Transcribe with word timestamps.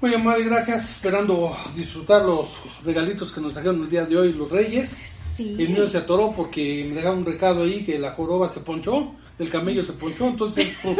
Muy 0.00 0.14
amable, 0.14 0.44
gracias. 0.44 0.92
Esperando 0.92 1.54
disfrutar 1.76 2.22
los 2.22 2.56
regalitos 2.84 3.30
que 3.32 3.40
nos 3.40 3.52
trajeron 3.52 3.82
el 3.82 3.90
día 3.90 4.06
de 4.06 4.16
hoy 4.16 4.32
los 4.32 4.50
Reyes. 4.50 4.96
Sí. 5.36 5.56
El 5.58 5.68
mío 5.70 5.88
se 5.88 5.98
atoró 5.98 6.32
porque 6.32 6.86
me 6.88 6.94
dejaron 6.94 7.18
un 7.18 7.26
recado 7.26 7.64
ahí 7.64 7.84
que 7.84 7.98
la 7.98 8.12
joroba 8.12 8.48
se 8.48 8.60
ponchó, 8.60 9.14
el 9.38 9.50
camello 9.50 9.84
se 9.84 9.92
ponchó, 9.92 10.26
entonces 10.26 10.74
pues, 10.82 10.96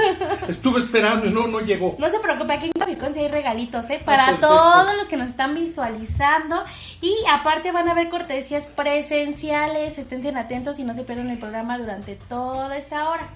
estuve 0.48 0.80
esperando 0.80 1.26
y 1.26 1.30
no, 1.30 1.46
no 1.46 1.60
llegó. 1.60 1.96
No 1.98 2.10
se 2.10 2.18
preocupe, 2.20 2.52
aquí 2.52 2.66
en 2.66 2.72
Capicón 2.72 3.14
sí 3.14 3.20
hay 3.20 3.28
regalitos, 3.28 3.88
¿eh? 3.88 4.00
Para 4.04 4.26
perfecto. 4.26 4.48
todos 4.48 4.96
los 4.98 5.08
que 5.08 5.16
nos 5.16 5.30
están 5.30 5.54
visualizando. 5.54 6.62
Y 7.00 7.14
aparte 7.32 7.72
van 7.72 7.88
a 7.88 7.92
haber 7.92 8.10
cortesías 8.10 8.64
presenciales. 8.64 9.96
Estén 9.96 10.36
atentos 10.36 10.78
y 10.78 10.84
no 10.84 10.94
se 10.94 11.04
pierdan 11.04 11.30
el 11.30 11.38
programa 11.38 11.78
durante 11.78 12.16
toda 12.28 12.76
esta 12.76 13.08
hora. 13.08 13.30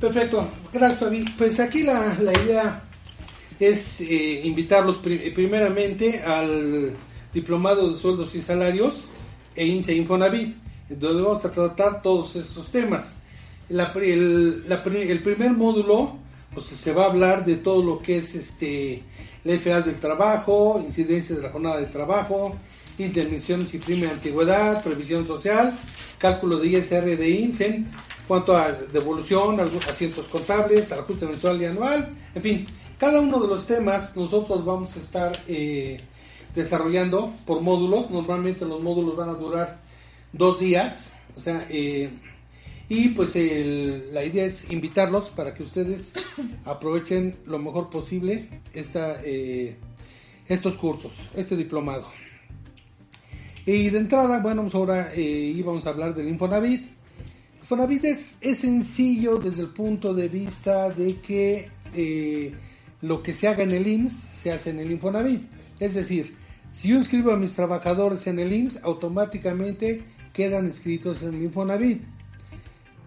Perfecto, 0.00 0.48
gracias 0.72 1.00
Fabi. 1.00 1.24
Pues 1.36 1.60
aquí 1.60 1.82
la, 1.82 2.14
la 2.20 2.32
idea 2.32 2.82
es 3.68 4.00
eh, 4.00 4.40
invitarlos 4.44 4.96
pri- 4.98 5.30
primeramente 5.30 6.22
al 6.22 6.96
diplomado 7.32 7.90
de 7.90 7.98
sueldos 7.98 8.34
y 8.34 8.42
salarios 8.42 9.04
e 9.54 9.66
INSE 9.66 9.94
Infonavit, 9.94 10.56
donde 10.88 11.22
vamos 11.22 11.44
a 11.44 11.52
tratar 11.52 12.02
todos 12.02 12.36
estos 12.36 12.70
temas. 12.70 13.18
La 13.68 13.92
el, 13.96 14.68
la 14.68 14.82
el 14.84 15.22
primer 15.22 15.52
módulo, 15.52 16.16
pues 16.52 16.66
se 16.66 16.92
va 16.92 17.04
a 17.04 17.10
hablar 17.10 17.44
de 17.44 17.56
todo 17.56 17.82
lo 17.82 17.98
que 17.98 18.18
es 18.18 18.34
este 18.34 19.02
ley 19.44 19.58
federal 19.58 19.84
del 19.84 19.98
trabajo, 19.98 20.82
incidencias 20.84 21.38
de 21.38 21.42
la 21.44 21.50
jornada 21.50 21.78
de 21.78 21.86
trabajo, 21.86 22.56
intervenciones 22.98 23.72
y 23.74 23.78
crimen 23.78 24.08
de 24.08 24.14
antigüedad, 24.14 24.82
previsión 24.82 25.26
social, 25.26 25.76
cálculo 26.18 26.58
de 26.58 26.68
ISR 26.68 27.16
de 27.16 27.30
INSEN, 27.30 27.88
cuanto 28.28 28.56
a 28.56 28.70
devolución, 28.72 29.58
asientos 29.88 30.28
contables, 30.28 30.92
ajuste 30.92 31.26
mensual 31.26 31.60
y 31.62 31.64
anual, 31.66 32.14
en 32.34 32.42
fin, 32.42 32.66
cada 33.02 33.20
uno 33.20 33.40
de 33.40 33.48
los 33.48 33.66
temas 33.66 34.14
nosotros 34.14 34.64
vamos 34.64 34.94
a 34.94 35.00
estar 35.00 35.32
eh, 35.48 35.98
desarrollando 36.54 37.34
por 37.44 37.60
módulos. 37.60 38.08
Normalmente 38.12 38.64
los 38.64 38.80
módulos 38.80 39.16
van 39.16 39.28
a 39.28 39.32
durar 39.34 39.80
dos 40.32 40.60
días. 40.60 41.10
O 41.36 41.40
sea, 41.40 41.66
eh, 41.68 42.10
y 42.88 43.08
pues 43.08 43.34
el- 43.34 44.14
la 44.14 44.24
idea 44.24 44.44
es 44.44 44.70
invitarlos 44.70 45.30
para 45.30 45.52
que 45.52 45.64
ustedes 45.64 46.12
aprovechen 46.64 47.34
lo 47.44 47.58
mejor 47.58 47.90
posible 47.90 48.48
esta, 48.72 49.16
eh, 49.24 49.74
estos 50.46 50.76
cursos, 50.76 51.12
este 51.34 51.56
diplomado. 51.56 52.06
Y 53.66 53.90
de 53.90 53.98
entrada, 53.98 54.38
bueno, 54.38 54.62
pues 54.62 54.76
ahora 54.76 55.12
íbamos 55.16 55.84
a 55.86 55.90
hablar 55.90 56.14
del 56.14 56.28
Infonavit. 56.28 56.86
Infonavit 57.62 58.04
es, 58.04 58.36
es 58.40 58.58
sencillo 58.58 59.38
desde 59.38 59.62
el 59.62 59.70
punto 59.70 60.14
de 60.14 60.28
vista 60.28 60.88
de 60.90 61.16
que 61.16 61.68
lo 63.02 63.22
que 63.22 63.34
se 63.34 63.48
haga 63.48 63.64
en 63.64 63.72
el 63.72 63.86
IMSS 63.86 64.26
se 64.42 64.52
hace 64.52 64.70
en 64.70 64.78
el 64.78 64.90
Infonavit. 64.90 65.42
Es 65.80 65.94
decir, 65.94 66.34
si 66.72 66.88
yo 66.88 66.96
inscribo 66.96 67.32
a 67.32 67.36
mis 67.36 67.52
trabajadores 67.52 68.26
en 68.28 68.38
el 68.38 68.52
IMSS, 68.52 68.82
automáticamente 68.84 70.02
quedan 70.32 70.66
inscritos 70.66 71.22
en 71.22 71.34
el 71.34 71.42
Infonavit. 71.42 72.02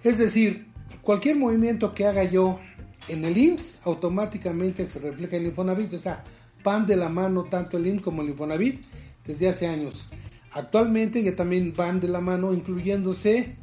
Es 0.03 0.19
decir, 0.19 0.67
cualquier 1.01 1.37
movimiento 1.37 1.95
que 1.95 2.05
haga 2.05 2.25
yo 2.25 2.59
en 3.07 3.25
el 3.25 3.37
IMSS, 3.37 3.79
automáticamente 3.85 4.85
se 4.85 4.99
refleja 4.99 5.37
en 5.37 5.43
el 5.43 5.49
Infonavit. 5.49 5.93
O 5.93 5.99
sea, 5.99 6.23
van 6.63 6.85
de 6.85 6.97
la 6.97 7.09
mano 7.09 7.45
tanto 7.45 7.77
el 7.77 7.87
IMSS 7.87 8.03
como 8.03 8.21
el 8.21 8.29
Infonavit 8.29 8.83
desde 9.25 9.47
hace 9.47 9.67
años. 9.67 10.11
Actualmente 10.51 11.23
ya 11.23 11.35
también 11.35 11.73
van 11.75 11.99
de 11.99 12.09
la 12.09 12.19
mano, 12.21 12.53
incluyéndose 12.53 13.55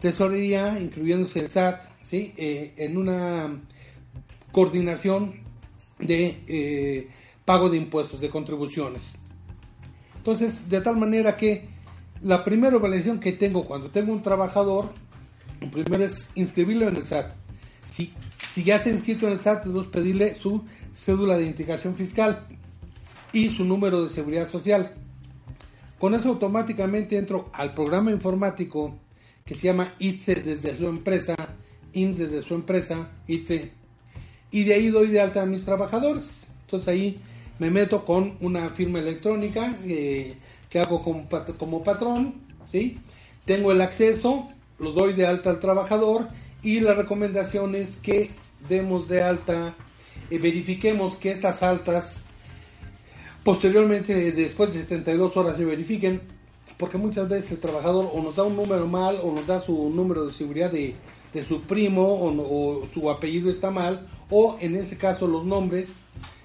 tesorería, 0.00 0.78
incluyéndose 0.80 1.40
el 1.40 1.48
SAT, 1.48 1.82
¿sí? 2.02 2.34
Eh, 2.36 2.74
en 2.76 2.96
una 2.96 3.60
coordinación 4.52 5.45
de 5.98 6.42
eh, 6.46 7.08
pago 7.44 7.68
de 7.70 7.78
impuestos, 7.78 8.20
de 8.20 8.28
contribuciones. 8.28 9.14
Entonces, 10.16 10.68
de 10.68 10.80
tal 10.80 10.96
manera 10.96 11.36
que 11.36 11.68
la 12.22 12.44
primera 12.44 12.76
evaluación 12.76 13.20
que 13.20 13.32
tengo 13.32 13.64
cuando 13.64 13.90
tengo 13.90 14.12
un 14.12 14.22
trabajador, 14.22 14.90
primero 15.72 16.04
es 16.04 16.30
inscribirlo 16.34 16.88
en 16.88 16.96
el 16.96 17.06
SAT. 17.06 17.32
Si, 17.88 18.12
si 18.50 18.64
ya 18.64 18.78
se 18.78 18.90
ha 18.90 18.92
inscrito 18.92 19.26
en 19.26 19.34
el 19.34 19.40
SAT, 19.40 19.64
debemos 19.64 19.86
pedirle 19.88 20.34
su 20.34 20.64
cédula 20.94 21.36
de 21.36 21.44
identificación 21.44 21.94
fiscal 21.94 22.46
y 23.32 23.50
su 23.50 23.64
número 23.64 24.04
de 24.04 24.10
seguridad 24.10 24.48
social. 24.48 24.94
Con 25.98 26.14
eso 26.14 26.30
automáticamente 26.30 27.16
entro 27.16 27.50
al 27.52 27.74
programa 27.74 28.10
informático 28.10 28.98
que 29.44 29.54
se 29.54 29.68
llama 29.68 29.94
ITSE 29.98 30.36
desde 30.36 30.76
su 30.76 30.88
empresa, 30.88 31.36
IMSS 31.92 32.18
desde 32.18 32.42
su 32.42 32.54
empresa, 32.54 33.10
ITSE, 33.26 33.72
y 34.50 34.64
de 34.64 34.74
ahí 34.74 34.88
doy 34.88 35.08
de 35.08 35.20
alta 35.20 35.42
a 35.42 35.46
mis 35.46 35.64
trabajadores. 35.64 36.46
Entonces 36.62 36.88
ahí 36.88 37.18
me 37.58 37.70
meto 37.70 38.04
con 38.04 38.36
una 38.40 38.68
firma 38.70 38.98
electrónica 38.98 39.76
eh, 39.84 40.34
que 40.68 40.78
hago 40.80 41.02
como, 41.02 41.28
pat- 41.28 41.56
como 41.56 41.82
patrón, 41.84 42.34
¿sí? 42.64 42.98
Tengo 43.44 43.72
el 43.72 43.80
acceso, 43.80 44.48
lo 44.78 44.92
doy 44.92 45.12
de 45.14 45.26
alta 45.26 45.50
al 45.50 45.60
trabajador 45.60 46.28
y 46.62 46.80
la 46.80 46.94
recomendación 46.94 47.74
es 47.74 47.96
que 47.96 48.30
demos 48.68 49.08
de 49.08 49.22
alta, 49.22 49.74
eh, 50.30 50.38
verifiquemos 50.38 51.16
que 51.16 51.30
estas 51.30 51.62
altas 51.62 52.22
posteriormente, 53.44 54.32
después 54.32 54.74
de 54.74 54.80
72 54.80 55.36
horas, 55.36 55.56
se 55.56 55.64
verifiquen, 55.64 56.20
porque 56.76 56.98
muchas 56.98 57.28
veces 57.28 57.52
el 57.52 57.58
trabajador 57.60 58.10
o 58.12 58.20
nos 58.22 58.34
da 58.36 58.42
un 58.42 58.56
número 58.56 58.86
mal 58.86 59.20
o 59.22 59.32
nos 59.32 59.46
da 59.46 59.60
su 59.60 59.90
número 59.90 60.26
de 60.26 60.32
seguridad 60.32 60.70
de, 60.70 60.94
de 61.36 61.44
su 61.44 61.60
primo 61.60 62.02
o, 62.02 62.80
o 62.80 62.88
su 62.92 63.10
apellido 63.10 63.50
está 63.50 63.70
mal 63.70 64.08
o 64.30 64.56
en 64.60 64.74
ese 64.74 64.96
caso 64.96 65.26
los 65.26 65.44
nombres 65.44 65.98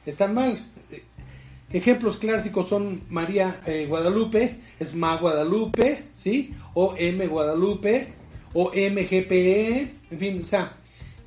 están 0.06 0.34
mal. 0.34 0.68
Ejemplos 1.72 2.18
clásicos 2.18 2.68
son 2.68 3.04
María 3.10 3.62
eh, 3.66 3.86
Guadalupe, 3.88 4.60
es 4.78 4.94
Ma 4.94 5.16
Guadalupe, 5.16 6.04
¿sí? 6.14 6.54
O 6.74 6.96
M 6.98 7.26
Guadalupe, 7.28 8.14
o 8.54 8.72
MGPE, 8.72 9.94
en 10.12 10.20
fin, 10.20 10.42
o 10.44 10.48
sea, 10.48 10.76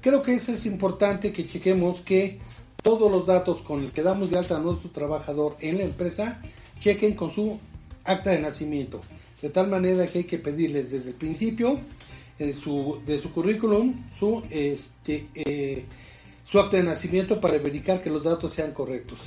creo 0.02 0.20
que 0.20 0.34
eso 0.34 0.52
es 0.52 0.66
importante 0.66 1.32
que 1.32 1.46
chequemos 1.46 2.02
que 2.02 2.40
todos 2.82 3.10
los 3.10 3.24
datos 3.24 3.62
con 3.62 3.84
el 3.84 3.92
que 3.92 4.02
damos 4.02 4.30
de 4.30 4.36
alta 4.36 4.58
a 4.58 4.60
nuestro 4.60 4.90
trabajador 4.90 5.56
en 5.60 5.78
la 5.78 5.84
empresa 5.84 6.42
chequen 6.78 7.14
con 7.14 7.32
su 7.32 7.58
acta 8.04 8.30
de 8.30 8.40
nacimiento. 8.40 9.00
De 9.40 9.48
tal 9.48 9.68
manera 9.68 10.06
que 10.06 10.18
hay 10.18 10.24
que 10.24 10.38
pedirles 10.38 10.90
desde 10.90 11.10
el 11.10 11.16
principio 11.16 11.80
eh, 12.38 12.54
su, 12.54 13.00
de 13.06 13.20
su 13.20 13.32
currículum 13.32 13.94
su, 14.18 14.42
este, 14.50 15.28
eh, 15.34 15.84
su 16.44 16.58
acta 16.58 16.76
de 16.76 16.82
nacimiento 16.82 17.40
para 17.40 17.58
verificar 17.58 18.02
que 18.02 18.10
los 18.10 18.24
datos 18.24 18.52
sean 18.52 18.72
correctos. 18.72 19.18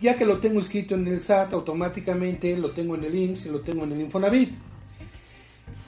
Ya 0.00 0.16
que 0.16 0.24
lo 0.24 0.38
tengo 0.38 0.60
escrito 0.60 0.94
en 0.94 1.06
el 1.06 1.22
SAT, 1.22 1.52
automáticamente 1.52 2.56
lo 2.56 2.72
tengo 2.72 2.94
en 2.94 3.04
el 3.04 3.14
IMSS 3.14 3.46
y 3.46 3.48
lo 3.50 3.60
tengo 3.60 3.84
en 3.84 3.92
el 3.92 4.00
Infonavit. 4.00 4.50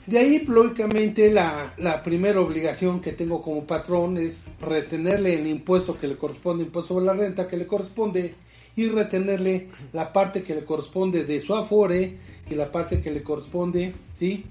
De 0.05 0.17
ahí, 0.17 0.45
lógicamente, 0.47 1.29
la, 1.29 1.73
la 1.77 2.01
primera 2.01 2.39
obligación 2.39 3.01
que 3.01 3.11
tengo 3.11 3.41
como 3.41 3.65
patrón 3.65 4.17
es 4.17 4.51
retenerle 4.61 5.33
el 5.33 5.47
impuesto 5.47 5.99
que 5.99 6.07
le 6.07 6.17
corresponde, 6.17 6.63
impuesto 6.63 6.93
sobre 6.93 7.07
la 7.07 7.13
renta 7.13 7.47
que 7.47 7.57
le 7.57 7.67
corresponde, 7.67 8.33
y 8.77 8.87
retenerle 8.87 9.69
la 9.91 10.13
parte 10.13 10.43
que 10.43 10.55
le 10.55 10.63
corresponde 10.63 11.25
de 11.25 11.41
su 11.41 11.55
afore 11.55 12.15
y 12.49 12.55
la 12.55 12.71
parte 12.71 13.01
que 13.01 13.11
le 13.11 13.23
corresponde, 13.23 13.93
¿sí? 14.17 14.45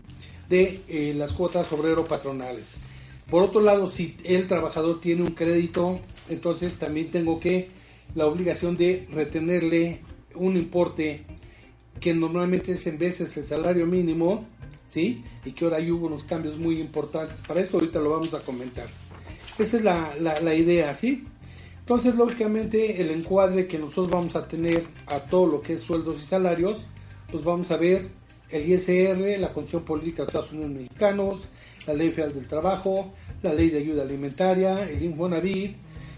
De 0.49 0.83
eh, 0.89 1.15
las 1.17 1.33
cuotas 1.33 1.71
obrero 1.73 2.07
patronales. 2.07 2.77
Por 3.31 3.43
otro 3.43 3.61
lado, 3.61 3.89
si 3.89 4.17
el 4.25 4.47
trabajador 4.47 5.01
tiene 5.01 5.23
un 5.23 5.33
crédito, 5.33 6.01
entonces 6.29 6.75
también 6.75 7.11
tengo 7.11 7.41
que 7.41 7.71
la 8.15 8.27
obligación 8.27 8.77
de 8.77 9.09
retenerle 9.11 10.01
un 10.35 10.57
importe 10.57 11.25
que 12.01 12.15
normalmente 12.15 12.73
es 12.73 12.87
en 12.87 12.99
veces 12.99 13.37
el 13.37 13.47
salario 13.47 13.87
mínimo, 13.87 14.47
¿sí? 14.93 15.25
Y 15.45 15.53
que 15.53 15.65
ahora 15.65 15.79
hay 15.79 15.91
unos 15.91 16.25
cambios 16.25 16.57
muy 16.57 16.79
importantes. 16.79 17.39
Para 17.47 17.61
esto 17.61 17.79
ahorita 17.79 18.01
lo 18.01 18.11
vamos 18.11 18.33
a 18.35 18.41
comentar. 18.41 18.87
Esa 19.59 19.77
es 19.77 19.83
la, 19.83 20.15
la, 20.21 20.41
la 20.41 20.55
idea, 20.55 20.95
¿sí? 20.95 21.25
Entonces, 21.81 22.15
lógicamente, 22.15 23.01
el 23.01 23.11
encuadre 23.11 23.67
que 23.67 23.79
nosotros 23.79 24.11
vamos 24.11 24.37
a 24.37 24.47
tener 24.47 24.85
a 25.07 25.21
todo 25.21 25.47
lo 25.47 25.63
que 25.63 25.75
es 25.75 25.83
sueldos 25.83 26.23
y 26.23 26.27
salarios, 26.27 26.85
pues 27.31 27.45
vamos 27.45 27.71
a 27.71 27.77
ver 27.77 28.09
el 28.51 28.71
ISR, 28.71 29.39
la 29.39 29.53
Constitución 29.53 29.85
Política 29.85 30.23
de 30.23 30.29
Estados 30.29 30.53
Unidos 30.53 30.71
Mexicanos, 30.71 31.49
la 31.87 31.95
Ley 31.95 32.11
Federal 32.11 32.35
del 32.35 32.47
Trabajo, 32.47 33.13
la 33.43 33.53
Ley 33.53 33.71
de 33.71 33.79
Ayuda 33.79 34.03
Alimentaria, 34.03 34.89
el 34.89 35.03
Infonavit, 35.03 35.77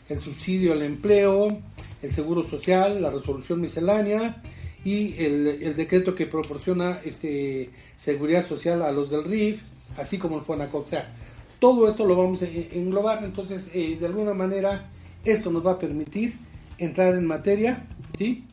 el 0.09 0.21
subsidio 0.21 0.73
al 0.73 0.83
empleo, 0.83 1.59
el 2.03 2.13
Seguro 2.13 2.43
Social, 2.43 3.03
la 3.03 3.11
resolución 3.11 3.61
miscelánea 3.61 4.43
y 4.85 5.15
el, 5.23 5.75
decreto 5.75 6.15
que 6.15 6.27
proporciona 6.27 6.99
este 7.05 7.71
seguridad 7.97 8.47
social 8.47 8.83
a 8.83 8.93
los 8.93 9.11
del 9.11 9.25
RIF, 9.25 9.63
así 9.97 10.19
como 10.19 10.39
el 10.39 10.45
FONACOC. 10.45 10.87
O 10.87 10.89
sea, 10.89 11.13
todo 11.59 11.89
esto 11.89 12.05
lo 12.05 12.17
vamos 12.17 12.43
a 12.43 12.47
englobar, 12.47 13.25
entonces 13.25 13.71
eh, 13.75 13.97
de 13.99 14.07
alguna 14.07 14.35
manera 14.35 14.89
esto 15.25 15.51
nos 15.51 15.67
va 15.67 15.73
a 15.73 15.79
permitir 15.79 16.37
entrar 16.79 17.15
en 17.15 17.27
materia, 17.27 17.87
¿sí? 18.17 18.45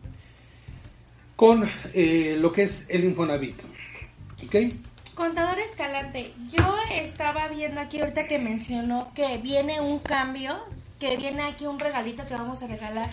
Con 1.36 1.70
eh, 1.94 2.38
lo 2.40 2.52
que 2.52 2.64
es 2.64 2.88
el 2.90 3.04
Infonavit. 3.04 3.62
¿Ok? 4.46 4.56
Contador 5.16 5.60
Escalante, 5.60 6.34
yo 6.52 6.76
estaba 6.92 7.48
viendo 7.48 7.80
aquí 7.80 8.00
ahorita 8.00 8.28
que 8.28 8.38
mencionó 8.38 9.12
que 9.16 9.38
viene 9.38 9.80
un 9.80 10.00
cambio, 10.00 10.60
que 11.00 11.16
viene 11.18 11.44
aquí 11.44 11.68
un 11.68 11.80
regalito 11.80 12.26
que 12.28 12.34
vamos 12.34 12.62
a 12.62 12.68
regalar 12.68 13.10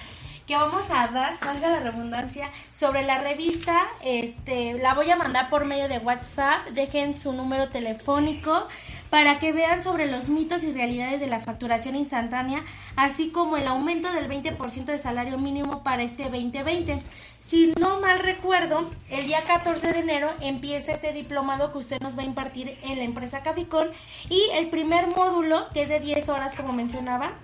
que 0.46 0.56
vamos 0.56 0.82
a 0.90 1.08
dar, 1.08 1.38
valga 1.40 1.70
la 1.70 1.80
redundancia, 1.80 2.50
sobre 2.72 3.02
la 3.02 3.20
revista. 3.20 3.86
Este, 4.04 4.74
la 4.74 4.94
voy 4.94 5.10
a 5.10 5.16
mandar 5.16 5.48
por 5.48 5.64
medio 5.64 5.88
de 5.88 5.98
WhatsApp. 5.98 6.66
Dejen 6.72 7.18
su 7.18 7.32
número 7.32 7.68
telefónico 7.68 8.66
para 9.12 9.38
que 9.38 9.52
vean 9.52 9.84
sobre 9.84 10.10
los 10.10 10.30
mitos 10.30 10.64
y 10.64 10.72
realidades 10.72 11.20
de 11.20 11.26
la 11.26 11.40
facturación 11.40 11.96
instantánea, 11.96 12.64
así 12.96 13.28
como 13.28 13.58
el 13.58 13.66
aumento 13.66 14.10
del 14.10 14.26
20% 14.26 14.86
de 14.86 14.96
salario 14.96 15.36
mínimo 15.36 15.82
para 15.82 16.02
este 16.02 16.30
2020. 16.30 17.02
Si 17.46 17.74
no 17.78 18.00
mal 18.00 18.20
recuerdo, 18.20 18.90
el 19.10 19.26
día 19.26 19.42
14 19.46 19.92
de 19.92 19.98
enero 19.98 20.30
empieza 20.40 20.92
este 20.92 21.12
diplomado 21.12 21.72
que 21.72 21.78
usted 21.78 22.00
nos 22.00 22.16
va 22.16 22.22
a 22.22 22.24
impartir 22.24 22.78
en 22.84 22.96
la 22.96 23.04
empresa 23.04 23.42
Caficón 23.42 23.90
y 24.30 24.40
el 24.54 24.70
primer 24.70 25.08
módulo, 25.08 25.68
que 25.74 25.82
es 25.82 25.90
de 25.90 26.00
10 26.00 26.30
horas 26.30 26.54
como 26.54 26.72
mencionaba, 26.72 27.34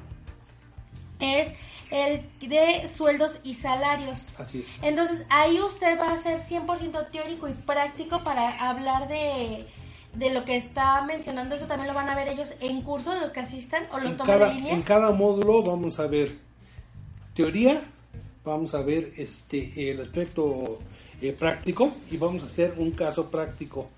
es 1.20 1.48
el 1.90 2.22
de 2.40 2.88
sueldos 2.88 3.40
y 3.44 3.56
salarios. 3.56 4.34
Así 4.38 4.60
es. 4.60 4.82
Entonces 4.82 5.26
ahí 5.28 5.60
usted 5.60 6.00
va 6.00 6.14
a 6.14 6.16
ser 6.16 6.40
100% 6.40 7.10
teórico 7.10 7.46
y 7.46 7.52
práctico 7.52 8.24
para 8.24 8.70
hablar 8.70 9.08
de, 9.08 9.66
de 10.18 10.30
lo 10.30 10.44
que 10.44 10.56
está 10.56 11.02
mencionando. 11.02 11.54
Eso 11.54 11.66
también 11.66 11.88
lo 11.88 11.94
van 11.94 12.08
a 12.08 12.14
ver 12.14 12.28
ellos 12.28 12.50
en 12.60 12.82
curso, 12.82 13.14
los 13.14 13.30
que 13.32 13.40
asistan 13.40 13.84
o 13.92 13.98
lo 13.98 14.12
toman 14.12 14.38
cada, 14.38 14.50
en 14.50 14.56
línea. 14.56 14.74
En 14.74 14.82
cada 14.82 15.10
módulo 15.12 15.62
vamos 15.62 15.98
a 15.98 16.06
ver 16.06 16.36
teoría, 17.34 17.80
vamos 18.44 18.74
a 18.74 18.82
ver 18.82 19.12
este 19.16 19.90
el 19.90 20.00
aspecto 20.00 20.80
eh, 21.20 21.32
práctico 21.32 21.92
y 22.10 22.16
vamos 22.16 22.42
a 22.42 22.46
hacer 22.46 22.74
un 22.78 22.90
caso 22.90 23.30
práctico 23.30 23.88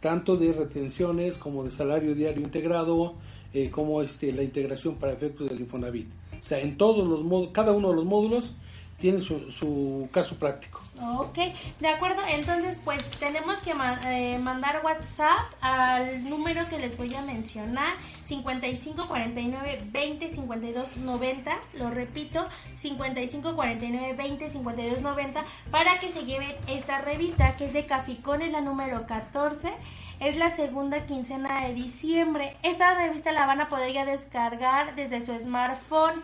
tanto 0.00 0.36
de 0.36 0.52
retenciones 0.52 1.38
como 1.38 1.62
de 1.62 1.70
salario 1.70 2.14
diario 2.14 2.42
integrado, 2.42 3.14
eh, 3.52 3.70
como 3.70 4.00
este 4.02 4.32
la 4.32 4.42
integración 4.42 4.96
para 4.96 5.12
efectos 5.12 5.48
del 5.48 5.60
Infonavit. 5.60 6.08
O 6.40 6.42
sea, 6.42 6.58
en 6.58 6.76
todos 6.76 7.06
los 7.06 7.48
cada 7.48 7.72
uno 7.72 7.90
de 7.90 7.96
los 7.96 8.04
módulos 8.06 8.54
tiene 9.00 9.20
su, 9.20 10.08
caso 10.12 10.36
práctico. 10.36 10.82
Ok, 11.18 11.38
de 11.80 11.88
acuerdo. 11.88 12.22
Entonces, 12.28 12.78
pues 12.84 13.02
tenemos 13.18 13.56
que 13.58 13.72
eh, 14.04 14.38
mandar 14.38 14.82
WhatsApp 14.84 15.52
al 15.60 16.28
número 16.28 16.68
que 16.68 16.78
les 16.78 16.96
voy 16.96 17.12
a 17.14 17.22
mencionar, 17.22 17.96
5549 18.26 19.84
20 19.90 20.28
52 20.34 20.96
90. 20.98 21.58
Lo 21.74 21.90
repito, 21.90 22.46
5549 22.80 24.14
20 24.14 24.50
52 24.50 25.00
90 25.00 25.44
para 25.70 25.98
que 25.98 26.08
se 26.12 26.24
lleven 26.24 26.54
esta 26.66 27.00
revista 27.00 27.56
que 27.56 27.66
es 27.66 27.72
de 27.72 27.86
Caficón, 27.86 28.42
es 28.42 28.52
la 28.52 28.60
número 28.60 29.06
14. 29.06 29.72
Es 30.20 30.36
la 30.36 30.54
segunda 30.54 31.06
quincena 31.06 31.66
de 31.66 31.72
diciembre. 31.72 32.58
Esta 32.62 32.94
revista 32.94 33.32
la 33.32 33.46
van 33.46 33.62
a 33.62 33.70
poder 33.70 33.94
ya 33.94 34.04
descargar 34.04 34.94
desde 34.94 35.24
su 35.24 35.32
smartphone 35.38 36.22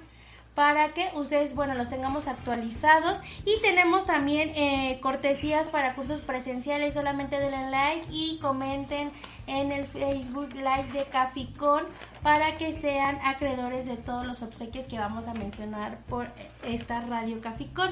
para 0.57 0.95
que 0.95 1.11
ustedes, 1.15 1.55
bueno, 1.55 1.75
los 1.75 1.91
tengamos 1.91 2.27
actualizados. 2.27 3.19
Y 3.45 3.61
tenemos 3.61 4.07
también 4.07 4.49
eh, 4.57 4.99
cortesías 5.03 5.67
para 5.67 5.95
cursos 5.95 6.23
presenciales. 6.23 6.95
Solamente 6.95 7.39
denle 7.39 7.71
like 7.71 8.07
y 8.11 8.39
comenten 8.41 9.13
en 9.47 9.73
el 9.73 9.87
Facebook 9.87 10.51
Live 10.55 10.93
de 10.93 11.05
Caficón 11.11 11.85
para 12.23 12.59
que 12.59 12.79
sean 12.81 13.19
acreedores 13.25 13.87
de 13.87 13.97
todos 13.97 14.27
los 14.27 14.43
obsequios 14.43 14.87
que 14.87 14.99
vamos 14.99 15.29
a 15.29 15.35
mencionar 15.35 16.01
por 16.09 16.27
esta 16.65 17.01
Radio 17.03 17.41
Caficón. 17.41 17.91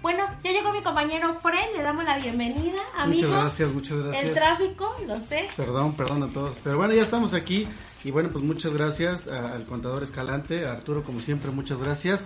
Bueno, 0.00 0.24
ya 0.44 0.52
llegó 0.52 0.72
mi 0.72 0.82
compañero 0.82 1.34
Fred, 1.34 1.76
le 1.76 1.82
damos 1.82 2.04
la 2.04 2.18
bienvenida. 2.18 2.80
Amigo, 2.96 3.26
muchas 3.26 3.40
gracias, 3.40 3.72
muchas 3.72 3.98
gracias. 3.98 4.24
El 4.24 4.34
tráfico, 4.34 4.96
lo 5.06 5.20
sé. 5.20 5.48
Perdón, 5.56 5.94
perdón 5.94 6.22
a 6.22 6.32
todos. 6.32 6.60
Pero 6.62 6.76
bueno, 6.76 6.94
ya 6.94 7.02
estamos 7.02 7.34
aquí. 7.34 7.68
Y 8.04 8.10
bueno, 8.10 8.30
pues 8.30 8.44
muchas 8.44 8.72
gracias 8.72 9.28
al 9.28 9.64
contador 9.64 10.02
Escalante, 10.02 10.66
a 10.66 10.72
Arturo, 10.72 11.04
como 11.04 11.20
siempre, 11.20 11.52
muchas 11.52 11.78
gracias. 11.78 12.24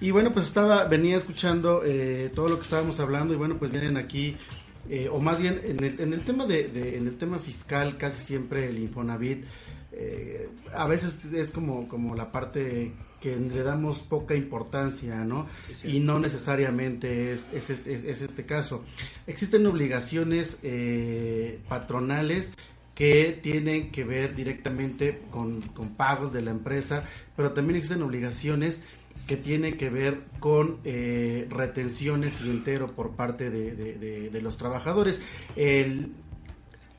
Y 0.00 0.10
bueno, 0.10 0.32
pues 0.32 0.46
estaba, 0.46 0.84
venía 0.84 1.16
escuchando 1.16 1.82
eh, 1.84 2.30
todo 2.34 2.48
lo 2.48 2.56
que 2.56 2.62
estábamos 2.62 3.00
hablando 3.00 3.32
y 3.32 3.36
bueno, 3.36 3.56
pues 3.58 3.70
vienen 3.70 3.96
aquí 3.96 4.36
eh, 4.88 5.08
o 5.10 5.18
más 5.18 5.40
bien 5.40 5.60
en 5.64 5.82
el, 5.82 6.00
en 6.00 6.12
el 6.12 6.20
tema 6.22 6.46
de, 6.46 6.96
en 6.96 7.06
el 7.06 7.16
tema 7.16 7.38
fiscal 7.38 7.96
casi 7.96 8.22
siempre 8.22 8.68
el 8.68 8.78
Infonavit 8.78 9.44
eh, 9.92 10.48
a 10.74 10.86
veces 10.86 11.24
es 11.32 11.50
como 11.52 11.88
como 11.88 12.14
la 12.14 12.30
parte 12.32 12.92
que 13.20 13.36
le 13.36 13.62
damos 13.62 14.00
poca 14.00 14.34
importancia 14.34 15.24
no 15.24 15.46
y 15.82 16.00
no 16.00 16.18
necesariamente 16.18 17.32
es 17.32 17.52
es, 17.54 17.70
es, 17.70 18.20
este 18.20 18.44
caso. 18.44 18.84
Existen 19.26 19.66
obligaciones 19.66 20.58
eh, 20.62 21.60
patronales 21.68 22.52
que 22.94 23.38
tienen 23.42 23.90
que 23.90 24.04
ver 24.04 24.34
directamente 24.34 25.22
con, 25.30 25.62
con 25.62 25.94
pagos 25.94 26.32
de 26.32 26.42
la 26.42 26.50
empresa 26.50 27.04
pero 27.34 27.52
también 27.52 27.76
existen 27.76 28.02
obligaciones 28.02 28.80
que 29.26 29.36
tiene 29.36 29.76
que 29.76 29.88
ver 29.88 30.20
con 30.38 30.78
eh, 30.84 31.46
retenciones 31.50 32.40
y 32.42 32.50
entero 32.50 32.92
por 32.92 33.12
parte 33.12 33.50
de, 33.50 34.40
los 34.42 34.56
trabajadores. 34.56 35.20
El, 35.56 36.12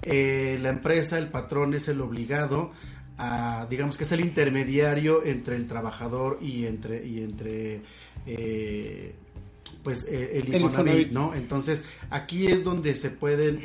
eh, 0.02 0.58
la 0.62 0.70
empresa, 0.70 1.20
el 1.20 1.28
patrón 1.28 1.74
es 1.76 1.88
el 1.88 2.02
obligado 2.02 2.72
a, 3.18 3.68
digamos 3.70 3.98
que 3.98 4.04
es 4.04 4.12
el 4.12 4.22
intermediario 4.22 5.24
entre 5.24 5.56
el 5.56 5.68
trabajador 5.68 6.40
y 6.42 6.66
entre, 6.66 7.06
y 7.06 7.22
entre 7.22 7.82
eh, 8.26 9.16
pues 9.84 10.06
el, 10.10 10.54
Infonavit, 10.54 11.12
¿no? 11.12 11.36
Entonces, 11.36 11.84
aquí 12.10 12.48
es 12.48 12.64
donde 12.64 12.96
se 12.96 13.12
pueden 13.12 13.62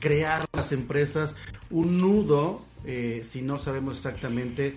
crear 0.00 0.46
las 0.54 0.72
empresas 0.72 1.36
un 1.70 2.00
nudo, 2.00 2.64
si 3.22 3.42
no 3.42 3.58
sabemos 3.58 3.98
exactamente 3.98 4.76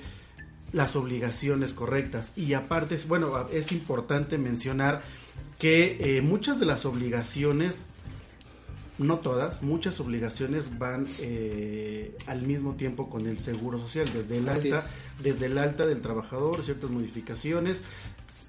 las 0.74 0.96
obligaciones 0.96 1.74
correctas. 1.74 2.34
Y 2.36 2.54
aparte, 2.54 2.98
bueno, 3.08 3.48
es 3.52 3.72
importante 3.72 4.38
mencionar 4.38 5.02
que 5.60 6.18
eh, 6.18 6.22
muchas 6.22 6.60
de 6.60 6.66
las 6.66 6.86
obligaciones, 6.86 7.84
no 8.98 9.20
todas, 9.20 9.62
muchas 9.62 10.00
obligaciones 10.00 10.78
van 10.78 11.08
eh, 11.20 12.16
al 12.28 12.42
mismo 12.44 12.76
tiempo 12.76 13.10
con 13.10 13.28
el 13.28 13.40
seguro 13.40 13.80
social, 13.80 14.08
desde 14.14 14.38
el 14.38 14.50
alta, 14.50 14.86
desde 15.22 15.48
el 15.48 15.58
alta 15.58 15.86
del 15.86 16.02
trabajador, 16.02 16.62
ciertas 16.64 16.90
modificaciones, 16.90 17.82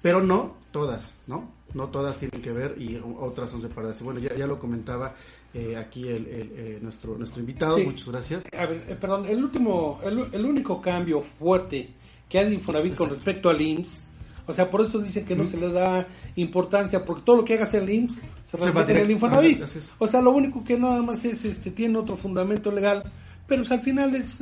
pero 0.01 0.21
no 0.21 0.55
todas, 0.71 1.13
¿no? 1.27 1.51
No 1.73 1.87
todas 1.87 2.17
tienen 2.17 2.41
que 2.41 2.51
ver 2.51 2.75
y 2.79 2.99
otras 3.19 3.51
son 3.51 3.61
separadas. 3.61 4.01
Bueno, 4.01 4.19
ya, 4.19 4.35
ya 4.35 4.47
lo 4.47 4.59
comentaba 4.59 5.15
eh, 5.53 5.75
aquí 5.77 6.07
el, 6.07 6.79
nuestro 6.81 7.15
nuestro 7.15 7.41
invitado. 7.41 7.77
Muchas 7.77 8.07
gracias. 8.09 8.43
A 8.57 8.65
ver, 8.65 8.97
perdón, 8.99 9.25
el 9.27 9.43
último, 9.43 9.99
el, 10.03 10.27
el, 10.31 10.45
único 10.45 10.81
cambio 10.81 11.21
fuerte 11.21 11.89
que 12.29 12.39
hay 12.39 12.47
de 12.47 12.53
Infonavit 12.55 12.95
con 12.95 13.09
respecto 13.09 13.49
al 13.49 13.61
IMSS. 13.61 14.05
O 14.45 14.53
sea, 14.53 14.69
por 14.69 14.81
eso 14.81 14.99
dicen 14.99 15.25
que 15.25 15.35
no 15.35 15.45
se 15.45 15.57
le 15.57 15.71
da 15.71 16.07
importancia, 16.35 17.03
porque 17.03 17.23
todo 17.23 17.37
lo 17.37 17.45
que 17.45 17.55
hagas 17.55 17.73
en 17.73 17.83
el 17.83 17.89
IMSS 17.89 18.21
se, 18.43 18.57
repite 18.57 18.91
en 18.93 18.97
el 18.97 19.11
Infonavit. 19.11 19.61
o 19.97 20.07
sea, 20.07 20.21
lo 20.21 20.31
único 20.31 20.63
que 20.63 20.77
nada 20.77 21.01
más 21.03 21.25
es, 21.25 21.45
este, 21.45 21.71
tiene 21.71 21.97
otro 21.97 22.17
fundamento 22.17 22.71
legal, 22.71 23.03
pero 23.47 23.63
al 23.69 23.81
final 23.81 24.15
es 24.15 24.39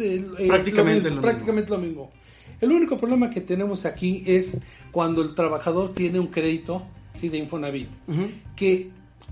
prácticamente, 0.47 1.09
lo, 1.09 1.21
prácticamente 1.21 1.71
lo 1.71 1.77
mismo. 1.77 2.11
El 2.59 2.71
único 2.71 2.97
problema 2.97 3.29
que 3.29 3.41
tenemos 3.41 3.85
aquí 3.85 4.23
es 4.25 4.57
cuando 4.91 5.21
el 5.21 5.35
trabajador 5.35 5.93
tiene 5.93 6.19
un 6.19 6.27
crédito 6.27 6.85
sí, 7.19 7.29
de 7.29 7.37
Infonavit, 7.37 7.89
que 8.55 8.89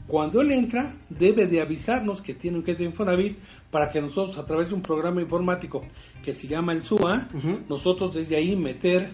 cuando 0.08 0.42
él 0.42 0.52
entra 0.52 0.94
debe 1.10 1.48
de 1.48 1.62
avisarnos 1.62 2.22
que 2.22 2.36
tiene 2.36 2.58
un 2.58 2.64
crédito 2.64 2.84
de 2.84 2.90
Infonavit 2.90 3.38
para 3.76 3.92
que 3.92 4.00
nosotros 4.00 4.38
a 4.38 4.46
través 4.46 4.70
de 4.70 4.74
un 4.74 4.82
programa 4.82 5.22
informático 5.22 5.84
que 6.24 6.34
se 6.34 6.48
llama 6.48 6.72
el 6.72 6.82
SUA, 6.82 7.28
nosotros 7.68 8.14
desde 8.14 8.38
ahí 8.38 8.56
meter, 8.56 9.10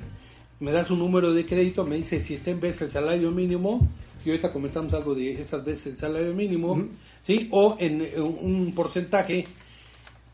me 0.60 0.72
das 0.72 0.92
un 0.92 1.00
número 1.00 1.34
de 1.34 1.48
crédito, 1.48 1.84
me 1.84 1.96
dice 1.96 2.20
si 2.20 2.36
está 2.36 2.52
en 2.52 2.60
vez 2.60 2.80
el 2.84 2.92
salario 2.92 3.32
mínimo, 3.32 3.88
y 4.24 4.30
ahorita 4.30 4.54
comentamos 4.54 4.94
algo 4.94 5.16
de 5.16 5.32
estas 5.42 5.66
veces 5.66 5.94
el 5.94 5.98
salario 5.98 6.36
mínimo, 6.36 6.80
¿sí? 7.24 7.48
O 7.50 7.76
en, 7.80 8.04
en 8.04 8.22
un 8.22 8.72
porcentaje 8.76 9.48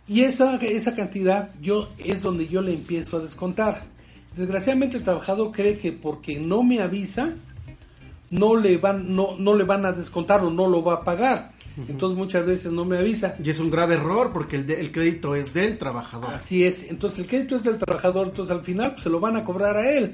y 0.10 0.24
esa, 0.24 0.58
esa 0.58 0.94
cantidad 0.94 1.54
yo 1.62 1.88
es 1.98 2.22
donde 2.22 2.50
yo 2.50 2.62
le 2.62 2.74
empiezo 2.74 3.16
a 3.16 3.22
descontar. 3.22 3.86
Desgraciadamente 4.36 4.98
el 4.98 5.04
trabajador 5.04 5.52
cree 5.54 5.78
que 5.78 5.94
porque 5.94 6.38
no 6.38 6.64
me 6.64 6.82
avisa, 6.82 7.34
no 8.30 8.56
le 8.56 8.78
van, 8.78 9.16
no, 9.16 9.38
no 9.38 9.56
le 9.56 9.64
van 9.64 9.86
a 9.86 9.92
descontar 9.92 10.44
o 10.44 10.52
no 10.52 10.68
lo 10.68 10.84
va 10.84 10.96
a 10.96 11.04
pagar. 11.04 11.54
Entonces 11.88 12.18
muchas 12.18 12.44
veces 12.46 12.72
no 12.72 12.86
me 12.86 12.98
avisa. 12.98 13.36
Y 13.44 13.52
es 13.52 13.60
un 13.60 13.70
grave 13.70 13.96
error 13.96 14.32
porque 14.34 14.56
el, 14.56 14.70
el 14.72 14.92
crédito 14.92 15.36
es 15.36 15.54
del 15.54 15.78
trabajador. 15.78 16.34
Así 16.34 16.64
es, 16.64 16.90
entonces 16.90 17.20
el 17.20 17.28
crédito 17.28 17.56
es 17.56 17.64
del 17.64 17.78
trabajador, 17.78 18.28
entonces 18.28 18.56
al 18.56 18.64
final 18.64 18.92
pues, 18.92 19.04
se 19.04 19.10
lo 19.10 19.20
van 19.20 19.36
a 19.36 19.46
cobrar 19.46 19.78
a 19.78 19.92
él. 19.92 20.14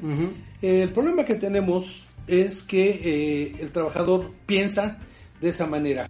el 0.61 0.91
problema 0.91 1.23
que 1.23 1.35
tenemos 1.35 2.05
es 2.27 2.63
que 2.63 2.89
eh, 2.89 3.55
el 3.61 3.71
trabajador 3.71 4.29
piensa 4.45 4.97
de 5.39 5.49
esa 5.49 5.65
manera. 5.65 6.07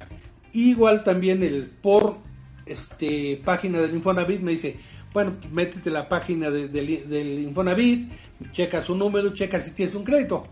Igual 0.54 1.04
también 1.04 1.44
el 1.44 1.68
por 1.68 2.18
este 2.66 3.42
página 3.44 3.80
del 3.80 3.96
Infonavit 3.96 4.42
me 4.42 4.52
dice, 4.52 4.78
bueno, 5.14 5.34
métete 5.52 5.90
la 5.90 6.08
página 6.10 6.50
del 6.50 7.40
Infonavit, 7.40 8.10
checa 8.52 8.82
su 8.82 8.96
número, 8.96 9.34
checa 9.34 9.60
si 9.60 9.72
tienes 9.72 9.94
un 9.96 10.04
crédito. 10.04 10.48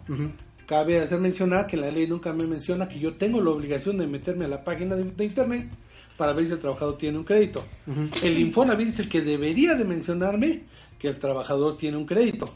Cabe 0.71 1.01
hacer 1.01 1.19
mencionar 1.19 1.67
que 1.67 1.75
la 1.75 1.91
ley 1.91 2.07
nunca 2.07 2.31
me 2.31 2.47
menciona 2.47 2.87
que 2.87 2.97
yo 2.97 3.15
tengo 3.15 3.41
la 3.41 3.49
obligación 3.49 3.97
de 3.97 4.07
meterme 4.07 4.45
a 4.45 4.47
la 4.47 4.63
página 4.63 4.95
de, 4.95 5.25
internet 5.25 5.67
para 6.15 6.31
ver 6.31 6.45
si 6.45 6.53
el 6.53 6.59
trabajador 6.59 6.97
tiene 6.97 7.17
un 7.17 7.25
crédito. 7.25 7.65
El 8.23 8.39
Infonavit 8.39 8.87
es 8.87 8.99
el 8.99 9.09
que 9.09 9.19
debería 9.19 9.75
de 9.75 9.83
mencionarme 9.83 10.61
que 10.97 11.09
el 11.09 11.19
trabajador 11.19 11.75
tiene 11.75 11.97
un 11.97 12.05
crédito. 12.05 12.49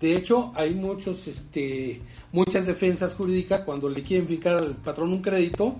De 0.00 0.16
hecho, 0.16 0.50
hay 0.56 0.74
muchos, 0.74 1.28
este, 1.28 2.00
muchas 2.32 2.66
defensas 2.66 3.14
jurídicas 3.14 3.60
cuando 3.60 3.88
le 3.88 4.02
quieren 4.02 4.26
fijar 4.26 4.56
al 4.56 4.74
patrón 4.74 5.12
un 5.12 5.22
crédito, 5.22 5.76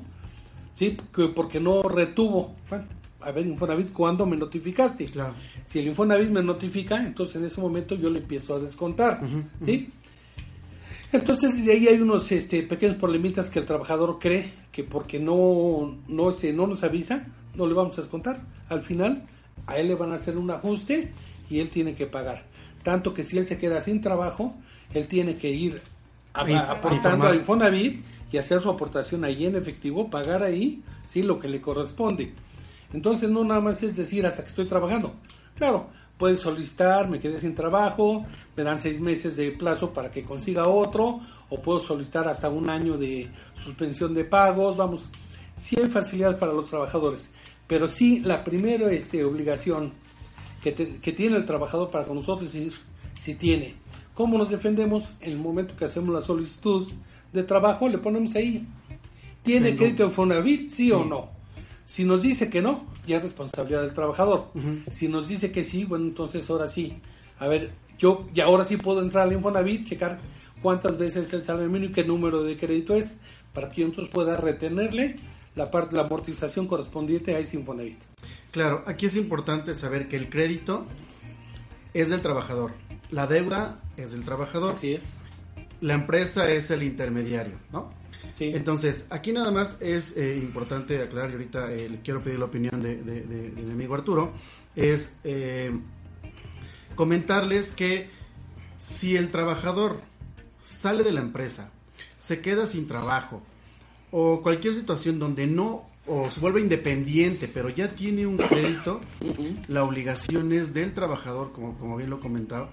sí, 0.72 0.96
porque 1.34 1.58
no 1.58 1.82
retuvo. 1.82 2.54
Bueno, 2.68 2.84
a 3.20 3.32
ver, 3.32 3.46
Infonavit, 3.46 3.92
¿cuándo 3.92 4.26
me 4.26 4.36
notificaste? 4.36 5.06
Claro. 5.06 5.34
Si 5.66 5.80
el 5.80 5.88
Infonavit 5.88 6.30
me 6.30 6.44
notifica, 6.44 7.04
entonces 7.04 7.34
en 7.34 7.46
ese 7.46 7.60
momento 7.60 7.96
yo 7.96 8.10
le 8.10 8.20
empiezo 8.20 8.54
a 8.54 8.60
descontar, 8.60 9.20
¿sí? 9.66 9.90
Entonces, 11.12 11.56
desde 11.56 11.72
ahí 11.72 11.88
hay 11.88 12.00
unos 12.00 12.30
este, 12.30 12.62
pequeños 12.62 12.96
problemitas 12.96 13.50
que 13.50 13.58
el 13.58 13.66
trabajador 13.66 14.18
cree 14.20 14.52
que 14.70 14.84
porque 14.84 15.18
no, 15.18 15.98
no, 16.06 16.30
este, 16.30 16.52
no 16.52 16.66
nos 16.66 16.84
avisa, 16.84 17.26
no 17.54 17.66
le 17.66 17.74
vamos 17.74 17.98
a 17.98 18.02
descontar. 18.02 18.40
Al 18.68 18.82
final, 18.82 19.26
a 19.66 19.78
él 19.78 19.88
le 19.88 19.96
van 19.96 20.12
a 20.12 20.16
hacer 20.16 20.36
un 20.36 20.50
ajuste 20.50 21.12
y 21.48 21.58
él 21.58 21.68
tiene 21.68 21.94
que 21.94 22.06
pagar. 22.06 22.44
Tanto 22.84 23.12
que 23.12 23.24
si 23.24 23.38
él 23.38 23.46
se 23.46 23.58
queda 23.58 23.80
sin 23.80 24.00
trabajo, 24.00 24.54
él 24.94 25.08
tiene 25.08 25.36
que 25.36 25.50
ir 25.50 25.82
aportando 26.32 27.26
al 27.26 27.36
Infonavit 27.36 28.04
y 28.32 28.38
hacer 28.38 28.62
su 28.62 28.70
aportación 28.70 29.24
ahí 29.24 29.46
en 29.46 29.56
efectivo, 29.56 30.08
pagar 30.08 30.42
ahí, 30.44 30.82
sí, 31.06 31.22
lo 31.22 31.38
que 31.38 31.48
le 31.48 31.60
corresponde. 31.60 32.32
Entonces 32.92 33.30
no 33.30 33.44
nada 33.44 33.60
más 33.60 33.82
es 33.82 33.96
decir 33.96 34.24
hasta 34.26 34.42
que 34.42 34.48
estoy 34.48 34.66
trabajando. 34.66 35.14
Claro, 35.56 35.90
pueden 36.20 36.36
solicitar, 36.36 37.08
me 37.08 37.18
quedé 37.18 37.40
sin 37.40 37.54
trabajo, 37.54 38.26
me 38.54 38.62
dan 38.62 38.78
seis 38.78 39.00
meses 39.00 39.36
de 39.36 39.52
plazo 39.52 39.94
para 39.94 40.10
que 40.10 40.22
consiga 40.22 40.68
otro, 40.68 41.20
o 41.48 41.62
puedo 41.62 41.80
solicitar 41.80 42.28
hasta 42.28 42.50
un 42.50 42.68
año 42.68 42.98
de 42.98 43.30
suspensión 43.64 44.12
de 44.12 44.24
pagos, 44.24 44.76
vamos, 44.76 45.08
sí 45.56 45.76
hay 45.80 45.88
facilidad 45.88 46.38
para 46.38 46.52
los 46.52 46.68
trabajadores, 46.68 47.30
pero 47.66 47.88
sí 47.88 48.20
la 48.20 48.44
primera 48.44 48.92
este, 48.92 49.24
obligación 49.24 49.94
que, 50.62 50.74
que 50.74 51.12
tiene 51.12 51.36
el 51.36 51.46
trabajador 51.46 51.90
para 51.90 52.04
con 52.04 52.16
nosotros 52.16 52.54
es 52.54 52.78
si 53.18 53.34
tiene. 53.36 53.76
¿Cómo 54.12 54.36
nos 54.36 54.50
defendemos? 54.50 55.14
En 55.22 55.32
el 55.32 55.38
momento 55.38 55.74
que 55.74 55.86
hacemos 55.86 56.14
la 56.14 56.20
solicitud 56.20 56.86
de 57.32 57.42
trabajo, 57.44 57.88
le 57.88 57.96
ponemos 57.96 58.34
ahí, 58.34 58.68
¿tiene 59.42 59.74
crédito 59.74 60.04
en 60.04 60.12
Fonavit, 60.12 60.70
sí, 60.70 60.92
o 60.92 61.02
no? 61.02 61.30
Si 61.86 62.04
nos 62.04 62.20
dice 62.20 62.50
que 62.50 62.60
no, 62.60 62.84
ya 63.10 63.18
es 63.18 63.24
responsabilidad 63.24 63.82
del 63.82 63.92
trabajador. 63.92 64.46
Si 64.90 65.08
nos 65.08 65.28
dice 65.28 65.52
que 65.52 65.64
sí, 65.64 65.84
bueno, 65.84 66.06
entonces 66.06 66.48
ahora 66.48 66.68
sí. 66.68 66.98
A 67.38 67.48
ver, 67.48 67.70
yo 67.98 68.26
ya 68.32 68.44
ahora 68.44 68.64
sí 68.64 68.76
puedo 68.76 69.02
entrar 69.02 69.26
al 69.26 69.32
Infonavit, 69.32 69.86
checar 69.86 70.20
cuántas 70.62 70.96
veces 70.98 71.32
el 71.32 71.42
salario 71.42 71.68
mínimo 71.68 71.90
y 71.90 71.92
qué 71.92 72.04
número 72.04 72.42
de 72.42 72.56
crédito 72.56 72.94
es, 72.94 73.18
para 73.52 73.68
que 73.68 73.82
entonces 73.82 74.12
pueda 74.12 74.36
retenerle 74.36 75.16
la 75.56 75.70
parte 75.70 75.96
la 75.96 76.02
amortización 76.02 76.66
correspondiente 76.66 77.34
a 77.34 77.38
ese 77.38 77.56
Infonavit. 77.56 77.98
Claro, 78.50 78.84
aquí 78.86 79.06
es 79.06 79.16
importante 79.16 79.74
saber 79.74 80.08
que 80.08 80.16
el 80.16 80.30
crédito 80.30 80.86
es 81.92 82.10
del 82.10 82.22
trabajador, 82.22 82.72
la 83.10 83.26
deuda 83.26 83.80
es 83.96 84.12
del 84.12 84.24
trabajador. 84.24 84.72
Así 84.72 84.94
es. 84.94 85.16
La 85.80 85.94
empresa 85.94 86.50
es 86.50 86.70
el 86.70 86.82
intermediario, 86.82 87.56
¿no? 87.72 87.99
Entonces, 88.38 89.06
aquí 89.10 89.32
nada 89.32 89.50
más 89.50 89.76
es 89.80 90.16
eh, 90.16 90.36
importante 90.36 91.02
aclarar, 91.02 91.30
y 91.30 91.34
ahorita 91.34 91.72
eh, 91.72 91.88
le 91.90 92.00
quiero 92.00 92.22
pedir 92.22 92.38
la 92.38 92.46
opinión 92.46 92.80
de, 92.80 93.52
mi 93.56 93.70
amigo 93.70 93.94
Arturo, 93.94 94.32
es 94.76 95.14
eh, 95.24 95.72
comentarles 96.94 97.72
que 97.72 98.08
si 98.78 99.16
el 99.16 99.30
trabajador 99.30 100.00
sale 100.64 101.02
de 101.02 101.12
la 101.12 101.20
empresa, 101.20 101.70
se 102.18 102.40
queda 102.40 102.66
sin 102.66 102.86
trabajo, 102.86 103.42
o 104.10 104.42
cualquier 104.42 104.74
situación 104.74 105.18
donde 105.18 105.46
no 105.46 105.88
o 106.06 106.30
se 106.30 106.40
vuelve 106.40 106.60
independiente, 106.60 107.46
pero 107.46 107.68
ya 107.68 107.94
tiene 107.94 108.26
un 108.26 108.36
crédito, 108.36 109.00
la 109.68 109.84
obligación 109.84 110.52
es 110.52 110.74
del 110.74 110.92
trabajador, 110.92 111.52
como, 111.52 111.78
como 111.78 111.96
bien 111.96 112.10
lo 112.10 112.20
comentaba, 112.20 112.70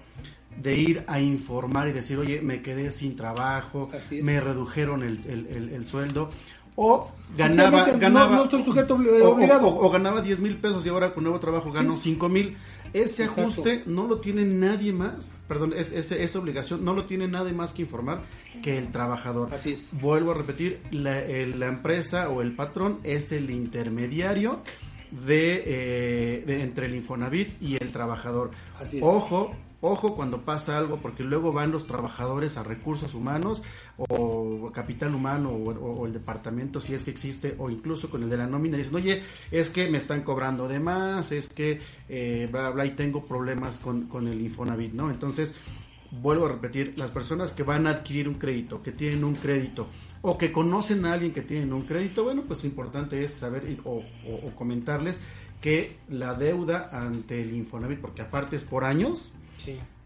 de 0.62 0.76
ir 0.76 1.04
a 1.06 1.20
informar 1.20 1.88
y 1.88 1.92
decir, 1.92 2.18
oye, 2.18 2.40
me 2.40 2.62
quedé 2.62 2.90
sin 2.90 3.16
trabajo, 3.16 3.90
me 4.10 4.40
redujeron 4.40 5.02
el, 5.02 5.86
sueldo, 5.86 6.30
o 6.76 7.10
ganaba, 7.36 7.84
ganaba 7.92 8.48
sujeto 8.50 8.94
obligado. 8.94 9.68
O, 9.68 9.90
ganaba 9.90 10.20
10 10.20 10.40
mil 10.40 10.56
pesos 10.56 10.84
y 10.86 10.88
ahora 10.88 11.12
con 11.12 11.24
nuevo 11.24 11.38
trabajo 11.40 11.72
gano 11.72 11.96
5 11.96 12.28
mil. 12.28 12.56
Ese 12.92 13.24
ajuste 13.24 13.82
no 13.84 14.06
lo 14.06 14.20
tiene 14.20 14.44
nadie 14.44 14.92
más, 14.92 15.38
perdón, 15.46 15.74
es, 15.76 15.92
esa 15.92 16.38
obligación 16.38 16.84
no 16.84 16.94
lo 16.94 17.04
tiene 17.04 17.28
nadie 17.28 17.52
más 17.52 17.74
que 17.74 17.82
informar 17.82 18.20
que 18.62 18.78
el 18.78 18.90
trabajador. 18.90 19.52
Así 19.52 19.72
es. 19.72 19.90
Vuelvo 19.92 20.30
a 20.30 20.34
repetir, 20.34 20.80
la, 20.90 21.20
empresa 21.66 22.30
o 22.30 22.40
el 22.40 22.54
patrón 22.54 23.00
es 23.04 23.30
el 23.32 23.50
intermediario 23.50 24.60
de, 25.10 25.62
eh, 25.66 26.44
de, 26.46 26.62
entre 26.62 26.86
el 26.86 26.94
Infonavit 26.94 27.60
y 27.60 27.74
el 27.74 27.92
trabajador. 27.92 28.52
Así 28.80 28.98
es. 28.98 29.02
Ojo, 29.02 29.54
Ojo 29.80 30.16
cuando 30.16 30.40
pasa 30.40 30.76
algo, 30.76 30.96
porque 30.96 31.22
luego 31.22 31.52
van 31.52 31.70
los 31.70 31.86
trabajadores 31.86 32.56
a 32.56 32.64
recursos 32.64 33.14
humanos 33.14 33.62
o 33.96 34.72
capital 34.72 35.14
humano 35.14 35.50
o, 35.50 36.06
el 36.06 36.12
departamento, 36.12 36.80
si 36.80 36.94
es 36.94 37.04
que 37.04 37.12
existe, 37.12 37.54
o 37.58 37.70
incluso 37.70 38.10
con 38.10 38.24
el 38.24 38.30
de 38.30 38.38
la 38.38 38.48
nómina, 38.48 38.76
y 38.76 38.80
dicen, 38.80 38.96
oye, 38.96 39.22
es 39.52 39.70
que 39.70 39.88
me 39.88 39.98
están 39.98 40.22
cobrando 40.22 40.66
de 40.66 40.80
más, 40.80 41.30
es 41.30 41.48
que 41.48 41.80
eh, 42.08 42.48
bla, 42.50 42.70
bla, 42.70 42.86
y 42.86 42.90
tengo 42.90 43.24
problemas 43.24 43.78
con, 43.78 44.08
con 44.08 44.26
el 44.26 44.40
Infonavit, 44.40 44.94
¿no? 44.94 45.10
Entonces, 45.10 45.54
vuelvo 46.10 46.46
a 46.46 46.48
repetir, 46.48 46.94
las 46.96 47.12
personas 47.12 47.52
que 47.52 47.62
van 47.62 47.86
a 47.86 47.90
adquirir 47.90 48.28
un 48.28 48.34
crédito, 48.34 48.82
que 48.82 48.90
tienen 48.90 49.22
un 49.22 49.34
crédito, 49.34 49.86
o 50.22 50.36
que 50.36 50.50
conocen 50.50 51.04
a 51.06 51.12
alguien 51.12 51.32
que 51.32 51.42
tiene 51.42 51.72
un 51.72 51.82
crédito, 51.82 52.24
bueno, 52.24 52.42
pues 52.46 52.64
lo 52.64 52.70
importante 52.70 53.22
es 53.22 53.32
saber 53.32 53.62
o, 53.84 54.02
o, 54.26 54.50
comentarles 54.56 55.20
que 55.60 55.96
la 56.08 56.34
deuda 56.34 56.90
ante 56.92 57.40
el 57.40 57.54
Infonavit, 57.54 58.00
porque 58.00 58.22
aparte 58.22 58.56
es 58.56 58.64
por 58.64 58.84
años, 58.84 59.32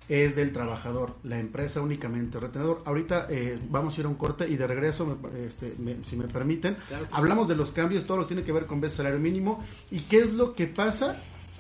es 0.08 0.36
del 0.36 0.52
trabajador, 0.52 1.14
la 1.22 1.38
empresa 1.38 1.80
únicamente 1.80 2.38
retenedor. 2.38 2.82
Ahorita 2.84 3.26
eh, 3.30 3.58
vamos 3.70 3.96
a 3.96 4.00
ir 4.00 4.06
a 4.06 4.08
un 4.08 4.16
corte 4.16 4.48
y 4.48 4.56
de 4.56 4.66
regreso, 4.66 5.18
este, 5.36 5.76
si 6.04 6.16
me 6.16 6.26
permiten, 6.28 6.76
hablamos 7.10 7.48
de 7.48 7.56
los 7.56 7.70
cambios, 7.70 8.04
todo 8.04 8.18
lo 8.18 8.22
que 8.24 8.34
tiene 8.34 8.44
que 8.44 8.52
ver 8.52 8.66
con 8.66 8.80
vez 8.80 8.92
salario 8.92 9.18
mínimo 9.18 9.64
y 9.90 10.00
qué 10.00 10.18
es 10.18 10.32
lo 10.32 10.54
que 10.54 10.66
pasa 10.66 11.16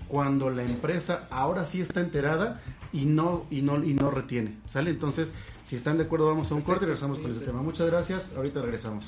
cuando 0.08 0.50
la 0.50 0.62
empresa 0.62 1.26
ahora 1.30 1.64
sí 1.64 1.80
está 1.80 2.00
enterada 2.00 2.60
y 2.92 3.06
no 3.06 3.46
y 3.50 3.62
no 3.62 3.82
y 3.82 3.94
no 3.94 4.10
retiene, 4.10 4.58
¿sale? 4.68 4.90
Entonces, 4.90 5.32
si 5.64 5.76
están 5.76 5.96
de 5.96 6.04
acuerdo, 6.04 6.26
vamos 6.26 6.50
a 6.52 6.54
un 6.54 6.60
corte 6.60 6.84
y 6.84 6.88
regresamos 6.88 7.18
con 7.18 7.30
ese 7.30 7.40
tema. 7.40 7.62
Muchas 7.62 7.86
gracias. 7.86 8.30
Ahorita 8.36 8.60
regresamos. 8.60 9.06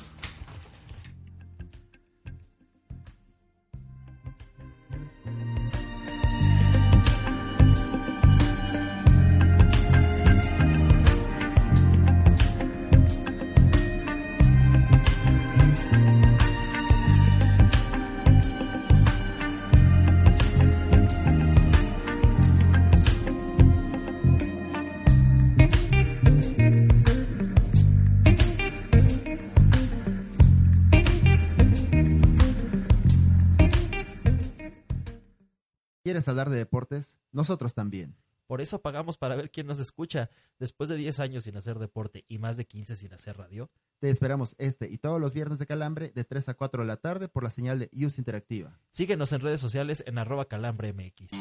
¿Quieres 36.24 36.30
hablar 36.30 36.48
de 36.48 36.56
deportes? 36.56 37.18
Nosotros 37.32 37.74
también. 37.74 38.16
Por 38.46 38.62
eso 38.62 38.80
pagamos 38.80 39.18
para 39.18 39.36
ver 39.36 39.50
quién 39.50 39.66
nos 39.66 39.78
escucha. 39.78 40.30
Después 40.58 40.88
de 40.88 40.96
10 40.96 41.20
años 41.20 41.44
sin 41.44 41.54
hacer 41.54 41.78
deporte 41.78 42.24
y 42.28 42.38
más 42.38 42.56
de 42.56 42.64
15 42.64 42.96
sin 42.96 43.12
hacer 43.12 43.36
radio. 43.36 43.70
Te 43.98 44.08
esperamos 44.08 44.54
este 44.56 44.88
y 44.88 44.96
todos 44.96 45.20
los 45.20 45.34
viernes 45.34 45.58
de 45.58 45.66
Calambre 45.66 46.12
de 46.14 46.24
3 46.24 46.48
a 46.48 46.54
4 46.54 46.80
de 46.80 46.86
la 46.86 46.96
tarde 46.96 47.28
por 47.28 47.44
la 47.44 47.50
señal 47.50 47.78
de 47.78 47.90
Use 47.92 48.22
Interactiva. 48.22 48.80
Síguenos 48.88 49.34
en 49.34 49.42
redes 49.42 49.60
sociales 49.60 50.02
en 50.06 50.16
arroba 50.16 50.46
calambremx. 50.46 51.34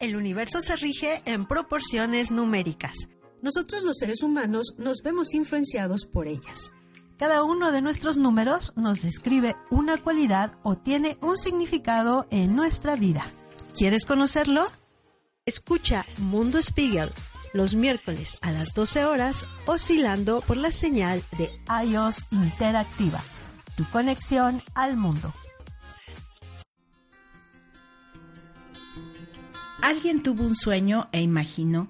El 0.00 0.16
universo 0.16 0.60
se 0.62 0.74
rige 0.74 1.22
en 1.26 1.46
proporciones 1.46 2.32
numéricas. 2.32 2.96
Nosotros 3.40 3.84
los 3.84 3.98
seres 3.98 4.24
humanos 4.24 4.74
nos 4.78 5.02
vemos 5.04 5.32
influenciados 5.32 6.06
por 6.06 6.26
ellas. 6.26 6.72
Cada 7.16 7.44
uno 7.44 7.70
de 7.70 7.82
nuestros 7.82 8.16
números 8.16 8.72
nos 8.74 9.02
describe 9.02 9.54
una 9.70 9.96
cualidad 9.96 10.58
o 10.64 10.76
tiene 10.76 11.18
un 11.20 11.36
significado 11.36 12.26
en 12.32 12.56
nuestra 12.56 12.96
vida. 12.96 13.32
¿Quieres 13.76 14.06
conocerlo? 14.06 14.66
Escucha 15.44 16.06
Mundo 16.18 16.62
Spiegel 16.62 17.10
los 17.52 17.74
miércoles 17.74 18.38
a 18.42 18.52
las 18.52 18.74
12 18.74 19.04
horas 19.06 19.48
oscilando 19.66 20.40
por 20.40 20.56
la 20.56 20.70
señal 20.70 21.20
de 21.36 21.50
iOS 21.84 22.26
Interactiva, 22.30 23.20
tu 23.76 23.84
conexión 23.86 24.62
al 24.76 24.96
mundo. 24.96 25.34
Alguien 29.82 30.22
tuvo 30.22 30.44
un 30.44 30.54
sueño 30.54 31.08
e 31.10 31.22
imaginó 31.22 31.88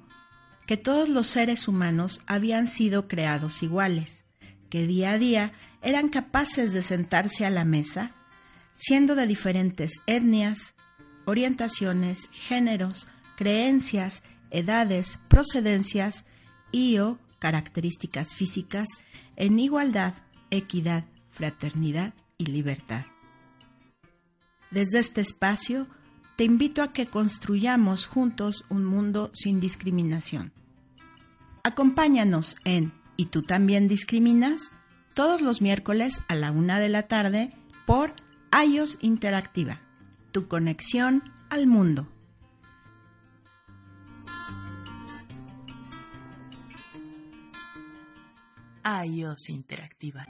que 0.66 0.78
todos 0.78 1.10
los 1.10 1.26
seres 1.26 1.68
humanos 1.68 2.22
habían 2.26 2.66
sido 2.66 3.06
creados 3.06 3.62
iguales, 3.62 4.24
que 4.70 4.86
día 4.86 5.10
a 5.10 5.18
día 5.18 5.52
eran 5.82 6.08
capaces 6.08 6.72
de 6.72 6.80
sentarse 6.80 7.44
a 7.44 7.50
la 7.50 7.66
mesa, 7.66 8.12
siendo 8.76 9.14
de 9.14 9.26
diferentes 9.26 10.00
etnias, 10.06 10.74
orientaciones, 11.26 12.30
géneros, 12.32 13.08
creencias, 13.36 14.22
edades, 14.50 15.18
procedencias 15.28 16.24
y 16.70 16.98
o 16.98 17.18
características 17.38 18.34
físicas 18.34 18.88
en 19.36 19.58
igualdad, 19.58 20.14
equidad, 20.50 21.04
fraternidad 21.30 22.14
y 22.38 22.46
libertad. 22.46 23.04
Desde 24.70 25.00
este 25.00 25.20
espacio, 25.20 25.86
te 26.36 26.44
invito 26.44 26.82
a 26.82 26.92
que 26.92 27.06
construyamos 27.06 28.06
juntos 28.06 28.64
un 28.68 28.84
mundo 28.84 29.30
sin 29.34 29.60
discriminación. 29.60 30.52
Acompáñanos 31.62 32.56
en 32.64 32.92
¿Y 33.16 33.26
tú 33.26 33.42
también 33.42 33.88
discriminas? 33.88 34.70
todos 35.14 35.42
los 35.42 35.60
miércoles 35.60 36.22
a 36.28 36.34
la 36.34 36.50
una 36.50 36.78
de 36.78 36.88
la 36.88 37.02
tarde 37.02 37.52
por 37.86 38.14
iOS 38.66 38.98
Interactiva, 39.00 39.80
tu 40.30 40.48
conexión 40.48 41.22
al 41.50 41.66
mundo. 41.66 42.08
iOS 48.84 49.48
Interactiva. 49.50 50.26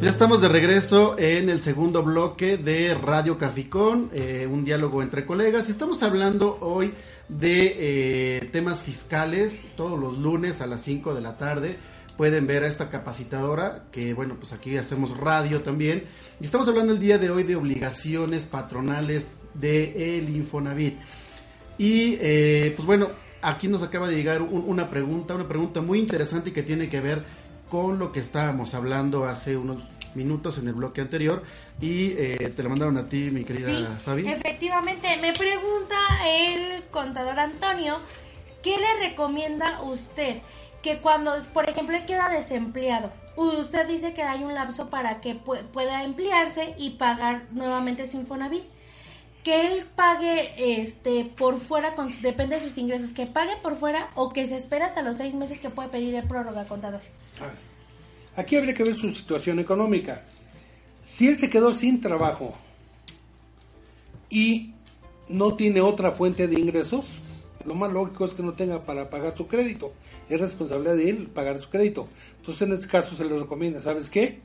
Ya 0.00 0.10
estamos 0.10 0.40
de 0.40 0.48
regreso 0.48 1.18
en 1.18 1.48
el 1.48 1.60
segundo 1.60 2.04
bloque 2.04 2.56
de 2.56 2.94
Radio 2.94 3.36
Caficón, 3.36 4.10
eh, 4.12 4.46
un 4.48 4.64
diálogo 4.64 5.02
entre 5.02 5.26
colegas. 5.26 5.68
Estamos 5.68 6.02
hablando 6.04 6.56
hoy 6.60 6.94
de 7.28 8.36
eh, 8.36 8.48
temas 8.52 8.80
fiscales, 8.80 9.66
todos 9.76 9.98
los 9.98 10.16
lunes 10.16 10.60
a 10.60 10.68
las 10.68 10.82
5 10.82 11.14
de 11.14 11.20
la 11.20 11.36
tarde. 11.36 11.78
Pueden 12.16 12.46
ver 12.46 12.62
a 12.62 12.68
esta 12.68 12.90
capacitadora, 12.90 13.86
que 13.90 14.14
bueno, 14.14 14.36
pues 14.38 14.52
aquí 14.52 14.76
hacemos 14.76 15.16
radio 15.16 15.62
también. 15.62 16.04
Y 16.40 16.44
estamos 16.44 16.68
hablando 16.68 16.92
el 16.92 17.00
día 17.00 17.18
de 17.18 17.30
hoy 17.30 17.42
de 17.42 17.56
obligaciones 17.56 18.46
patronales 18.46 19.32
de 19.54 20.18
el 20.18 20.28
Infonavit. 20.28 20.96
Y 21.76 22.16
eh, 22.20 22.72
pues 22.76 22.86
bueno, 22.86 23.08
aquí 23.42 23.66
nos 23.66 23.82
acaba 23.82 24.08
de 24.08 24.14
llegar 24.16 24.42
un- 24.42 24.64
una 24.66 24.90
pregunta, 24.90 25.34
una 25.34 25.46
pregunta 25.48 25.80
muy 25.80 25.98
interesante 25.98 26.52
que 26.52 26.62
tiene 26.62 26.88
que 26.88 27.00
ver 27.00 27.22
con 27.70 27.98
lo 27.98 28.12
que 28.12 28.20
estábamos 28.20 28.74
hablando 28.74 29.24
hace 29.26 29.56
unos 29.56 29.82
minutos 30.14 30.58
en 30.58 30.68
el 30.68 30.74
bloque 30.74 31.00
anterior 31.00 31.42
y 31.80 32.12
eh, 32.12 32.52
te 32.56 32.62
lo 32.62 32.70
mandaron 32.70 32.96
a 32.96 33.08
ti, 33.08 33.30
mi 33.30 33.44
querida 33.44 33.68
Sí, 33.70 33.86
Fabi. 34.02 34.28
efectivamente. 34.28 35.16
Me 35.18 35.32
pregunta 35.32 35.96
el 36.26 36.82
contador 36.90 37.38
Antonio, 37.38 37.98
¿qué 38.62 38.76
le 38.78 39.08
recomienda 39.08 39.82
usted? 39.82 40.38
Que 40.82 40.98
cuando, 40.98 41.32
por 41.52 41.68
ejemplo, 41.68 41.96
él 41.96 42.04
queda 42.06 42.28
desempleado, 42.30 43.12
usted 43.36 43.86
dice 43.86 44.14
que 44.14 44.22
hay 44.22 44.42
un 44.42 44.54
lapso 44.54 44.88
para 44.88 45.20
que 45.20 45.36
pu- 45.36 45.62
pueda 45.72 46.02
emplearse 46.04 46.74
y 46.78 46.90
pagar 46.90 47.42
nuevamente 47.50 48.10
su 48.10 48.16
Infonavit. 48.16 48.64
Que 49.44 49.66
él 49.72 49.86
pague 49.94 50.82
este 50.82 51.24
por 51.24 51.58
fuera, 51.60 51.94
con, 51.94 52.12
depende 52.22 52.58
de 52.58 52.68
sus 52.68 52.76
ingresos, 52.76 53.10
que 53.12 53.26
pague 53.26 53.56
por 53.62 53.76
fuera 53.78 54.08
o 54.14 54.32
que 54.32 54.46
se 54.46 54.56
espera 54.56 54.86
hasta 54.86 55.00
los 55.02 55.16
seis 55.16 55.32
meses 55.34 55.58
que 55.60 55.70
puede 55.70 55.88
pedir 55.88 56.14
el 56.16 56.24
prórroga, 56.26 56.64
contador. 56.64 57.00
Aquí 58.36 58.56
habría 58.56 58.74
que 58.74 58.84
ver 58.84 58.94
su 58.94 59.12
situación 59.14 59.58
económica. 59.58 60.24
Si 61.02 61.26
él 61.26 61.38
se 61.38 61.50
quedó 61.50 61.72
sin 61.72 62.00
trabajo 62.00 62.54
y 64.30 64.74
no 65.28 65.54
tiene 65.54 65.80
otra 65.80 66.12
fuente 66.12 66.46
de 66.46 66.60
ingresos, 66.60 67.04
lo 67.64 67.74
más 67.74 67.92
lógico 67.92 68.24
es 68.24 68.34
que 68.34 68.42
no 68.42 68.52
tenga 68.52 68.84
para 68.84 69.10
pagar 69.10 69.36
su 69.36 69.46
crédito. 69.46 69.92
Es 70.28 70.40
responsabilidad 70.40 70.96
de 70.96 71.10
él 71.10 71.26
pagar 71.26 71.60
su 71.60 71.68
crédito. 71.68 72.08
Entonces, 72.36 72.68
en 72.68 72.74
este 72.74 72.86
caso 72.86 73.14
se 73.14 73.24
le 73.24 73.38
recomienda, 73.38 73.80
¿sabes 73.80 74.08
qué? 74.08 74.40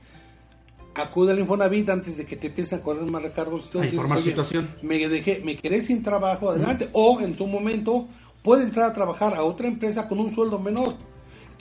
Acude 0.94 1.32
al 1.32 1.38
Infonavit 1.38 1.88
antes 1.90 2.16
de 2.16 2.24
que 2.24 2.36
te 2.36 2.48
empiecen 2.48 2.78
a 2.78 2.82
correr 2.82 3.04
más 3.04 3.22
recargos. 3.22 3.70
A 3.74 3.84
informar 3.84 4.18
Oye, 4.18 4.30
situación. 4.30 4.74
Me, 4.82 5.08
dejé, 5.08 5.40
me 5.44 5.56
quedé 5.56 5.82
sin 5.82 6.02
trabajo, 6.02 6.50
adelante. 6.50 6.88
O 6.92 7.20
en 7.20 7.36
su 7.36 7.46
momento 7.46 8.08
puede 8.42 8.62
entrar 8.62 8.90
a 8.90 8.92
trabajar 8.92 9.34
a 9.34 9.42
otra 9.42 9.66
empresa 9.66 10.08
con 10.08 10.20
un 10.20 10.34
sueldo 10.34 10.58
menor. 10.58 10.94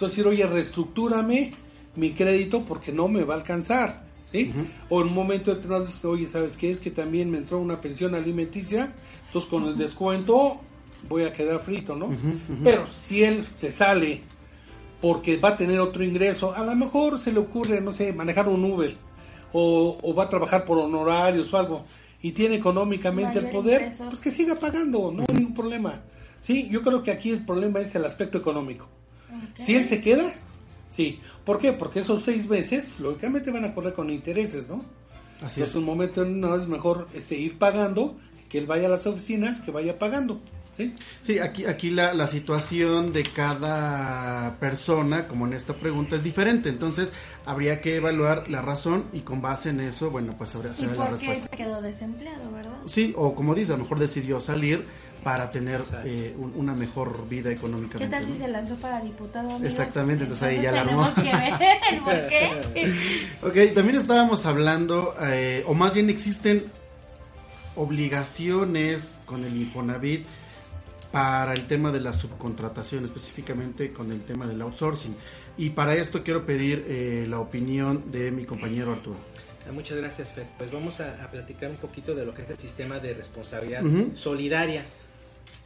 Entonces, 0.03 0.17
decir, 0.17 0.27
oye, 0.27 0.45
reestructúrame 0.45 1.51
mi 1.95 2.11
crédito 2.11 2.65
porque 2.65 2.91
no 2.91 3.07
me 3.07 3.23
va 3.23 3.35
a 3.35 3.37
alcanzar. 3.37 4.03
¿sí? 4.29 4.51
O 4.89 5.01
en 5.01 5.07
un 5.07 5.13
momento 5.13 5.53
determinado 5.53 5.85
dices, 5.85 6.03
oye, 6.03 6.27
¿sabes 6.27 6.57
qué? 6.57 6.71
Es 6.71 6.79
que 6.79 6.91
también 6.91 7.29
me 7.29 7.37
entró 7.37 7.59
una 7.59 7.79
pensión 7.79 8.13
alimenticia, 8.13 8.93
entonces 9.27 9.49
con 9.49 9.65
el 9.65 9.77
descuento 9.77 10.59
voy 11.07 11.23
a 11.23 11.31
quedar 11.31 11.61
frito, 11.61 11.95
¿no? 11.95 12.09
Pero 12.63 12.87
si 12.91 13.23
él 13.23 13.45
se 13.53 13.71
sale 13.71 14.21
porque 14.99 15.37
va 15.37 15.49
a 15.49 15.57
tener 15.57 15.79
otro 15.79 16.03
ingreso, 16.03 16.53
a 16.53 16.63
lo 16.65 16.75
mejor 16.75 17.17
se 17.17 17.31
le 17.31 17.39
ocurre, 17.39 17.79
no 17.79 17.93
sé, 17.93 18.11
manejar 18.11 18.49
un 18.49 18.63
Uber 18.63 18.95
o, 19.53 19.99
o 20.01 20.13
va 20.15 20.23
a 20.23 20.29
trabajar 20.29 20.65
por 20.65 20.79
honorarios 20.79 21.53
o 21.53 21.57
algo 21.57 21.85
y 22.21 22.31
tiene 22.31 22.55
económicamente 22.55 23.39
el 23.39 23.49
poder, 23.49 23.81
ingreso. 23.81 24.05
pues 24.09 24.19
que 24.19 24.31
siga 24.31 24.55
pagando, 24.55 25.13
no 25.15 25.23
hay 25.29 25.35
ningún 25.35 25.53
problema. 25.53 26.01
Sí, 26.39 26.67
yo 26.69 26.81
creo 26.81 27.03
que 27.03 27.11
aquí 27.11 27.31
el 27.31 27.45
problema 27.45 27.79
es 27.79 27.93
el 27.95 28.03
aspecto 28.05 28.37
económico. 28.37 28.89
Si 29.55 29.75
él 29.75 29.87
se 29.87 30.01
queda, 30.01 30.33
sí. 30.89 31.19
¿Por 31.45 31.59
qué? 31.59 31.73
Porque 31.73 31.99
esos 31.99 32.23
seis 32.23 32.47
meses, 32.47 32.99
lógicamente, 32.99 33.51
van 33.51 33.65
a 33.65 33.73
correr 33.73 33.93
con 33.93 34.09
intereses, 34.09 34.67
¿no? 34.67 34.83
Así 35.41 35.59
Entonces, 35.59 35.75
un 35.75 35.85
momento 35.85 36.23
no 36.25 36.55
es 36.55 36.67
mejor 36.67 37.07
este, 37.13 37.35
ir 37.35 37.57
pagando, 37.57 38.17
que 38.49 38.59
él 38.59 38.65
vaya 38.65 38.87
a 38.87 38.91
las 38.91 39.05
oficinas, 39.07 39.59
que 39.61 39.71
vaya 39.71 39.99
pagando. 39.99 40.39
¿sí? 40.77 40.95
Sí, 41.21 41.39
aquí, 41.39 41.65
aquí 41.65 41.89
la, 41.89 42.13
la 42.13 42.27
situación 42.27 43.11
de 43.11 43.23
cada 43.23 44.57
persona, 44.59 45.27
como 45.27 45.45
en 45.47 45.53
esta 45.53 45.73
pregunta, 45.73 46.15
es 46.15 46.23
diferente. 46.23 46.69
Entonces, 46.69 47.09
habría 47.45 47.81
que 47.81 47.97
evaluar 47.97 48.49
la 48.49 48.61
razón 48.61 49.05
y 49.11 49.19
con 49.21 49.41
base 49.41 49.69
en 49.69 49.81
eso, 49.81 50.09
bueno, 50.11 50.33
pues 50.37 50.55
habría 50.55 50.71
¿Y 50.71 50.75
saber 50.75 50.97
la 50.97 51.07
respuesta. 51.07 51.47
se 51.51 51.57
quedó 51.57 51.81
desempleado, 51.81 52.51
verdad? 52.51 52.77
Sí, 52.85 53.13
o 53.17 53.35
como 53.35 53.53
dice, 53.53 53.73
a 53.73 53.77
lo 53.77 53.83
mejor 53.83 53.99
decidió 53.99 54.39
salir 54.39 54.85
para 55.23 55.49
tener 55.51 55.81
eh, 56.05 56.35
un- 56.37 56.53
una 56.55 56.73
mejor 56.73 57.27
vida 57.29 57.49
¿Qué 57.49 57.55
económicamente. 57.55 58.15
tal 58.15 58.25
si 58.25 58.33
¿no? 58.33 58.45
se 58.45 58.47
lanzó 58.51 58.75
para 58.75 58.99
diputado? 59.01 59.49
amigo? 59.51 59.65
Exactamente, 59.65 60.23
entonces 60.23 60.47
ahí 60.47 60.61
ya 60.61 60.71
la 60.71 60.81
armó. 60.81 61.13
que 61.15 61.21
ver 61.23 61.53
el 61.91 61.99
por 61.99 62.27
qué. 62.27 62.49
Ok, 63.69 63.73
también 63.75 63.97
estábamos 63.97 64.45
hablando, 64.45 65.15
eh, 65.21 65.63
o 65.67 65.73
más 65.73 65.93
bien 65.93 66.09
existen 66.09 66.65
obligaciones 67.75 69.19
con 69.25 69.43
el 69.43 69.55
Infonavit 69.55 70.25
para 71.11 71.53
el 71.53 71.67
tema 71.67 71.91
de 71.91 71.99
la 72.01 72.13
subcontratación, 72.13 73.05
específicamente 73.05 73.91
con 73.93 74.11
el 74.11 74.21
tema 74.21 74.47
del 74.47 74.61
outsourcing. 74.61 75.15
Y 75.57 75.69
para 75.69 75.95
esto 75.95 76.23
quiero 76.23 76.45
pedir 76.45 76.85
eh, 76.87 77.25
la 77.29 77.39
opinión 77.39 78.11
de 78.11 78.31
mi 78.31 78.45
compañero 78.45 78.93
Arturo. 78.93 79.17
Ah, 79.67 79.71
Muchas 79.71 79.97
gracias, 79.97 80.33
Fer. 80.33 80.45
Pues 80.57 80.71
vamos 80.71 80.99
a, 81.01 81.23
a 81.23 81.29
platicar 81.29 81.69
un 81.69 81.77
poquito 81.77 82.15
de 82.15 82.25
lo 82.25 82.33
que 82.33 82.41
es 82.41 82.49
el 82.49 82.57
sistema 82.57 82.97
de 82.99 83.13
responsabilidad 83.13 83.83
solidaria, 84.15 84.83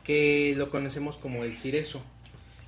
que 0.07 0.53
lo 0.55 0.69
conocemos 0.69 1.17
como 1.17 1.43
el 1.43 1.57
CIRESO, 1.57 2.01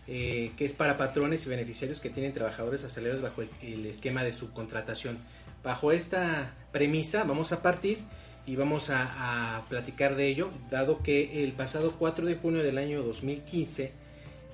eh, 0.09 0.51
que 0.57 0.65
es 0.65 0.73
para 0.73 0.97
patrones 0.97 1.45
y 1.45 1.49
beneficiarios 1.49 2.01
que 2.01 2.09
tienen 2.09 2.33
trabajadores 2.33 2.83
asalariados 2.83 3.21
bajo 3.23 3.41
el, 3.43 3.49
el 3.61 3.85
esquema 3.85 4.25
de 4.25 4.33
subcontratación. 4.33 5.17
Bajo 5.63 5.93
esta 5.93 6.53
premisa 6.73 7.23
vamos 7.23 7.53
a 7.53 7.61
partir 7.61 7.99
y 8.45 8.57
vamos 8.57 8.89
a, 8.89 9.55
a 9.55 9.65
platicar 9.69 10.17
de 10.17 10.27
ello, 10.27 10.49
dado 10.69 11.01
que 11.01 11.41
el 11.45 11.53
pasado 11.53 11.95
4 11.97 12.25
de 12.25 12.35
junio 12.35 12.61
del 12.61 12.77
año 12.77 13.03
2015, 13.03 13.93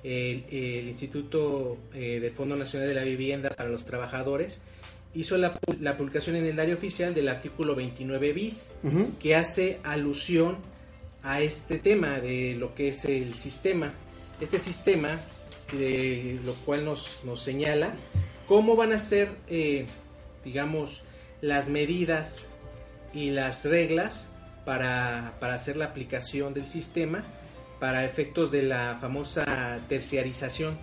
el, 0.04 0.44
el 0.48 0.86
Instituto 0.86 1.78
eh, 1.92 2.20
del 2.20 2.30
Fondo 2.30 2.54
Nacional 2.54 2.86
de 2.88 2.94
la 2.94 3.02
Vivienda 3.02 3.50
para 3.50 3.68
los 3.68 3.84
Trabajadores 3.84 4.62
hizo 5.12 5.36
la, 5.38 5.58
la 5.80 5.96
publicación 5.96 6.36
en 6.36 6.46
el 6.46 6.54
diario 6.54 6.76
oficial 6.76 7.14
del 7.14 7.28
artículo 7.30 7.74
29 7.74 8.32
bis, 8.32 8.70
que 9.18 9.34
hace 9.34 9.80
alusión 9.82 10.58
a 11.26 11.40
este 11.40 11.78
tema 11.78 12.20
de 12.20 12.54
lo 12.54 12.74
que 12.74 12.88
es 12.88 13.04
el 13.04 13.34
sistema. 13.34 13.92
Este 14.40 14.60
sistema, 14.60 15.20
de 15.72 16.38
lo 16.44 16.54
cual 16.54 16.84
nos, 16.84 17.20
nos 17.24 17.42
señala 17.42 17.94
cómo 18.46 18.76
van 18.76 18.92
a 18.92 18.98
ser, 18.98 19.30
eh, 19.48 19.86
digamos, 20.44 21.02
las 21.40 21.68
medidas 21.68 22.46
y 23.12 23.30
las 23.30 23.64
reglas 23.64 24.28
para, 24.64 25.34
para 25.40 25.54
hacer 25.54 25.76
la 25.76 25.86
aplicación 25.86 26.54
del 26.54 26.66
sistema 26.66 27.24
para 27.80 28.04
efectos 28.04 28.50
de 28.50 28.62
la 28.62 28.96
famosa 29.00 29.80
terciarización 29.88 30.78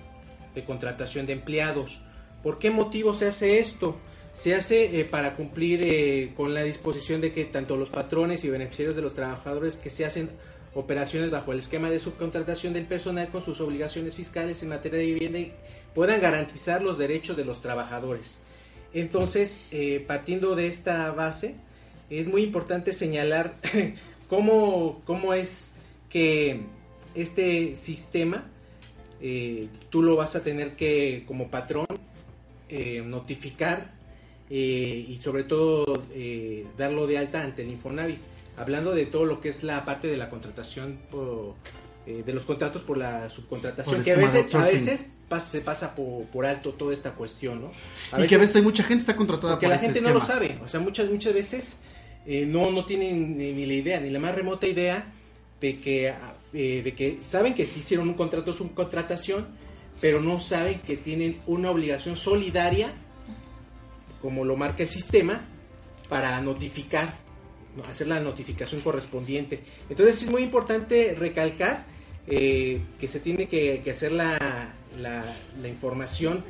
de 0.53 0.63
contratación 0.63 1.25
de 1.25 1.33
empleados. 1.33 2.03
¿Por 2.43 2.59
qué 2.59 2.69
motivo 2.69 3.13
se 3.13 3.27
hace 3.27 3.59
esto? 3.59 3.97
Se 4.33 4.55
hace 4.55 4.99
eh, 4.99 5.05
para 5.05 5.35
cumplir 5.35 5.81
eh, 5.83 6.33
con 6.35 6.53
la 6.53 6.63
disposición 6.63 7.21
de 7.21 7.31
que 7.31 7.45
tanto 7.45 7.77
los 7.77 7.89
patrones 7.89 8.43
y 8.43 8.49
beneficiarios 8.49 8.95
de 8.95 9.01
los 9.01 9.13
trabajadores 9.13 9.77
que 9.77 9.89
se 9.89 10.05
hacen 10.05 10.29
operaciones 10.73 11.29
bajo 11.29 11.51
el 11.51 11.59
esquema 11.59 11.91
de 11.91 11.99
subcontratación 11.99 12.73
del 12.73 12.85
personal 12.85 13.29
con 13.29 13.43
sus 13.43 13.61
obligaciones 13.61 14.15
fiscales 14.15 14.63
en 14.63 14.69
materia 14.69 14.97
de 14.97 15.05
vivienda 15.05 15.39
y 15.39 15.53
puedan 15.93 16.19
garantizar 16.19 16.81
los 16.81 16.97
derechos 16.97 17.37
de 17.37 17.45
los 17.45 17.61
trabajadores. 17.61 18.39
Entonces, 18.91 19.67
eh, 19.71 20.03
partiendo 20.05 20.55
de 20.55 20.67
esta 20.67 21.11
base, 21.11 21.55
es 22.09 22.27
muy 22.27 22.41
importante 22.41 22.91
señalar 22.91 23.57
cómo, 24.27 25.03
cómo 25.05 25.35
es 25.35 25.73
que 26.09 26.61
este 27.13 27.75
sistema 27.75 28.49
tú 29.89 30.01
lo 30.01 30.17
vas 30.17 30.35
a 30.35 30.43
tener 30.43 30.75
que, 30.75 31.23
como 31.25 31.49
patrón, 31.49 31.87
notificar 33.05 33.93
eh, 34.55 35.05
y 35.09 35.17
sobre 35.17 35.43
todo 35.45 36.03
eh, 36.13 36.67
darlo 36.77 37.07
de 37.07 37.17
alta 37.17 37.41
ante 37.41 37.63
el 37.63 37.69
Infonavit. 37.69 38.19
Hablando 38.55 38.93
de 38.93 39.07
todo 39.07 39.25
lo 39.25 39.41
que 39.41 39.49
es 39.49 39.63
la 39.63 39.83
parte 39.83 40.07
de 40.07 40.15
la 40.15 40.29
contratación, 40.29 40.99
por, 41.09 41.55
eh, 42.05 42.21
de 42.23 42.33
los 42.33 42.43
contratos 42.43 42.83
por 42.83 42.97
la 42.99 43.27
subcontratación, 43.31 43.95
Por 43.95 44.03
que 44.05 44.11
a 44.11 44.15
veces, 44.15 44.53
a 44.53 44.59
veces 44.63 45.09
pas- 45.27 45.39
se 45.39 45.61
pasa 45.61 45.95
por, 45.95 46.25
por 46.25 46.45
alto 46.45 46.71
toda 46.73 46.93
esta 46.93 47.13
cuestión, 47.13 47.61
¿no? 47.61 47.71
y 48.23 48.27
que 48.27 48.35
a 48.35 48.37
veces 48.37 48.57
hay 48.57 48.61
mucha 48.61 48.83
gente 48.83 49.01
está 49.01 49.15
contratada 49.15 49.57
por 49.57 49.69
la 49.69 49.79
gente 49.79 50.01
no 50.01 50.11
lo 50.13 50.21
sabe. 50.21 50.59
O 50.63 50.67
sea, 50.67 50.79
muchas, 50.79 51.09
muchas 51.09 51.33
veces 51.33 51.77
eh, 52.27 52.45
no, 52.45 52.69
no 52.69 52.85
tienen 52.85 53.39
ni, 53.39 53.65
la 53.65 53.73
idea, 53.73 53.99
ni 53.99 54.11
la 54.11 54.19
más 54.19 54.35
remota 54.35 54.67
idea 54.67 55.11
de 55.59 55.79
que, 55.79 56.09
ah, 56.11 56.35
eh, 56.53 56.81
de 56.83 56.93
que 56.93 57.17
saben 57.23 57.55
que 57.55 57.65
sí 57.65 57.79
hicieron 57.79 58.07
un 58.07 58.13
contrato 58.13 58.51
de 58.51 58.57
subcontratación, 58.59 59.47
pero 59.99 60.21
no 60.21 60.39
saben 60.39 60.79
que 60.81 60.95
tienen 60.95 61.39
una 61.47 61.71
obligación 61.71 62.15
solidaria, 62.15 62.93
como 64.23 64.43
lo 64.43 64.55
marca 64.55 64.81
el 64.81 64.89
sistema, 64.89 65.41
para 66.09 66.41
notificar, 66.41 67.13
¿no? 67.77 67.83
hacer 67.83 68.07
la 68.07 68.19
notificación 68.19 68.81
correspondiente. 68.81 69.59
Entonces 69.89 70.23
es 70.23 70.29
muy 70.31 70.41
importante 70.41 71.13
recalcar 71.17 71.85
eh, 72.27 72.81
que 72.99 73.07
se 73.07 73.19
tiene 73.19 73.47
que, 73.47 73.83
hacer 73.91 74.13
la, 74.13 74.73
la- 74.97 75.25
la 75.61 75.67
información 75.67 76.43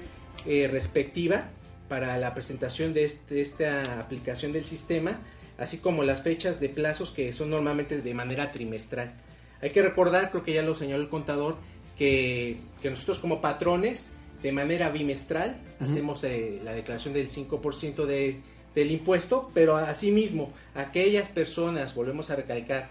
eh, 0.46 0.70
respectiva 0.72 1.50
para 1.90 2.18
la 2.18 2.34
presentación 2.36 2.94
de, 2.94 3.06
este- 3.06 3.42
esta 3.42 4.00
aplicación 4.00 4.52
del 4.54 4.66
sistema, 4.66 5.20
así 5.58 5.78
como 5.80 6.04
las 6.04 6.22
fechas 6.22 6.60
de 6.60 6.70
plazos 6.70 7.10
que 7.12 7.34
son 7.34 7.50
normalmente 7.50 8.02
de 8.02 8.14
manera 8.14 8.52
trimestral. 8.52 9.14
Hay 9.62 9.72
que 9.72 9.82
recordar, 9.82 10.30
creo 10.30 10.44
que 10.44 10.54
ya 10.54 10.62
lo 10.62 10.76
señaló 10.76 11.02
el 11.02 11.10
contador, 11.10 11.58
que, 11.98 12.58
que 12.82 12.90
nosotros 12.90 13.18
como 13.20 13.40
patrones, 13.42 14.12
de 14.44 14.52
manera 14.52 14.90
bimestral, 14.90 15.56
hacemos 15.80 16.24
eh, 16.24 16.60
la 16.64 16.74
declaración 16.74 17.14
del 17.14 17.30
5% 17.30 18.06
de, 18.06 18.42
del 18.76 18.92
impuesto, 18.92 19.50
pero 19.54 19.78
asimismo, 19.78 20.54
aquellas 20.76 21.30
personas, 21.30 21.96
volvemos 21.96 22.30
a 22.30 22.36
recalcar, 22.36 22.90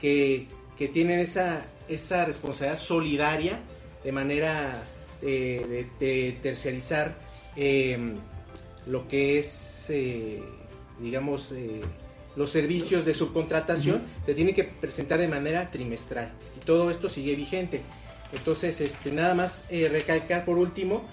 que, 0.00 0.48
que 0.76 0.88
tienen 0.88 1.20
esa, 1.20 1.64
esa 1.88 2.24
responsabilidad 2.24 2.80
solidaria 2.80 3.60
de 4.04 4.12
manera 4.12 4.82
eh, 5.22 5.88
de, 5.98 6.06
de 6.06 6.32
terciarizar 6.42 7.16
eh, 7.56 7.96
lo 8.88 9.06
que 9.06 9.38
es, 9.38 9.86
eh, 9.90 10.42
digamos, 11.00 11.52
eh, 11.52 11.80
los 12.36 12.50
servicios 12.50 13.04
de 13.04 13.14
subcontratación, 13.14 14.02
te 14.24 14.34
tienen 14.34 14.54
que 14.54 14.64
presentar 14.64 15.18
de 15.18 15.28
manera 15.28 15.70
trimestral. 15.70 16.30
Y 16.56 16.64
todo 16.64 16.90
esto 16.90 17.08
sigue 17.08 17.34
vigente. 17.34 17.82
Entonces, 18.32 18.80
este, 18.80 19.10
nada 19.12 19.34
más 19.34 19.64
eh, 19.70 19.88
recalcar 19.88 20.44
por 20.44 20.58
último 20.58 21.04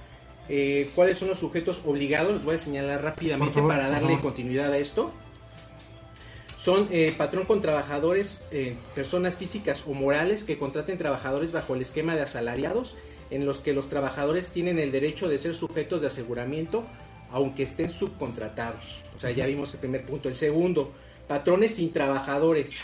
eh, 0.47 0.91
cuáles 0.93 1.17
son 1.17 1.29
los 1.29 1.39
sujetos 1.39 1.81
obligados. 1.85 2.33
Los 2.33 2.43
voy 2.43 2.55
a 2.55 2.59
señalar 2.59 3.03
rápidamente 3.03 3.55
favor, 3.55 3.71
para 3.71 3.89
darle 3.89 4.19
continuidad 4.19 4.71
a 4.71 4.77
esto. 4.77 5.11
Son 6.61 6.87
eh, 6.91 7.13
patrón 7.15 7.45
con 7.45 7.61
trabajadores, 7.61 8.41
eh, 8.51 8.75
personas 8.95 9.37
físicas 9.37 9.83
o 9.87 9.93
morales 9.93 10.43
que 10.43 10.57
contraten 10.57 10.97
trabajadores 10.97 11.51
bajo 11.51 11.75
el 11.75 11.81
esquema 11.81 12.15
de 12.15 12.23
asalariados, 12.23 12.95
en 13.29 13.45
los 13.45 13.59
que 13.59 13.73
los 13.73 13.89
trabajadores 13.89 14.47
tienen 14.47 14.79
el 14.79 14.91
derecho 14.91 15.27
de 15.27 15.37
ser 15.37 15.53
sujetos 15.53 16.01
de 16.01 16.07
aseguramiento, 16.07 16.83
aunque 17.31 17.63
estén 17.63 17.91
subcontratados. 17.91 19.03
O 19.15 19.19
sea, 19.19 19.31
ya 19.31 19.45
vimos 19.45 19.73
el 19.73 19.79
primer 19.79 20.05
punto. 20.05 20.27
El 20.27 20.35
segundo, 20.35 20.91
patrones 21.27 21.75
sin 21.75 21.91
trabajadores. 21.91 22.81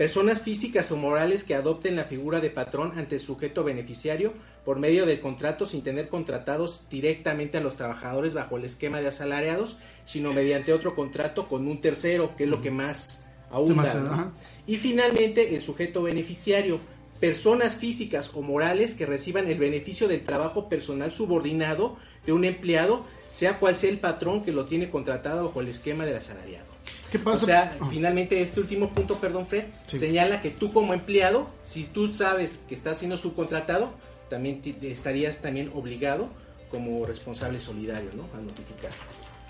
Personas 0.00 0.40
físicas 0.40 0.90
o 0.92 0.96
morales 0.96 1.44
que 1.44 1.54
adopten 1.54 1.94
la 1.94 2.04
figura 2.04 2.40
de 2.40 2.48
patrón 2.48 2.94
ante 2.96 3.16
el 3.16 3.20
sujeto 3.20 3.64
beneficiario 3.64 4.32
por 4.64 4.78
medio 4.78 5.04
del 5.04 5.20
contrato 5.20 5.66
sin 5.66 5.82
tener 5.82 6.08
contratados 6.08 6.80
directamente 6.88 7.58
a 7.58 7.60
los 7.60 7.76
trabajadores 7.76 8.32
bajo 8.32 8.56
el 8.56 8.64
esquema 8.64 9.02
de 9.02 9.08
asalariados, 9.08 9.76
sino 10.06 10.32
mediante 10.32 10.72
otro 10.72 10.94
contrato 10.94 11.48
con 11.48 11.68
un 11.68 11.82
tercero, 11.82 12.34
que 12.34 12.44
es 12.44 12.48
lo 12.48 12.62
que 12.62 12.70
más 12.70 13.26
abunda. 13.50 13.74
más, 13.74 13.94
¿no? 13.94 14.32
Y 14.66 14.78
finalmente, 14.78 15.54
el 15.54 15.60
sujeto 15.60 16.02
beneficiario, 16.02 16.80
personas 17.20 17.76
físicas 17.76 18.30
o 18.32 18.40
morales 18.40 18.94
que 18.94 19.04
reciban 19.04 19.50
el 19.50 19.58
beneficio 19.58 20.08
del 20.08 20.24
trabajo 20.24 20.70
personal 20.70 21.12
subordinado 21.12 21.98
de 22.24 22.32
un 22.32 22.46
empleado, 22.46 23.04
sea 23.28 23.58
cual 23.58 23.76
sea 23.76 23.90
el 23.90 23.98
patrón 23.98 24.44
que 24.44 24.52
lo 24.52 24.64
tiene 24.64 24.88
contratado 24.88 25.44
bajo 25.44 25.60
el 25.60 25.68
esquema 25.68 26.06
del 26.06 26.16
asalariado. 26.16 26.69
¿Qué 27.10 27.18
pasa? 27.18 27.42
O 27.42 27.46
sea, 27.46 27.76
finalmente 27.90 28.40
este 28.40 28.60
último 28.60 28.90
punto, 28.90 29.16
perdón 29.20 29.46
Fred, 29.46 29.64
Sí. 29.86 29.98
señala 29.98 30.40
que 30.40 30.50
tú 30.50 30.72
como 30.72 30.94
empleado, 30.94 31.48
si 31.66 31.84
tú 31.84 32.12
sabes 32.12 32.60
que 32.68 32.74
estás 32.74 32.98
siendo 32.98 33.18
subcontratado, 33.18 33.92
también 34.28 34.60
estarías 34.82 35.38
también 35.38 35.70
obligado 35.74 36.28
como 36.70 37.04
responsable 37.04 37.58
solidario, 37.58 38.10
¿no? 38.16 38.24
A 38.38 38.40
notificar. 38.40 38.90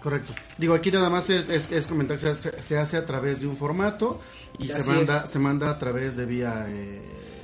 Correcto. 0.02 0.32
Digo, 0.56 0.72
aquí 0.72 0.90
nada 0.90 1.10
más 1.10 1.28
es, 1.28 1.46
es- 1.50 1.70
es 1.70 1.86
comentar 1.86 2.16
que 2.18 2.34
se, 2.34 2.62
se 2.62 2.78
hace 2.78 2.96
a 2.96 3.04
través 3.04 3.42
de 3.42 3.46
un 3.46 3.56
formato 3.58 4.18
y 4.58 4.68
se 4.68 4.82
manda, 4.84 5.24
es. 5.26 5.30
se 5.30 5.38
manda 5.38 5.70
a 5.70 5.78
través 5.78 6.16
de 6.16 6.24
vía... 6.24 6.64
eh, 6.70 7.02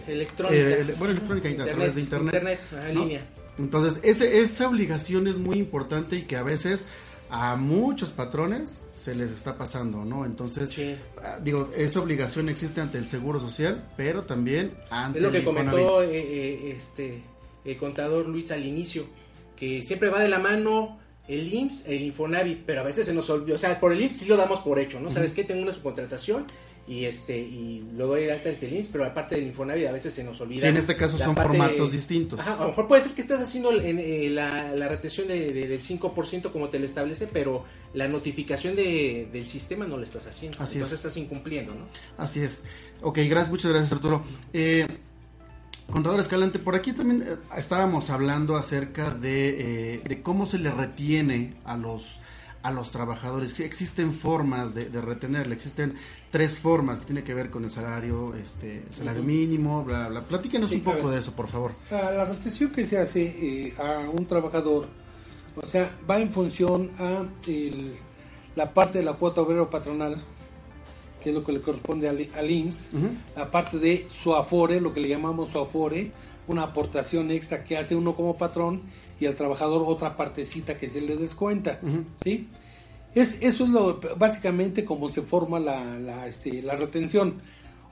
Electrónica. 0.09 0.57
eh, 0.57 0.95
bueno, 0.99 1.13
electrónica, 1.13 1.63
a 1.63 1.67
través 1.67 1.95
de 1.97 2.01
internet. 2.01 2.35
Internet, 2.35 2.61
en 2.89 2.95
¿no? 2.95 3.01
línea. 3.03 3.27
Entonces, 3.59 4.01
ese, 4.03 4.41
esa 4.41 4.69
obligación 4.69 5.27
es 5.27 5.37
muy 5.37 5.57
importante 5.59 6.17
y 6.17 6.23
que 6.23 6.37
a 6.37 6.43
veces 6.43 6.87
a 7.31 7.57
muchos 7.57 8.11
patrones 8.11 8.85
se 8.95 9.15
les 9.15 9.31
está 9.31 9.57
pasando, 9.57 10.05
¿no? 10.05 10.25
Entonces, 10.25 10.71
ah, 11.23 11.39
digo, 11.43 11.71
esa 11.77 12.01
obligación 12.01 12.49
existe 12.49 12.81
ante 12.81 12.99
el 12.99 13.09
Seguro 13.09 13.41
Social, 13.41 13.91
pero 13.97 14.25
también 14.25 14.75
ante 14.91 15.19
Es 15.19 15.25
lo 15.25 15.31
que 15.31 15.39
el 15.39 15.45
comentó 15.45 16.03
eh, 16.03 16.09
eh, 16.13 16.71
este 16.71 17.23
el 17.65 17.77
contador 17.79 18.29
Luis 18.29 18.53
al 18.53 18.65
inicio, 18.65 19.07
que 19.57 19.83
siempre 19.83 20.09
va 20.09 20.21
de 20.21 20.29
la 20.29 20.39
mano 20.39 20.99
el 21.27 21.53
IMSS, 21.53 21.87
el 21.87 22.03
Infonavit, 22.03 22.63
pero 22.65 22.81
a 22.83 22.85
veces 22.85 23.07
se 23.07 23.13
nos 23.13 23.29
olvida, 23.29 23.57
o 23.57 23.59
sea, 23.59 23.81
por 23.81 23.93
el 23.93 24.01
IMSS 24.01 24.19
sí 24.19 24.27
lo 24.27 24.37
damos 24.37 24.61
por 24.61 24.79
hecho, 24.79 25.01
¿no? 25.01 25.11
¿Sabes 25.11 25.35
qué? 25.35 25.43
Tengo 25.43 25.63
una 25.63 25.73
subcontratación 25.73 26.47
y 26.89 27.05
este 27.05 27.37
y 27.37 27.85
doy 27.95 28.25
de 28.27 28.33
alta 28.33 28.49
ante 28.49 28.67
el 28.69 28.75
IMSS, 28.77 28.89
pero 28.93 29.05
aparte 29.05 29.35
del 29.35 29.47
Infonavit 29.47 29.87
a 29.87 29.93
veces 29.93 30.15
se 30.15 30.23
nos 30.23 30.41
olvida. 30.41 30.61
Sí, 30.63 30.67
en 30.69 30.77
este 30.77 30.97
caso 30.97 31.19
la 31.19 31.25
son 31.25 31.35
parte 31.35 31.57
formatos 31.59 31.91
distintos. 31.93 32.39
Ajá, 32.39 32.55
a 32.55 32.61
lo 32.63 32.69
mejor 32.69 32.87
puede 32.87 33.03
ser 33.03 33.13
que 33.13 33.23
estés 33.23 33.41
haciendo 33.41 33.71
el- 33.73 33.85
en, 33.85 33.99
eh, 33.99 34.29
la, 34.31 34.73
la 34.73 34.89
retención 34.89 35.27
de, 35.27 35.51
de- 35.53 35.67
del 35.67 35.81
5% 35.81 36.51
como 36.53 36.69
te 36.69 36.79
lo 36.79 36.87
establece, 36.87 37.27
pero 37.27 37.65
la 37.95 38.07
notificación 38.07 38.77
de- 38.77 39.29
del 39.33 39.47
sistema 39.47 39.87
no 39.87 39.97
lo 39.97 40.05
estás 40.05 40.27
haciendo. 40.29 40.59
Así 40.63 40.75
Entonces 40.77 41.01
es. 41.01 41.05
estás 41.05 41.17
incumpliendo, 41.17 41.75
¿no? 41.75 41.87
Así 42.19 42.41
es. 42.41 42.63
Ok, 43.03 43.19
gracias, 43.29 43.51
muchas 43.51 43.71
gracias 43.73 43.93
Arturo. 43.93 44.23
Eh, 44.53 44.87
Contador 45.91 46.19
Escalante, 46.21 46.59
por 46.59 46.75
aquí 46.75 46.93
también 46.93 47.23
eh, 47.23 47.37
estábamos 47.57 48.11
hablando 48.11 48.57
acerca 48.57 49.11
de, 49.15 49.95
eh, 49.95 50.01
de 50.07 50.23
cómo 50.23 50.45
se 50.47 50.59
le 50.59 50.71
retiene 50.71 51.55
a 51.65 51.77
los 51.77 52.05
a 52.67 52.71
los 52.73 52.91
trabajadores. 52.91 53.59
Existen 53.61 54.13
formas 54.13 54.75
de, 54.75 54.87
de 54.87 55.01
retenerle, 55.01 55.55
existen 55.55 55.95
tres 56.31 56.59
formas 56.59 56.99
que 56.99 57.07
tiene 57.07 57.23
que 57.25 57.33
ver 57.35 57.51
con 57.51 57.65
el 57.65 57.71
salario, 57.71 58.35
este, 58.35 58.79
el 58.89 58.95
salario 58.95 59.21
Ujú. 59.23 59.31
mínimo, 59.31 59.85
bla, 59.85 60.09
bla. 60.09 60.23
Platíquenos 60.23 60.71
Sí, 60.71 60.77
un 60.77 60.83
poco 60.83 61.05
ver. 61.05 61.15
de 61.15 61.19
eso, 61.21 61.33
por 61.33 61.49
favor. 61.49 61.73
La 61.91 62.25
retención 62.25 62.71
que 62.71 62.85
se 62.85 62.99
hace 62.99 63.23
eh, 63.25 63.75
a 63.79 64.09
un 64.11 64.27
trabajador, 64.27 64.87
o 65.55 65.67
sea, 65.67 65.91
va 66.09 66.19
en 66.19 66.31
función 66.31 66.91
a 66.99 67.25
el- 67.47 67.95
la 68.57 68.73
parte 68.73 68.99
de 68.99 69.05
la 69.05 69.13
cuota 69.15 69.43
obrero 69.43 69.69
patronal, 69.71 70.17
que 71.23 71.31
es 71.31 71.35
lo 71.35 71.45
que 71.45 71.53
le 71.53 71.61
corresponde 71.61 72.09
al, 72.09 72.27
al 72.35 72.51
IMSS, 72.51 72.91
la 73.37 73.51
parte 73.51 73.79
de 73.79 74.07
su 74.11 74.35
afore, 74.35 74.81
lo 74.81 74.93
que 74.93 75.01
le 75.01 75.09
llamamos 75.09 75.51
su 75.51 75.59
afore, 75.61 76.11
una 76.49 76.63
aportación 76.63 77.31
extra 77.31 77.65
que 77.65 77.77
hace 77.77 77.95
uno 77.97 78.15
como 78.15 78.37
patrón 78.39 78.83
y 79.21 79.27
al 79.27 79.35
trabajador 79.35 79.83
otra 79.87 80.17
partecita 80.17 80.79
que 80.79 80.91
se 80.91 81.01
le 81.01 81.17
descuenta, 81.17 81.81
¿sí? 82.23 82.49
Es, 83.15 83.43
eso 83.43 83.65
es 83.65 83.71
lo, 83.71 83.99
básicamente 84.19 84.85
como 84.85 85.09
se 85.09 85.23
forma 85.23 85.59
la, 85.59 85.99
la, 85.99 86.27
este, 86.27 86.63
la 86.63 86.77
retención. 86.77 87.41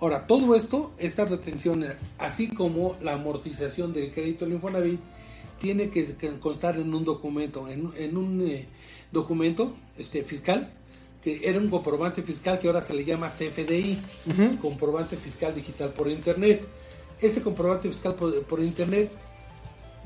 Ahora, 0.00 0.26
todo 0.26 0.54
esto, 0.54 0.92
esta 0.98 1.24
retención, 1.24 1.82
así 2.18 2.48
como 2.48 2.96
la 3.00 3.14
amortización 3.14 3.94
del 3.94 4.12
crédito 4.12 4.44
del 4.44 4.54
Infonavit, 4.54 5.00
tiene 5.58 5.88
que, 5.88 6.04
constar 6.40 6.76
en 6.76 6.92
un 6.92 7.04
documento, 7.04 7.68
en, 7.68 7.90
en 7.96 8.16
un 8.18 8.46
eh, 8.46 8.66
documento 9.12 9.74
este, 9.96 10.22
fiscal, 10.22 10.70
que 11.22 11.48
era 11.48 11.58
un 11.58 11.70
comprobante 11.70 12.20
fiscal 12.22 12.58
que 12.58 12.66
ahora 12.66 12.82
se 12.82 12.92
le 12.92 13.02
llama 13.02 13.30
CFDI, 13.30 13.98
comprobante 14.60 15.16
fiscal 15.16 15.54
digital 15.54 15.94
por 15.94 16.10
Internet. 16.10 16.66
Este 17.18 17.40
comprobante 17.40 17.88
fiscal 17.88 18.14
por, 18.14 18.42
por 18.42 18.60
Internet, 18.60 19.10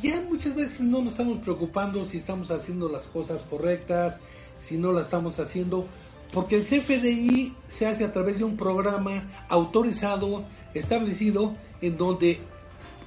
ya 0.00 0.22
muchas 0.28 0.54
veces 0.54 0.80
no 0.80 1.02
nos 1.02 1.12
estamos 1.12 1.38
preocupando 1.38 2.04
si 2.04 2.18
estamos 2.18 2.50
haciendo 2.50 2.88
las 2.88 3.06
cosas 3.06 3.46
correctas, 3.48 4.20
si 4.60 4.76
no 4.76 4.92
las 4.92 5.06
estamos 5.06 5.38
haciendo, 5.40 5.86
porque 6.32 6.56
el 6.56 6.62
CFDI 6.62 7.54
se 7.68 7.86
hace 7.86 8.04
a 8.04 8.12
través 8.12 8.38
de 8.38 8.44
un 8.44 8.56
programa 8.56 9.24
autorizado, 9.48 10.44
establecido, 10.74 11.54
en 11.80 11.96
donde 11.96 12.40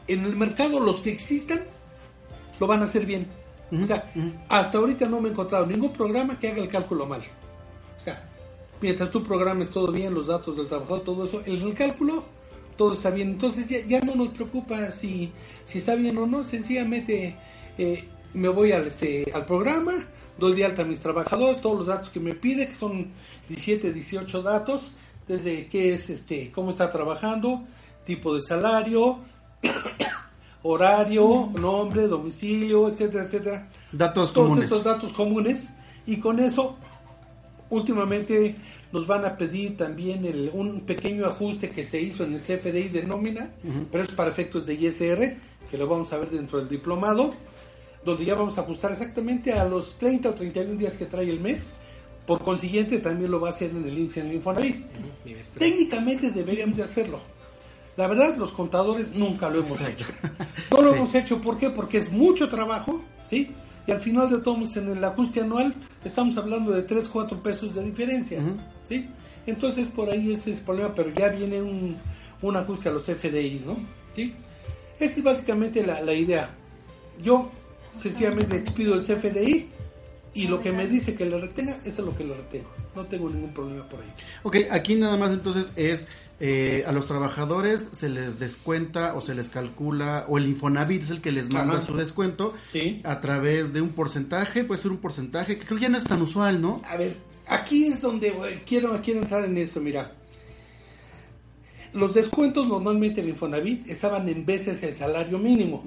en 0.07 0.25
el 0.25 0.35
mercado 0.35 0.79
los 0.79 0.99
que 1.01 1.11
existan 1.11 1.61
lo 2.59 2.67
van 2.67 2.81
a 2.81 2.85
hacer 2.85 3.05
bien. 3.05 3.27
O 3.71 3.85
sea, 3.85 4.11
hasta 4.49 4.77
ahorita 4.79 5.07
no 5.07 5.21
me 5.21 5.29
he 5.29 5.31
encontrado 5.31 5.65
ningún 5.65 5.93
programa 5.93 6.37
que 6.37 6.49
haga 6.49 6.61
el 6.61 6.67
cálculo 6.67 7.05
mal. 7.05 7.21
O 7.99 8.03
sea, 8.03 8.29
mientras 8.81 9.11
tú 9.11 9.23
programes 9.23 9.69
todo 9.69 9.91
bien, 9.91 10.13
los 10.13 10.27
datos 10.27 10.57
del 10.57 10.67
trabajador, 10.67 11.01
todo 11.01 11.23
eso, 11.23 11.41
el, 11.45 11.61
el 11.61 11.73
cálculo, 11.73 12.25
todo 12.81 12.93
está 12.93 13.11
bien. 13.11 13.29
Entonces 13.29 13.69
ya, 13.69 13.85
ya 13.85 14.01
no 14.01 14.15
nos 14.15 14.29
preocupa 14.29 14.91
si, 14.91 15.31
si 15.65 15.77
está 15.77 15.93
bien 15.93 16.17
o 16.17 16.25
no, 16.25 16.43
sencillamente 16.43 17.35
eh, 17.77 18.09
me 18.33 18.47
voy 18.47 18.71
al, 18.71 18.87
este, 18.87 19.31
al 19.35 19.45
programa, 19.45 19.93
doy 20.39 20.55
de 20.55 20.65
alta 20.65 20.81
a 20.81 20.85
mis 20.85 20.99
trabajadores, 20.99 21.61
todos 21.61 21.77
los 21.77 21.85
datos 21.85 22.09
que 22.09 22.19
me 22.19 22.33
pide, 22.33 22.67
que 22.67 22.73
son 22.73 23.11
17, 23.49 23.93
18 23.93 24.41
datos, 24.41 24.93
desde 25.27 25.67
qué 25.67 25.93
es, 25.93 26.09
este, 26.09 26.51
cómo 26.51 26.71
está 26.71 26.91
trabajando, 26.91 27.61
tipo 28.03 28.33
de 28.33 28.41
salario, 28.41 29.19
horario, 30.63 31.51
nombre, 31.59 32.07
domicilio, 32.07 32.89
etcétera, 32.89 33.25
etcétera. 33.25 33.69
Datos 33.91 34.33
Todos 34.33 34.47
comunes. 34.47 34.63
estos 34.63 34.83
datos 34.83 35.13
comunes 35.13 35.69
y 36.07 36.17
con 36.17 36.39
eso 36.39 36.77
últimamente 37.71 38.55
nos 38.91 39.07
van 39.07 39.25
a 39.25 39.35
pedir 39.37 39.75
también 39.77 40.25
el- 40.25 40.49
un 40.53 40.81
pequeño 40.81 41.25
ajuste 41.25 41.69
que 41.71 41.83
se 41.83 41.99
hizo 41.99 42.23
en 42.23 42.33
el 42.35 42.41
CFDI 42.41 42.89
de 42.89 43.03
nómina, 43.03 43.49
Ujú. 43.63 43.87
pero 43.91 44.03
es 44.03 44.11
para 44.11 44.29
efectos 44.29 44.65
de 44.67 44.75
ISR, 44.75 45.35
que 45.69 45.77
lo 45.77 45.87
vamos 45.87 46.11
a 46.13 46.17
ver 46.19 46.29
dentro 46.29 46.59
del 46.59 46.67
diplomado, 46.69 47.33
donde 48.05 48.25
ya 48.25 48.35
vamos 48.35 48.57
a 48.57 48.61
ajustar 48.61 48.91
exactamente 48.91 49.53
a 49.53 49.65
los 49.65 49.97
30 49.97 50.29
o 50.29 50.33
31 50.33 50.77
días 50.77 50.97
que 50.97 51.05
trae 51.05 51.29
el 51.29 51.39
mes. 51.39 51.73
Por 52.27 52.43
consiguiente, 52.43 52.99
también 52.99 53.31
lo 53.31 53.39
va 53.39 53.47
a 53.47 53.51
hacer 53.51 53.71
en 53.71 53.85
el 53.87 53.97
IMSS 53.97 54.17
y 54.17 54.19
en 54.19 54.27
el 54.27 54.33
Infonavit. 54.35 54.75
Técnicamente 55.57 56.31
deberíamos 56.31 56.77
de 56.77 56.83
hacerlo. 56.83 57.19
La 57.97 58.07
verdad, 58.07 58.35
los 58.37 58.51
contadores 58.51 59.13
nunca 59.15 59.49
lo 59.49 59.59
hemos 59.59 59.81
hecho. 59.81 60.05
No 60.71 60.81
lo 60.81 60.89
Sí. 60.93 60.95
hemos 60.97 61.15
hecho, 61.15 61.41
¿por 61.41 61.57
qué? 61.57 61.69
Porque 61.69 61.97
es 61.97 62.11
mucho 62.11 62.47
trabajo, 62.49 63.01
¿sí? 63.27 63.51
Y 63.87 63.91
al 63.91 63.99
final 63.99 64.29
de 64.29 64.37
todos, 64.37 64.77
en 64.77 64.89
el 64.89 65.03
ajuste 65.03 65.41
anual, 65.41 65.73
estamos 66.03 66.37
hablando 66.37 66.71
de 66.71 66.83
3, 66.83 67.09
4 67.09 67.41
pesos 67.41 67.73
de 67.73 67.83
diferencia, 67.83 68.39
¿sí? 68.83 69.07
Entonces, 69.45 69.87
por 69.87 70.09
ahí 70.09 70.31
ese 70.31 70.51
es 70.51 70.59
el 70.59 70.63
problema, 70.63 70.93
pero 70.93 71.09
ya 71.09 71.29
viene 71.29 71.61
un, 71.61 71.97
un 72.41 72.55
ajuste 72.55 72.89
a 72.89 72.91
los 72.91 73.05
FDIs, 73.05 73.65
¿no? 73.65 73.77
¿Sí? 74.15 74.33
Esa 74.99 75.17
es 75.17 75.23
básicamente 75.23 75.85
la, 75.85 76.01
la 76.01 76.13
idea. 76.13 76.49
Yo, 77.23 77.51
sencillamente, 77.95 78.57
expido 78.57 78.93
el 78.93 79.01
CFDI 79.01 79.69
y 80.33 80.47
lo 80.47 80.61
que 80.61 80.71
me 80.71 80.87
dice 80.87 81.15
que 81.15 81.25
le 81.25 81.37
retenga, 81.37 81.77
eso 81.83 82.01
es 82.01 82.05
lo 82.05 82.15
que 82.15 82.23
le 82.23 82.35
retengo. 82.35 82.69
No 82.95 83.05
tengo 83.05 83.29
ningún 83.29 83.53
problema 83.53 83.87
por 83.89 83.99
ahí. 84.01 84.13
Ok, 84.43 84.57
aquí 84.69 84.95
nada 84.95 85.17
más 85.17 85.31
entonces 85.31 85.73
es 85.75 86.07
eh, 86.43 86.83
a 86.87 86.91
los 86.91 87.05
trabajadores 87.05 87.89
se 87.91 88.09
les 88.09 88.39
descuenta 88.39 89.13
o 89.13 89.21
se 89.21 89.35
les 89.35 89.49
calcula, 89.49 90.25
o 90.27 90.39
el 90.39 90.47
Infonavit 90.47 91.03
es 91.03 91.11
el 91.11 91.21
que 91.21 91.31
les 91.31 91.51
manda 91.51 91.75
Ajá. 91.77 91.85
su 91.85 91.95
descuento 91.95 92.55
a 93.03 93.21
través 93.21 93.73
de 93.73 93.81
un 93.81 93.89
porcentaje, 93.89 94.63
puede 94.63 94.81
ser 94.81 94.89
un 94.89 94.97
porcentaje 94.97 95.59
que 95.59 95.65
creo 95.65 95.77
que 95.77 95.83
ya 95.83 95.89
no 95.89 95.99
es 95.99 96.03
tan 96.03 96.19
usual, 96.19 96.59
¿no? 96.59 96.81
A 96.89 96.97
ver, 96.97 97.15
aquí 97.45 97.85
es 97.85 98.01
donde 98.01 98.63
quiero, 98.65 98.99
quiero 99.03 99.21
entrar 99.21 99.45
en 99.45 99.55
esto, 99.55 99.79
mira. 99.81 100.13
Los 101.93 102.15
descuentos 102.15 102.67
normalmente 102.67 103.21
en 103.21 103.29
Infonavit 103.29 103.87
estaban 103.87 104.27
en 104.27 104.43
veces 104.43 104.81
el 104.81 104.95
salario 104.95 105.37
mínimo. 105.37 105.83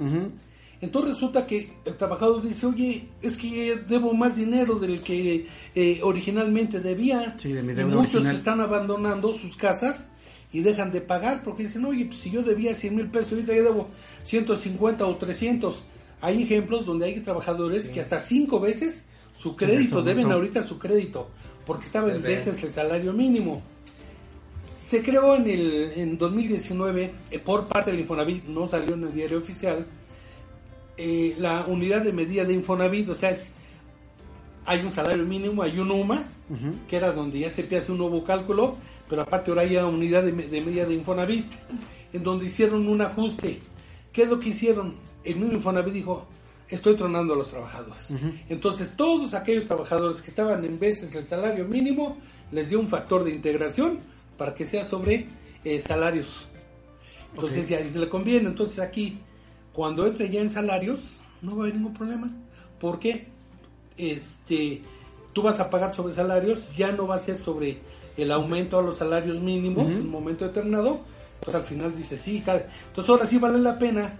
Entonces 0.80 1.14
resulta 1.14 1.48
que 1.48 1.72
el 1.84 1.96
trabajador 1.96 2.46
dice, 2.46 2.66
oye, 2.66 3.08
es 3.22 3.36
que 3.36 3.76
debo 3.88 4.14
más 4.14 4.36
dinero 4.36 4.78
del 4.78 5.00
que 5.00 5.48
eh, 5.74 6.00
originalmente 6.04 6.78
debía. 6.78 7.34
Sí, 7.38 7.52
de 7.52 7.62
mi 7.64 7.72
y 7.72 7.76
deuda 7.76 7.96
muchos 7.96 8.14
original. 8.16 8.36
están 8.36 8.60
abandonando 8.60 9.32
sus 9.36 9.56
casas 9.56 10.10
y 10.54 10.62
dejan 10.62 10.92
de 10.92 11.00
pagar 11.00 11.42
porque 11.42 11.64
dicen, 11.64 11.84
oye, 11.84 12.04
pues 12.04 12.20
si 12.20 12.30
yo 12.30 12.40
debía 12.40 12.76
100 12.76 12.94
mil 12.94 13.08
pesos, 13.08 13.32
ahorita 13.32 13.56
ya 13.56 13.62
debo 13.62 13.88
150 14.22 15.04
o 15.04 15.16
300. 15.16 15.82
Hay 16.20 16.44
ejemplos 16.44 16.86
donde 16.86 17.06
hay 17.06 17.18
trabajadores 17.18 17.90
que 17.90 18.00
hasta 18.00 18.20
cinco 18.20 18.60
veces 18.60 19.06
su 19.36 19.56
crédito, 19.56 20.00
deben 20.00 20.30
ahorita 20.30 20.62
su 20.62 20.78
crédito, 20.78 21.28
porque 21.66 21.86
estaba 21.86 22.12
en 22.12 22.22
ve. 22.22 22.36
veces 22.36 22.62
el 22.62 22.72
salario 22.72 23.12
mínimo. 23.12 23.62
Se 24.78 25.02
creó 25.02 25.34
en 25.34 25.50
el 25.50 25.92
en 25.96 26.18
2019 26.18 27.10
eh, 27.32 27.38
por 27.40 27.66
parte 27.66 27.90
del 27.90 27.98
Infonavit, 27.98 28.44
no 28.44 28.68
salió 28.68 28.94
en 28.94 29.02
el 29.02 29.12
diario 29.12 29.38
oficial, 29.38 29.84
eh, 30.96 31.34
la 31.36 31.66
unidad 31.66 32.02
de 32.02 32.12
medida 32.12 32.44
de 32.44 32.54
Infonavit, 32.54 33.08
o 33.08 33.16
sea, 33.16 33.30
es, 33.30 33.50
hay 34.66 34.82
un 34.84 34.92
salario 34.92 35.24
mínimo, 35.24 35.64
hay 35.64 35.80
un 35.80 35.90
UMA, 35.90 36.28
que 36.88 36.96
era 36.96 37.10
donde 37.10 37.40
ya 37.40 37.50
se 37.50 37.62
empieza 37.62 37.90
un 37.90 37.98
nuevo 37.98 38.22
cálculo, 38.22 38.76
pero 39.08 39.22
aparte 39.22 39.50
ahora 39.50 39.62
hay 39.62 39.76
una 39.76 39.86
unidad 39.86 40.22
de, 40.22 40.32
me- 40.32 40.46
de 40.48 40.94
Infonavit, 40.94 41.46
en 42.12 42.22
donde 42.22 42.46
hicieron 42.46 42.86
un 42.88 43.00
ajuste. 43.00 43.60
¿Qué 44.12 44.22
es 44.22 44.28
lo 44.28 44.38
que 44.40 44.50
hicieron? 44.50 44.94
El 45.24 45.36
mismo 45.36 45.52
Infonavit 45.54 45.92
dijo, 45.94 46.26
estoy 46.68 46.94
tronando 46.96 47.34
a 47.34 47.36
los 47.36 47.48
trabajadores. 47.50 48.10
Entonces 48.48 48.96
todos 48.96 49.34
aquellos 49.34 49.64
trabajadores 49.66 50.20
que 50.22 50.30
estaban 50.30 50.64
en 50.64 50.78
veces 50.78 51.14
el 51.14 51.24
salario 51.24 51.64
mínimo, 51.66 52.18
les 52.52 52.68
dio 52.68 52.78
un 52.80 52.88
factor 52.88 53.24
de 53.24 53.30
integración 53.30 53.98
para 54.38 54.54
que 54.54 54.66
sea 54.66 54.84
sobre 54.84 55.26
eh, 55.64 55.80
salarios. 55.80 56.46
Entonces 57.34 57.64
Ok. 57.64 57.70
ya 57.70 57.84
se 57.84 57.98
le 57.98 58.08
conviene. 58.08 58.48
Entonces 58.48 58.78
aquí, 58.78 59.18
cuando 59.72 60.06
entre 60.06 60.28
ya 60.30 60.40
en 60.40 60.50
salarios, 60.50 61.20
no 61.42 61.56
va 61.56 61.62
a 61.62 61.66
haber 61.66 61.74
ningún 61.76 61.94
problema. 61.94 62.30
Porque 62.80 63.26
este, 63.96 64.82
tú 65.32 65.42
vas 65.42 65.58
a 65.60 65.70
pagar 65.70 65.94
sobre 65.94 66.14
salarios, 66.14 66.74
ya 66.76 66.92
no 66.92 67.06
va 67.06 67.16
a 67.16 67.18
ser 67.18 67.38
sobre 67.38 67.78
el 68.16 68.30
aumento 68.32 68.78
a 68.78 68.82
los 68.82 68.98
salarios 68.98 69.40
mínimos 69.40 69.86
en 69.90 70.02
un 70.02 70.10
momento 70.10 70.44
determinado. 70.46 71.00
Entonces 71.40 71.54
al 71.62 71.66
final 71.66 71.94
dice, 71.96 72.16
sí, 72.16 72.42
cada- 72.44 72.66
entonces 72.88 73.08
ahora 73.10 73.26
sí 73.26 73.38
vale 73.38 73.58
la 73.58 73.78
pena 73.78 74.14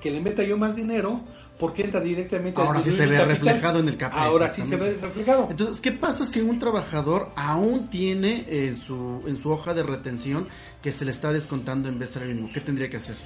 que 0.00 0.10
le 0.10 0.20
meta 0.20 0.42
yo 0.42 0.56
más 0.58 0.76
dinero 0.76 1.20
porque 1.58 1.82
entra 1.82 2.00
directamente 2.00 2.60
Ahora 2.60 2.80
sí 2.82 2.90
se 2.92 3.06
ve 3.06 3.16
capital. 3.16 3.28
reflejado 3.28 3.78
en 3.80 3.88
el 3.88 3.96
capital. 3.96 4.26
Ahora 4.28 4.48
sí 4.50 4.62
se 4.62 4.76
ve 4.76 4.96
reflejado. 5.00 5.48
Entonces, 5.50 5.80
¿qué 5.80 5.90
pasa 5.92 6.24
si 6.24 6.40
un 6.40 6.58
trabajador 6.60 7.30
aún 7.34 7.88
tiene 7.90 8.44
en 8.48 8.76
su, 8.76 9.20
en 9.26 9.36
su 9.42 9.50
hoja 9.50 9.74
de 9.74 9.82
retención 9.82 10.46
que 10.82 10.92
se 10.92 11.04
le 11.04 11.10
está 11.10 11.32
descontando 11.32 11.88
en 11.88 11.98
vez 11.98 12.10
de 12.10 12.14
salario 12.14 12.34
mínimo? 12.36 12.52
¿Qué 12.54 12.60
tendría 12.60 12.88
que 12.88 12.98
hacer? 12.98 13.16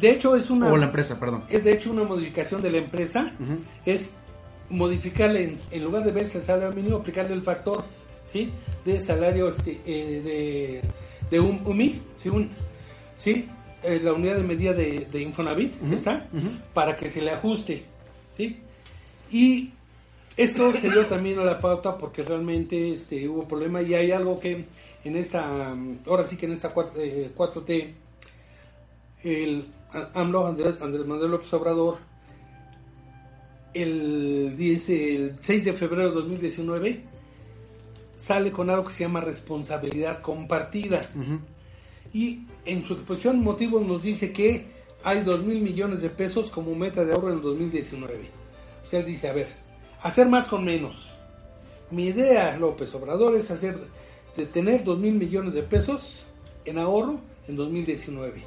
De 0.00 0.10
hecho, 0.10 0.34
es 0.34 0.50
una. 0.50 0.72
O 0.72 0.76
la 0.76 0.86
empresa, 0.86 1.20
perdón. 1.20 1.44
Es 1.48 1.62
de 1.62 1.72
hecho 1.74 1.90
una 1.92 2.02
modificación 2.04 2.60
de 2.62 2.70
la 2.72 2.78
empresa. 2.78 3.30
Es 3.86 4.14
modificarle, 4.68 5.42
en, 5.44 5.58
en 5.70 5.84
lugar 5.84 6.04
de 6.04 6.12
verse 6.12 6.38
el 6.38 6.44
salario 6.44 6.72
mínimo, 6.74 6.96
aplicarle 6.96 7.34
el 7.34 7.42
factor 7.42 7.84
¿sí? 8.30 8.50
de 8.84 9.00
salario 9.00 9.48
este, 9.48 9.80
eh, 9.86 10.20
de, 10.22 10.80
de 11.30 11.40
un 11.40 11.60
UMI, 11.66 12.00
¿sí? 12.22 12.28
Un, 12.28 12.50
¿sí? 13.16 13.48
Eh, 13.82 14.00
la 14.02 14.12
unidad 14.12 14.36
de 14.36 14.42
medida 14.42 14.72
de, 14.74 15.06
de 15.10 15.20
Infonavit, 15.22 15.72
¿está? 15.92 16.28
Para 16.74 16.96
que 16.96 17.08
se 17.10 17.22
le 17.22 17.30
ajuste. 17.32 17.82
¿sí? 18.30 18.58
Y 19.30 19.70
esto 20.36 20.72
se 20.80 20.90
dio 20.90 21.06
también 21.06 21.38
a 21.38 21.44
la 21.44 21.60
pauta 21.60 21.96
porque 21.98 22.22
realmente 22.22 22.92
este, 22.94 23.28
hubo 23.28 23.46
problema 23.48 23.80
y 23.82 23.94
hay 23.94 24.10
algo 24.12 24.38
que 24.40 24.64
en 25.04 25.16
esta, 25.16 25.74
ahora 26.06 26.24
sí 26.24 26.36
que 26.36 26.46
en 26.46 26.52
esta 26.52 26.74
cuat- 26.74 26.92
eh, 26.96 27.30
4T, 27.36 27.92
el 29.24 29.64
AMLO, 30.14 30.46
Andrés, 30.46 30.74
Andrés 30.82 31.06
Manuel 31.06 31.30
López 31.32 31.52
Obrador, 31.54 31.98
el, 33.74 34.54
10, 34.56 34.88
el 34.90 35.34
6 35.40 35.64
de 35.64 35.72
febrero 35.72 36.08
de 36.08 36.14
2019, 36.14 37.00
sale 38.20 38.52
con 38.52 38.68
algo 38.68 38.84
que 38.84 38.92
se 38.92 39.04
llama 39.04 39.22
responsabilidad 39.22 40.20
compartida. 40.20 41.08
Y 42.12 42.42
en 42.66 42.84
su 42.84 42.94
exposición 42.94 43.42
motivos 43.42 43.86
nos 43.86 44.02
dice 44.02 44.32
que 44.32 44.66
hay 45.02 45.22
2 45.22 45.44
mil 45.44 45.62
millones 45.62 46.02
de 46.02 46.10
pesos 46.10 46.50
como 46.50 46.74
meta 46.74 47.04
de 47.04 47.14
ahorro 47.14 47.28
en 47.30 47.36
el 47.36 47.42
2019. 47.42 48.30
O 48.82 48.86
sea, 48.86 49.00
él 49.00 49.06
dice, 49.06 49.28
a 49.28 49.32
ver, 49.32 49.48
hacer 50.02 50.28
más 50.28 50.46
con 50.46 50.64
menos. 50.64 51.14
Mi 51.90 52.08
idea, 52.08 52.56
López 52.58 52.94
Obrador, 52.94 53.34
es 53.36 53.50
hacer, 53.50 53.78
de 54.36 54.46
tener 54.46 54.84
2 54.84 54.98
mil 54.98 55.14
millones 55.14 55.54
de 55.54 55.62
pesos 55.62 56.26
en 56.66 56.78
ahorro 56.78 57.20
en 57.48 57.56
2019. 57.56 58.42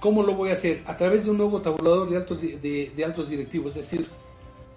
¿Cómo 0.00 0.22
lo 0.22 0.34
voy 0.34 0.50
a 0.50 0.54
hacer? 0.54 0.82
A 0.84 0.98
través 0.98 1.24
de 1.24 1.30
un 1.30 1.38
nuevo 1.38 1.62
tabulador 1.62 2.10
de 2.10 2.18
altos, 2.18 2.42
de, 2.42 2.92
de 2.94 3.04
altos 3.04 3.30
directivos. 3.30 3.74
Es 3.76 3.90
decir, 3.90 4.06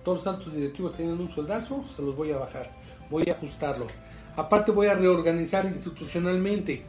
todos 0.06 0.19
los 0.23 0.36
altos 0.36 0.53
directivos 0.53 0.95
tienen 0.95 1.19
un 1.19 1.30
sueldazo, 1.30 1.84
se 1.93 2.01
los 2.01 2.15
voy 2.15 2.32
a 2.32 2.38
bajar. 2.38 2.87
Voy 3.09 3.23
a 3.29 3.33
ajustarlo. 3.33 3.87
Aparte 4.35 4.71
voy 4.71 4.87
a 4.87 4.95
reorganizar 4.95 5.65
institucionalmente. 5.65 6.83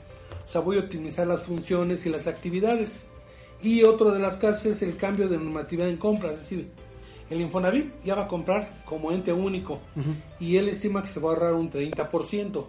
O 0.44 0.48
sea, 0.48 0.60
voy 0.60 0.76
a 0.76 0.80
optimizar 0.80 1.26
las 1.26 1.42
funciones 1.42 2.04
y 2.06 2.10
las 2.10 2.26
actividades. 2.26 3.06
Y 3.62 3.82
otro 3.82 4.12
de 4.12 4.20
las 4.20 4.36
casos 4.36 4.66
es 4.66 4.82
el 4.82 4.96
cambio 4.96 5.28
de 5.28 5.38
normatividad 5.38 5.88
en 5.88 5.96
compras. 5.96 6.34
Es 6.34 6.40
decir, 6.40 6.70
el 7.30 7.40
Infonavit 7.40 7.92
ya 8.04 8.14
va 8.14 8.24
a 8.24 8.28
comprar 8.28 8.82
como 8.84 9.12
ente 9.12 9.32
único. 9.32 9.80
Y 10.40 10.56
él 10.56 10.68
estima 10.68 11.02
que 11.02 11.08
se 11.08 11.20
va 11.20 11.30
a 11.30 11.34
ahorrar 11.34 11.54
un 11.54 11.70
30%. 11.70 12.66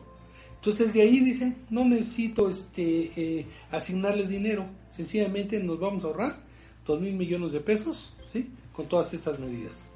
Entonces 0.55 0.93
de 0.93 1.01
ahí 1.01 1.21
dice, 1.21 1.55
no 1.69 1.85
necesito 1.85 2.49
este 2.49 3.12
eh, 3.15 3.47
asignarle 3.71 4.27
dinero, 4.27 4.67
sencillamente 4.89 5.57
nos 5.63 5.79
vamos 5.79 6.03
a 6.03 6.07
ahorrar 6.07 6.35
dos 6.85 6.99
mil 6.99 7.13
millones 7.13 7.53
de 7.53 7.62
pesos, 7.62 8.13
¿sí? 8.25 8.51
Con 8.73 8.88
todas 8.88 9.13
estas 9.13 9.39
medidas. 9.39 9.91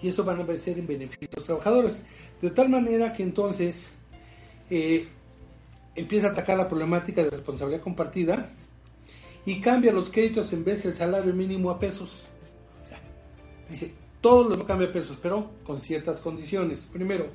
Y 0.00 0.08
eso 0.08 0.24
van 0.24 0.40
a 0.40 0.54
ser 0.56 0.78
en 0.78 0.86
beneficio 0.86 1.28
de 1.30 1.36
los 1.36 1.44
trabajadores. 1.44 2.02
De 2.40 2.50
tal 2.50 2.68
manera 2.68 3.12
que 3.12 3.22
entonces 3.22 3.90
eh, 4.70 5.08
empieza 5.94 6.28
a 6.28 6.30
atacar 6.30 6.58
la 6.58 6.68
problemática 6.68 7.22
de 7.22 7.30
responsabilidad 7.30 7.82
compartida 7.82 8.50
y 9.46 9.60
cambia 9.60 9.92
los 9.92 10.10
créditos 10.10 10.52
en 10.52 10.64
vez 10.64 10.82
del 10.82 10.94
salario 10.94 11.32
mínimo 11.32 11.70
a 11.70 11.78
pesos. 11.78 12.24
O 12.82 12.84
sea, 12.84 12.98
dice, 13.68 13.94
todo 14.20 14.54
lo 14.54 14.66
cambia 14.66 14.88
a 14.88 14.92
pesos, 14.92 15.18
pero 15.22 15.50
con 15.64 15.80
ciertas 15.80 16.20
condiciones. 16.20 16.86
Primero, 16.92 17.28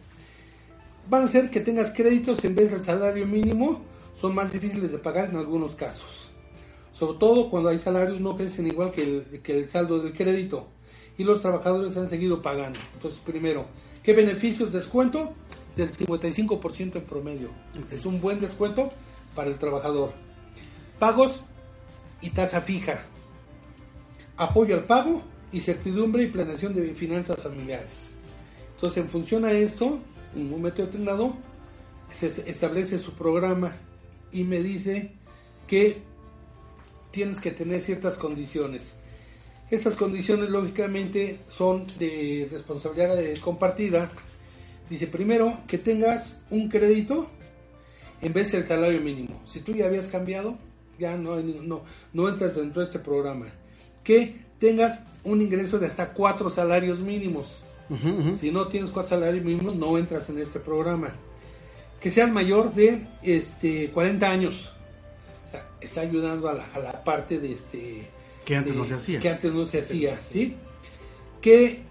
van 1.10 1.24
a 1.24 1.28
ser 1.28 1.50
que 1.50 1.62
tengas 1.62 1.92
créditos 1.92 2.44
en 2.44 2.56
vez 2.56 2.72
del 2.72 2.84
salario 2.84 3.26
mínimo, 3.26 3.82
son 4.20 4.36
más 4.36 4.52
difíciles 4.52 4.92
de 4.92 4.98
pagar 4.98 5.30
en 5.30 5.38
algunos 5.38 5.76
casos. 5.76 6.28
Sobre 6.94 7.18
todo 7.18 7.50
cuando 7.50 7.70
hay 7.70 7.80
salarios 7.80 8.20
no 8.20 8.36
crecen 8.36 8.68
igual 8.68 8.92
que 8.92 9.04
el, 9.04 9.42
que 9.42 9.58
el 9.58 9.70
saldo 9.70 10.00
del 10.00 10.14
crédito 10.14 10.68
y 11.18 11.24
los 11.24 11.42
trabajadores 11.42 11.98
han 11.98 12.10
seguido 12.10 12.42
pagando. 12.42 12.80
Entonces, 12.94 13.20
primero, 13.22 13.66
¿qué 14.04 14.14
beneficios? 14.14 14.72
Descuento 14.72 15.34
del 15.76 15.92
55% 15.92 16.96
en 16.96 17.04
promedio. 17.04 17.50
Es 17.92 18.06
un 18.06 18.20
buen 18.22 18.40
descuento 18.40 18.92
para 19.36 19.50
el 19.50 19.58
trabajador. 19.58 20.14
Pagos 21.00 21.44
y 22.22 22.30
tasa 22.30 22.62
fija. 22.62 23.06
Apoyo 24.38 24.76
al 24.76 24.86
pago 24.86 25.22
y 25.52 25.62
certidumbre 25.62 26.24
y 26.24 26.28
planeación 26.28 26.74
de 26.74 26.94
finanzas 26.94 27.42
familiares. 27.42 28.14
Entonces, 28.76 29.04
en 29.04 29.10
función 29.10 29.46
a 29.46 29.52
esto, 29.52 30.00
en 30.36 30.42
un 30.42 30.52
momento 30.52 30.82
determinado, 30.82 31.36
se 32.10 32.28
establece 32.28 33.00
su 33.00 33.14
programa 33.14 33.76
y 34.32 34.44
me 34.44 34.62
dice 34.62 35.14
que 35.68 36.02
tienes 37.12 37.40
que 37.40 37.52
tener 37.52 37.82
ciertas 37.82 38.18
condiciones. 38.18 38.96
Estas 39.72 39.96
condiciones, 39.96 40.50
lógicamente, 40.50 41.40
son 41.48 41.88
de 41.98 42.50
responsabilidad 42.52 43.18
compartida. 43.40 44.12
Dice, 44.90 45.08
primero, 45.08 45.58
que 45.66 45.78
tengas 45.78 46.36
un 46.50 46.68
crédito 46.68 47.30
en 48.22 48.34
vez 48.34 48.52
del 48.52 48.66
salario 48.66 49.00
mínimo. 49.00 49.42
Si 49.46 49.62
tú 49.62 49.74
ya 49.74 49.86
habías 49.86 50.10
cambiado, 50.10 50.58
ya 51.00 51.16
no, 51.16 51.40
no, 51.40 51.84
no 52.12 52.30
entras 52.30 52.56
dentro 52.56 52.82
de 52.82 52.88
este 52.88 53.00
programa. 53.00 53.46
Que 54.04 54.36
tengas 54.60 55.04
un 55.24 55.42
ingreso 55.42 55.80
de 55.80 55.88
hasta 55.88 56.14
cuatro 56.14 56.50
salarios 56.50 57.00
mínimos. 57.00 57.60
Si 58.38 58.52
no 58.52 58.68
tienes 58.68 58.90
cuatro 58.90 59.18
salarios 59.18 59.44
mínimos, 59.44 59.76
no 59.76 59.98
entras 59.98 60.30
en 60.30 60.38
este 60.40 60.60
programa. 60.60 61.14
Que 62.00 62.12
seas 62.12 62.32
mayor 62.32 62.74
de 62.74 63.08
este 63.22 63.90
40 63.92 64.30
años. 64.30 64.74
O 65.48 65.52
sea, 65.52 65.68
está 65.80 66.02
ayudando 66.02 66.48
a 66.50 66.54
la, 66.54 66.66
a 66.74 66.80
la 66.80 67.04
parte 67.04 67.40
de 67.40 67.54
este. 67.54 68.10
Que 68.46 68.56
antes 68.56 68.76
no 68.76 68.86
se 68.86 68.96
hacía. 68.96 69.20
Que 69.20 69.30
antes 69.30 69.52
no 69.54 69.66
se 69.66 69.80
hacía, 69.80 70.20
¿sí? 70.32 70.56
Que 71.42 71.82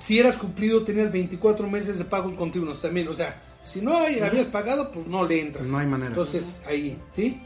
si 0.00 0.18
eras 0.18 0.36
cumplido 0.36 0.82
tenías 0.82 1.12
24 1.12 1.68
meses 1.68 1.98
de 1.98 2.04
pagos 2.04 2.34
continuos 2.34 2.80
también. 2.82 3.08
O 3.08 3.14
sea, 3.14 3.40
si 3.64 3.80
no 3.80 3.96
hay- 3.98 4.20
habías 4.20 4.46
pagado, 4.46 4.90
pues 4.92 5.06
no 5.06 5.26
le 5.26 5.40
entras. 5.40 5.66
No 5.68 5.78
hay 5.78 5.86
manera. 5.86 6.08
Entonces, 6.10 6.56
ahí, 6.66 6.98
¿sí? 7.14 7.40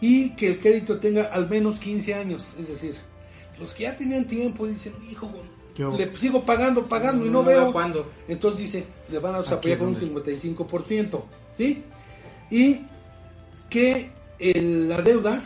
Y 0.00 0.30
que 0.30 0.48
el 0.48 0.58
crédito 0.58 0.98
tenga 0.98 1.24
al 1.24 1.48
menos 1.48 1.78
15 1.80 2.14
años. 2.14 2.54
Es 2.60 2.68
decir, 2.68 2.94
los 3.58 3.72
que 3.74 3.84
ya 3.84 3.96
tenían 3.96 4.26
tiempo 4.26 4.66
dicen, 4.66 4.92
hijo, 5.10 5.32
le 5.96 6.16
sigo 6.16 6.44
pagando, 6.44 6.86
pagando 6.88 7.24
y 7.26 7.30
no, 7.30 7.40
No 7.42 7.44
veo 7.48 7.72
cuándo. 7.72 8.10
Entonces 8.28 8.60
dice, 8.60 8.84
le 9.10 9.18
van 9.18 9.34
a 9.34 9.38
apoyar 9.38 9.78
con 9.78 9.88
un 9.88 9.94
donde- 9.94 10.06
55%, 10.06 11.24
¿sí? 11.56 11.82
Y 12.50 12.80
que 13.70 14.10
el- 14.38 14.88
la 14.88 15.00
deuda 15.02 15.42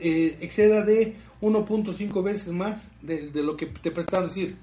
eh, 0.00 0.38
exceda 0.40 0.82
de 0.84 1.16
1.5 1.40 2.22
veces 2.22 2.48
más 2.48 2.92
de, 3.02 3.28
de 3.30 3.42
lo 3.42 3.56
que 3.56 3.66
te 3.66 3.90
prestaron. 3.90 4.28
Es 4.28 4.34
decir, 4.34 4.56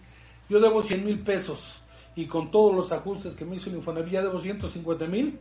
yo 0.49 0.59
debo 0.59 0.83
100 0.83 1.05
mil 1.05 1.19
pesos 1.19 1.81
y 2.15 2.25
con 2.25 2.49
todos 2.49 2.75
los 2.75 2.91
ajustes 2.91 3.35
que 3.35 3.45
me 3.45 3.55
hizo 3.55 3.69
el 3.69 3.75
Infonavit 3.75 4.13
ya 4.13 4.21
debo 4.21 4.39
150 4.39 5.05
mil. 5.07 5.37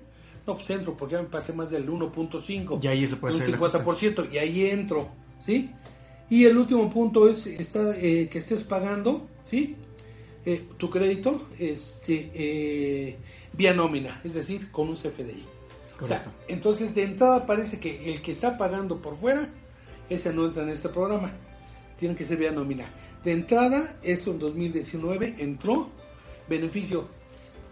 No, 0.46 0.54
pues 0.56 0.70
entro 0.70 0.96
porque 0.96 1.14
ya 1.14 1.22
me 1.22 1.28
pasé 1.28 1.52
más 1.52 1.70
del 1.70 1.88
1.5. 1.88 2.78
Y 2.82 2.86
ahí 2.86 3.06
se 3.08 3.16
puede 3.16 3.34
un 3.34 3.42
hacer 3.42 3.54
el 3.54 3.60
50% 3.60 4.32
y 4.32 4.38
ahí 4.38 4.66
entro, 4.66 5.08
¿sí? 5.44 5.70
Y 6.28 6.44
el 6.44 6.56
último 6.56 6.88
punto 6.90 7.28
es 7.28 7.46
está, 7.46 7.96
eh, 7.96 8.28
que 8.30 8.38
estés 8.38 8.62
pagando, 8.62 9.26
¿sí? 9.44 9.76
Eh, 10.44 10.68
tu 10.76 10.90
crédito 10.90 11.48
este, 11.58 12.30
eh, 12.34 13.16
vía 13.52 13.74
nómina, 13.74 14.20
es 14.22 14.34
decir, 14.34 14.70
con 14.70 14.88
un 14.88 14.96
CFDI. 14.96 15.44
O 16.00 16.04
sea, 16.04 16.30
entonces 16.46 16.94
de 16.94 17.04
entrada 17.04 17.46
parece 17.46 17.80
que 17.80 18.12
el 18.12 18.20
que 18.20 18.32
está 18.32 18.58
pagando 18.58 19.00
por 19.00 19.16
fuera, 19.16 19.48
ese 20.08 20.32
no 20.32 20.44
entra 20.46 20.62
en 20.62 20.70
este 20.70 20.88
programa. 20.88 21.30
Tiene 21.98 22.14
que 22.14 22.24
ser 22.24 22.36
vía 22.36 22.50
nómina. 22.52 22.84
De 23.24 23.32
entrada, 23.32 23.96
esto 24.02 24.30
en 24.30 24.38
2019 24.38 25.36
entró 25.38 25.90
beneficio. 26.48 27.08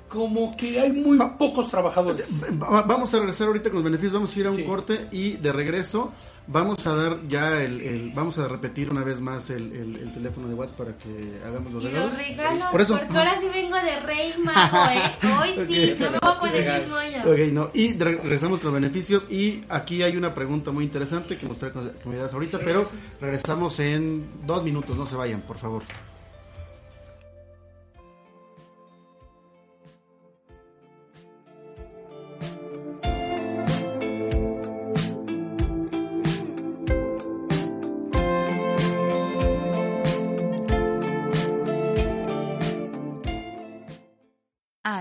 Como 0.09 0.57
que 0.57 0.79
hay 0.81 0.93
muy 0.93 1.19
pocos 1.39 1.71
trabajadores. 1.71 2.41
Va- 2.63 2.83
Vamos 2.83 3.13
a 3.15 3.19
regresar 3.19 3.47
ahorita 3.49 3.71
con 3.71 3.77
los 3.77 3.85
beneficios, 3.85 4.13
vamos 4.13 4.35
a 4.37 4.41
ir 4.41 4.47
a 4.47 4.51
un 4.51 4.63
corte 4.65 5.09
y 5.11 5.37
de 5.37 5.53
regreso 5.53 6.13
vamos 6.47 6.87
a 6.87 6.95
dar 6.95 7.19
ya 7.29 7.63
el, 7.63 7.81
el- 7.81 8.11
vamos 8.15 8.39
a 8.39 8.47
repetir 8.49 8.91
una 8.91 9.03
vez 9.03 9.21
más 9.21 9.51
el, 9.51 9.73
el- 9.73 9.97
el 9.97 10.13
teléfono 10.13 10.49
de 10.49 10.55
WhatsApp 10.55 10.77
para 10.79 10.93
que 10.99 11.41
hagamos 11.47 11.73
los 11.73 11.83
Y 11.83 11.87
regalos. 11.87 12.11
los 12.11 12.19
regalos, 12.19 12.65
Por 12.65 12.81
eso, 12.81 12.99
porque 12.99 13.17
ahora 13.19 13.41
sí 13.41 13.47
vengo 13.53 13.77
de 13.77 14.01
rey 14.01 14.35
mago, 14.43 14.91
¿eh? 14.91 15.13
Hoy 15.41 15.67
sí, 15.67 15.95
no 16.01 16.11
me 16.11 16.19
voy 16.19 16.31
a 16.31 16.39
poner 16.39 16.81
mis 16.81 16.89
moños. 16.91 17.27
Ok, 17.27 17.39
no. 17.53 17.71
Y 17.75 17.93
regresamos 17.99 18.61
con 18.61 18.73
los 18.73 18.81
beneficios. 18.81 19.27
Y 19.31 19.65
aquí 19.69 20.03
hay 20.03 20.17
una 20.17 20.35
pregunta 20.35 20.71
muy 20.71 20.85
interesante 20.85 21.37
que 21.37 21.47
gustaría 21.47 21.75
que 22.03 22.09
me 22.09 22.17
das 22.17 22.33
ahorita, 22.35 22.59
pero 22.65 22.85
regresamos 23.21 23.79
en 23.81 24.27
dos 24.47 24.63
minutos. 24.65 24.97
No 24.97 25.07
se 25.07 25.17
vayan, 25.17 25.41
por 25.43 25.57
favor. 25.59 25.83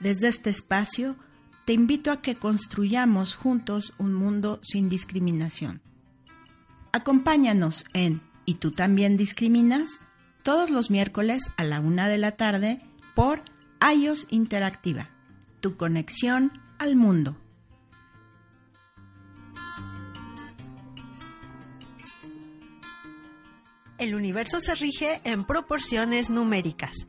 Desde 0.00 0.28
este 0.28 0.50
espacio, 0.50 1.16
te 1.64 1.72
invito 1.72 2.10
a 2.10 2.20
que 2.20 2.34
construyamos 2.34 3.34
juntos 3.34 3.94
un 3.98 4.14
mundo 4.14 4.60
sin 4.62 4.88
discriminación. 4.88 5.80
Acompáñanos 6.92 7.84
en 7.92 8.20
¿Y 8.46 8.56
tú 8.56 8.70
también 8.70 9.16
discriminas? 9.16 10.00
todos 10.44 10.68
los 10.68 10.90
miércoles 10.90 11.50
a 11.56 11.64
la 11.64 11.80
una 11.80 12.08
de 12.08 12.18
la 12.18 12.32
tarde 12.32 12.80
por 13.14 13.42
iOS 13.80 14.26
Interactiva, 14.30 15.08
tu 15.60 15.76
conexión 15.76 16.52
al 16.78 16.94
mundo. 16.94 17.36
El 23.96 24.14
universo 24.14 24.60
se 24.60 24.74
rige 24.74 25.22
en 25.24 25.46
proporciones 25.46 26.28
numéricas. 26.28 27.08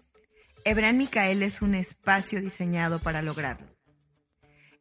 Hebran 0.63 0.97
Micael 0.97 1.41
es 1.41 1.63
un 1.63 1.73
espacio 1.73 2.39
diseñado 2.39 2.99
para 2.99 3.23
lograrlo. 3.23 3.67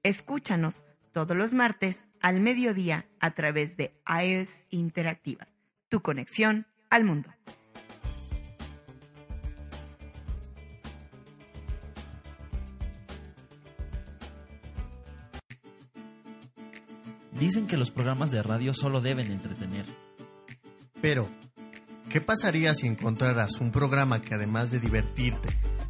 Escúchanos 0.02 0.84
todos 1.12 1.34
los 1.34 1.54
martes 1.54 2.04
al 2.20 2.40
mediodía 2.40 3.06
a 3.18 3.30
través 3.30 3.78
de 3.78 3.94
iOS 4.06 4.66
Interactiva, 4.68 5.48
tu 5.88 6.02
conexión 6.02 6.66
al 6.90 7.04
mundo. 7.04 7.30
Dicen 17.32 17.66
que 17.66 17.78
los 17.78 17.90
programas 17.90 18.30
de 18.30 18.42
radio 18.42 18.74
solo 18.74 19.00
deben 19.00 19.32
entretener. 19.32 19.86
Pero, 21.00 21.26
¿qué 22.10 22.20
pasaría 22.20 22.74
si 22.74 22.86
encontraras 22.86 23.58
un 23.60 23.70
programa 23.70 24.20
que 24.20 24.34
además 24.34 24.70
de 24.70 24.80
divertirte, 24.80 25.48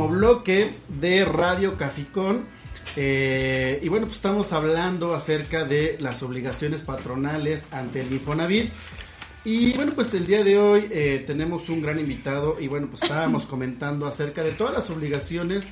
último 0.00 0.08
bloque 0.08 0.70
de 0.88 1.24
Radio 1.24 1.76
Caficón. 1.76 2.44
Eh, 2.96 3.80
y 3.82 3.88
bueno, 3.88 4.06
pues 4.06 4.16
estamos 4.16 4.52
hablando 4.52 5.14
acerca 5.14 5.64
de 5.64 5.96
las 6.00 6.22
obligaciones 6.22 6.82
patronales 6.82 7.66
ante 7.72 8.00
el 8.00 8.12
Infonavit. 8.12 8.70
Y 9.44 9.72
bueno, 9.72 9.92
pues 9.94 10.12
el 10.14 10.26
día 10.26 10.44
de 10.44 10.58
hoy 10.58 10.88
eh, 10.90 11.24
tenemos 11.26 11.68
un 11.68 11.82
gran 11.82 11.98
invitado 11.98 12.58
y 12.60 12.68
bueno, 12.68 12.88
pues 12.90 13.02
estábamos 13.02 13.46
comentando 13.50 14.06
acerca 14.06 14.42
de 14.42 14.52
todas 14.52 14.74
las 14.74 14.90
obligaciones 14.90 15.66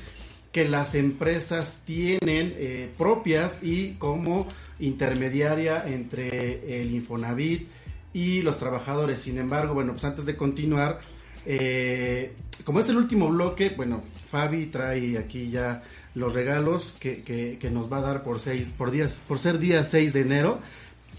que 0.51 0.67
las 0.67 0.95
empresas 0.95 1.83
tienen 1.85 2.53
eh, 2.55 2.89
propias 2.97 3.59
y 3.61 3.93
como 3.93 4.47
intermediaria 4.79 5.83
entre 5.87 6.81
el 6.81 6.91
Infonavit 6.93 7.67
y 8.13 8.41
los 8.41 8.57
trabajadores. 8.57 9.21
Sin 9.21 9.37
embargo, 9.37 9.73
bueno, 9.73 9.91
pues 9.93 10.05
antes 10.05 10.25
de 10.25 10.35
continuar, 10.35 10.99
eh, 11.45 12.33
como 12.65 12.79
es 12.79 12.89
el 12.89 12.97
último 12.97 13.29
bloque, 13.29 13.69
bueno, 13.75 14.03
Fabi 14.29 14.67
trae 14.67 15.17
aquí 15.17 15.49
ya 15.49 15.81
los 16.15 16.33
regalos 16.33 16.93
que, 16.99 17.23
que, 17.23 17.57
que 17.59 17.69
nos 17.69 17.91
va 17.91 17.97
a 17.97 18.01
dar 18.01 18.23
por 18.23 18.39
seis, 18.39 18.73
por 18.77 18.91
días, 18.91 19.21
por 19.27 19.39
ser 19.39 19.59
día 19.59 19.85
6 19.85 20.13
de 20.13 20.21
enero. 20.21 20.59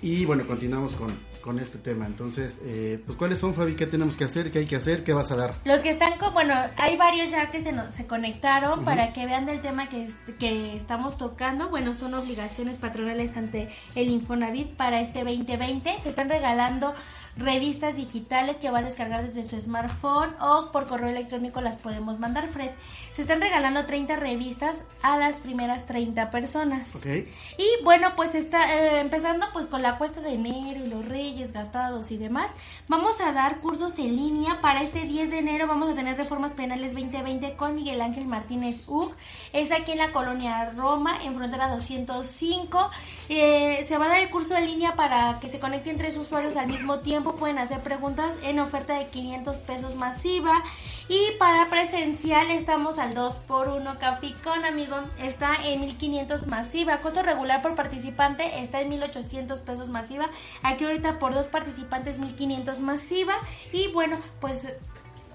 Y 0.03 0.25
bueno, 0.25 0.47
continuamos 0.47 0.95
con, 0.95 1.15
con 1.43 1.59
este 1.59 1.77
tema. 1.77 2.07
Entonces, 2.07 2.59
eh, 2.65 2.99
pues 3.05 3.19
¿cuáles 3.19 3.39
son, 3.39 3.53
Fabi? 3.53 3.75
¿Qué 3.75 3.87
tenemos 3.87 4.17
que 4.17 4.25
hacer? 4.25 4.51
¿Qué 4.51 4.61
hay 4.61 4.65
que 4.65 4.77
hacer? 4.77 5.05
¿Qué 5.05 5.13
vas 5.13 5.31
a 5.31 5.37
dar? 5.37 5.55
Los 5.67 5.81
que 5.81 5.91
están, 5.91 6.17
con, 6.19 6.33
bueno, 6.33 6.55
hay 6.79 6.97
varios 6.97 7.31
ya 7.31 7.51
que 7.51 7.63
se, 7.63 7.71
no- 7.73 7.93
se 7.93 8.07
conectaron 8.07 8.83
para 8.85 9.13
que 9.13 9.27
vean 9.27 9.45
del 9.45 9.61
tema 9.61 9.91
que, 9.91 10.09
que 10.39 10.75
estamos 10.77 11.19
tocando. 11.19 11.69
Bueno, 11.69 11.93
son 11.93 12.15
obligaciones 12.15 12.77
patronales 12.77 13.37
ante 13.37 13.69
el 13.95 14.09
Infonavit 14.09 14.71
para 14.71 15.03
este 15.03 15.19
2020. 15.23 15.93
Se 16.03 16.09
están 16.09 16.31
regalando 16.31 16.95
revistas 17.37 17.97
digitales 17.97 18.57
que 18.57 18.71
va 18.71 18.81
a 18.81 18.83
descargar 18.83 19.27
desde 19.27 19.49
su 19.49 19.61
smartphone 19.61 20.35
o 20.41 20.71
por 20.73 20.87
correo 20.87 21.09
electrónico 21.09 21.61
las 21.61 21.77
podemos 21.77 22.19
mandar, 22.19 22.49
Fred. 22.49 22.71
Se 23.13 23.23
están 23.23 23.41
regalando 23.41 23.87
30 23.87 24.17
revistas 24.17 24.77
a 25.03 25.19
las 25.19 25.37
primeras 25.37 25.87
30 25.87 26.31
personas. 26.31 26.95
Ok. 26.95 27.07
Y 27.07 27.85
bueno, 27.85 28.15
pues 28.17 28.35
está 28.35 28.75
eh, 28.75 29.01
empezando 29.01 29.47
pues 29.53 29.67
con 29.67 29.83
la 29.83 29.99
cuesta 29.99 30.21
de 30.21 30.35
enero 30.35 30.85
y 30.85 30.89
los 30.89 31.05
reyes 31.07 31.53
gastados 31.53 32.11
y 32.11 32.17
demás. 32.17 32.51
Vamos 32.89 33.21
a 33.21 33.33
dar 33.33 33.59
cursos 33.59 33.99
en 33.99 34.17
línea 34.17 34.61
para 34.61 34.83
este 34.83 35.03
10 35.03 35.31
de 35.31 35.39
enero. 35.39 35.67
Vamos 35.67 35.91
a 35.91 35.95
tener 35.95 36.17
reformas 36.17 36.53
penales 36.53 36.95
2020 36.95 37.57
con 37.57 37.75
Miguel 37.75 38.01
Ángel 38.01 38.27
Martínez 38.27 38.77
Ug. 38.87 39.13
Es 39.53 39.73
aquí 39.73 39.93
en 39.93 39.99
la 39.99 40.13
colonia 40.13 40.71
Roma, 40.71 41.23
en 41.25 41.35
frontera 41.35 41.69
205. 41.75 42.91
Eh, 43.33 43.85
se 43.87 43.97
va 43.97 44.07
a 44.07 44.09
dar 44.09 44.19
el 44.19 44.29
curso 44.29 44.57
en 44.57 44.67
línea 44.67 44.97
para 44.97 45.39
que 45.39 45.49
se 45.49 45.61
conecten 45.61 45.97
tres 45.97 46.17
usuarios 46.17 46.57
al 46.57 46.67
mismo 46.67 46.99
tiempo. 46.99 47.37
Pueden 47.37 47.59
hacer 47.59 47.79
preguntas 47.79 48.35
en 48.43 48.59
oferta 48.59 48.99
de 48.99 49.07
500 49.07 49.57
pesos 49.59 49.95
masiva. 49.95 50.65
Y 51.09 51.21
para 51.39 51.71
presencial 51.71 52.51
estamos 52.51 52.99
al 52.99 53.15
2 53.15 53.35
por 53.47 53.69
1 53.69 54.01
Caficón, 54.01 54.65
amigo. 54.65 54.97
Está 55.21 55.55
en 55.65 55.81
1500 55.81 56.49
masiva. 56.49 56.99
Costo 57.03 57.23
regular 57.23 57.63
por 57.63 57.77
participante 57.77 58.63
está 58.65 58.81
en 58.81 58.89
1800 58.89 59.61
pesos 59.61 59.89
masiva. 59.89 60.29
Aquí 60.65 60.85
ahorita 60.85 61.21
por 61.21 61.33
dos 61.33 61.47
participantes 61.47 62.19
1500 62.19 62.81
masiva. 62.81 63.35
Y 63.73 63.93
bueno, 63.93 64.19
pues 64.41 64.67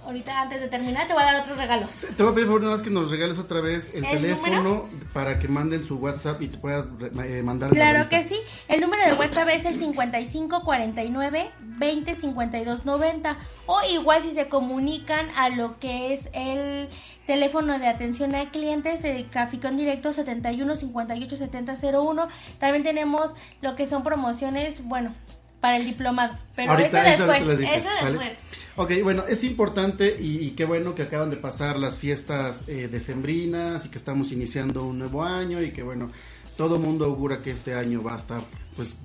ahorita 0.05 0.41
antes 0.41 0.61
de 0.61 0.67
terminar 0.67 1.07
te 1.07 1.13
voy 1.13 1.23
a 1.23 1.25
dar 1.25 1.41
otros 1.41 1.57
regalos. 1.57 1.91
Te 2.15 2.23
voy 2.23 2.31
a 2.31 2.35
pedir 2.35 2.47
por 2.47 2.55
favor 2.55 2.61
nada 2.61 2.73
más 2.75 2.81
que 2.81 2.89
nos 2.89 3.11
regales 3.11 3.37
otra 3.37 3.61
vez 3.61 3.93
el, 3.93 4.05
¿El 4.05 4.11
teléfono 4.21 4.87
para 5.13 5.39
que 5.39 5.47
manden 5.47 5.85
su 5.85 5.97
WhatsApp 5.97 6.41
y 6.41 6.47
te 6.47 6.57
puedas 6.57 6.87
eh, 7.23 7.41
mandar 7.43 7.69
la 7.69 7.75
Claro 7.75 8.09
que 8.09 8.23
sí. 8.23 8.37
El 8.67 8.81
número 8.81 9.03
de 9.05 9.13
WhatsApp 9.13 9.49
es 9.49 9.65
el 9.65 9.79
5549 9.79 11.51
20 11.59 12.15
52 12.15 12.85
90. 12.85 13.37
O 13.67 13.79
igual 13.91 14.21
si 14.21 14.31
se 14.31 14.47
comunican 14.47 15.27
a 15.35 15.49
lo 15.49 15.79
que 15.79 16.13
es 16.13 16.29
el 16.33 16.87
teléfono 17.25 17.79
de 17.79 17.87
atención 17.87 18.35
a 18.35 18.51
clientes 18.51 19.01
de 19.01 19.25
Caficón 19.25 19.77
Directo 19.77 20.13
71 20.13 20.75
58 20.75 21.35
70 21.35 21.73
01. 21.81 22.27
También 22.59 22.83
tenemos 22.83 23.33
lo 23.61 23.75
que 23.75 23.87
son 23.87 24.03
promociones, 24.03 24.83
bueno, 24.83 25.15
para 25.59 25.77
el 25.77 25.85
diplomado. 25.85 26.37
Pero 26.55 26.73
Ahorita 26.73 27.11
eso 27.11 27.25
después. 27.25 27.59
eso 27.59 27.89
¿sale? 27.99 28.37
Ok, 28.77 28.91
bueno, 29.03 29.23
es 29.25 29.45
importante 29.45 30.17
y, 30.19 30.39
y 30.39 30.51
qué 30.51 30.65
bueno 30.65 30.95
que 30.95 31.03
acaban 31.03 31.29
de 31.29 31.37
pasar 31.37 31.79
las 31.79 31.99
fiestas 31.99 32.67
eh, 32.67 32.89
decembrinas 32.91 33.85
y 33.85 33.89
que 33.89 33.97
estamos 33.97 34.33
iniciando 34.33 34.83
un 34.83 34.99
nuevo 34.99 35.23
año 35.23 35.63
y 35.63 35.71
que 35.71 35.81
bueno, 35.81 36.11
todo 36.57 36.77
mundo 36.77 37.05
augura 37.05 37.41
que 37.41 37.51
este 37.51 37.73
año 37.73 38.03
va 38.03 38.15
a 38.15 38.17
estar 38.17 38.41
pues 38.75 38.97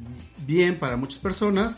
bien 0.45 0.79
para 0.81 0.97
muchas 0.97 1.21
personas. 1.21 1.77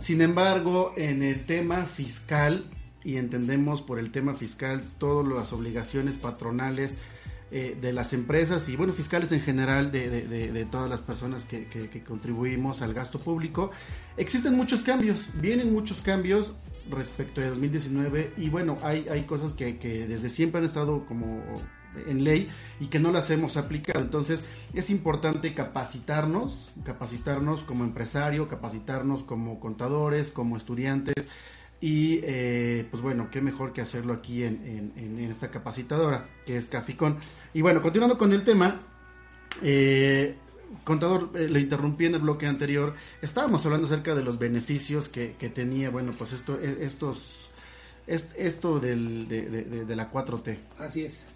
Sin 0.00 0.22
embargo, 0.22 0.94
en 0.96 1.22
el 1.22 1.44
tema 1.44 1.84
fiscal, 1.84 2.64
y 3.04 3.18
entendemos 3.18 3.82
por 3.82 3.98
el 3.98 4.10
tema 4.10 4.34
fiscal 4.34 4.82
todas 4.98 5.26
las 5.26 5.52
obligaciones 5.52 6.16
patronales 6.16 6.96
eh, 7.50 7.76
de 7.80 7.92
las 7.92 8.12
empresas 8.12 8.68
y 8.68 8.76
bueno, 8.76 8.92
fiscales 8.92 9.30
en 9.32 9.40
general 9.40 9.92
de, 9.92 10.10
de- 10.10 10.64
todas 10.66 10.90
las 10.90 11.00
personas 11.00 11.44
que, 11.44 11.64
que- 11.66 11.88
que 11.88 12.02
contribuimos 12.02 12.82
al 12.82 12.92
gasto 12.92 13.18
público, 13.20 13.70
existen 14.16 14.54
muchos 14.56 14.82
cambios, 14.82 15.28
vienen 15.40 15.72
muchos 15.72 16.00
cambios 16.00 16.52
respecto 16.90 17.40
de 17.40 17.48
2019 17.50 18.32
y 18.36 18.48
bueno, 18.48 18.78
hay, 18.82 19.06
hay 19.08 19.24
cosas 19.24 19.54
que, 19.54 19.78
que 19.78 20.06
desde 20.06 20.28
siempre 20.28 20.58
han 20.60 20.64
estado 20.66 21.04
como 21.06 21.42
en 22.06 22.24
ley 22.24 22.48
y 22.78 22.86
que 22.86 22.98
no 22.98 23.10
las 23.10 23.30
hemos 23.30 23.56
aplicado. 23.56 24.00
Entonces 24.00 24.44
es 24.74 24.90
importante 24.90 25.54
capacitarnos, 25.54 26.68
capacitarnos 26.84 27.62
como 27.62 27.84
empresario, 27.84 28.48
capacitarnos 28.48 29.22
como 29.22 29.60
contadores, 29.60 30.30
como 30.30 30.56
estudiantes 30.56 31.26
y 31.80 32.20
eh, 32.22 32.86
pues 32.90 33.02
bueno, 33.02 33.28
qué 33.30 33.40
mejor 33.40 33.72
que 33.72 33.80
hacerlo 33.82 34.12
aquí 34.14 34.42
en, 34.42 34.92
en- 34.96 35.18
esta 35.30 35.50
capacitadora 35.50 36.28
que 36.46 36.56
es 36.56 36.68
Caficón. 36.68 37.18
Y 37.52 37.60
bueno, 37.62 37.82
continuando 37.82 38.16
con 38.16 38.32
el 38.32 38.44
tema, 38.44 38.80
eh, 39.62 40.34
contador, 40.84 41.30
eh, 41.34 41.48
le 41.48 41.60
interrumpí 41.60 42.06
en 42.06 42.14
el 42.14 42.20
bloque 42.22 42.46
anterior, 42.46 42.94
estábamos 43.22 43.64
hablando 43.66 43.86
acerca 43.86 44.14
de 44.14 44.22
los 44.22 44.38
beneficios 44.38 45.08
que, 45.08 45.28
tenía, 45.54 45.90
bueno, 45.90 46.12
pues 46.16 46.32
esto, 46.32 46.58
eh, 46.60 46.78
estos, 46.80 47.50
est- 48.06 48.32
esto 48.36 48.78
del, 48.80 49.28
de, 49.28 49.96
la 49.96 50.10
4T. 50.10 50.56
Así 50.78 51.04
es. 51.04 51.26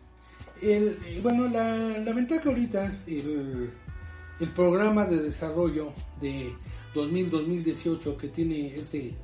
Eh, 0.63 1.21
bueno, 1.23 1.49
la, 1.49 1.77
la 1.99 2.13
ventaja 2.13 2.49
ahorita, 2.49 2.99
el, 3.07 3.71
el 4.41 4.49
programa 4.51 5.05
de 5.07 5.23
desarrollo 5.23 5.93
de 6.21 6.53
2000-2018 6.95 8.17
que 8.17 8.29
tiene 8.29 8.67
ese, 8.75 9.15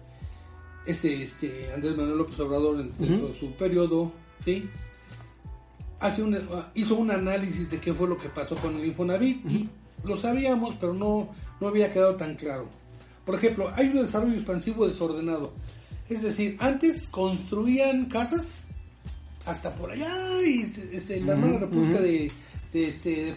ese 0.86 1.22
este, 1.22 1.72
Andrés 1.74 1.96
Manuel 1.96 2.18
López 2.18 2.38
Obrador 2.40 2.80
en- 2.80 2.92
dentro 2.98 3.28
de 3.28 3.38
su 3.38 3.50
periodo, 3.52 4.12
¿sí? 4.44 4.68
Hace 5.98 6.22
un, 6.22 6.38
hizo 6.74 6.94
un 6.96 7.10
análisis 7.10 7.70
de 7.70 7.78
qué 7.80 7.92
fue 7.94 8.06
lo 8.06 8.18
que 8.18 8.28
pasó 8.28 8.54
con 8.56 8.76
el 8.76 8.84
Infonavit 8.84 9.44
y 9.50 9.68
lo 10.04 10.16
sabíamos, 10.16 10.74
pero 10.78 10.92
no, 10.92 11.28
no 11.60 11.68
había 11.68 11.92
quedado 11.92 12.16
tan 12.16 12.34
claro. 12.36 12.68
Por 13.24 13.34
ejemplo, 13.36 13.70
hay 13.74 13.88
un 13.88 13.96
desarrollo 14.02 14.34
expansivo 14.34 14.86
desordenado. 14.86 15.52
Es 16.08 16.22
decir, 16.22 16.56
antes 16.60 17.08
construían 17.08 18.04
casas 18.06 18.64
hasta 19.46 19.74
por 19.74 19.90
allá 19.90 20.14
y 20.44 20.70
este, 20.92 21.20
la 21.22 21.32
hermana 21.32 21.54
Ujú, 21.54 21.60
república 21.64 21.94
ujú. 21.94 22.02
de, 22.02 22.30
de, 22.80 22.88
este, 22.88 23.24
de 23.26 23.32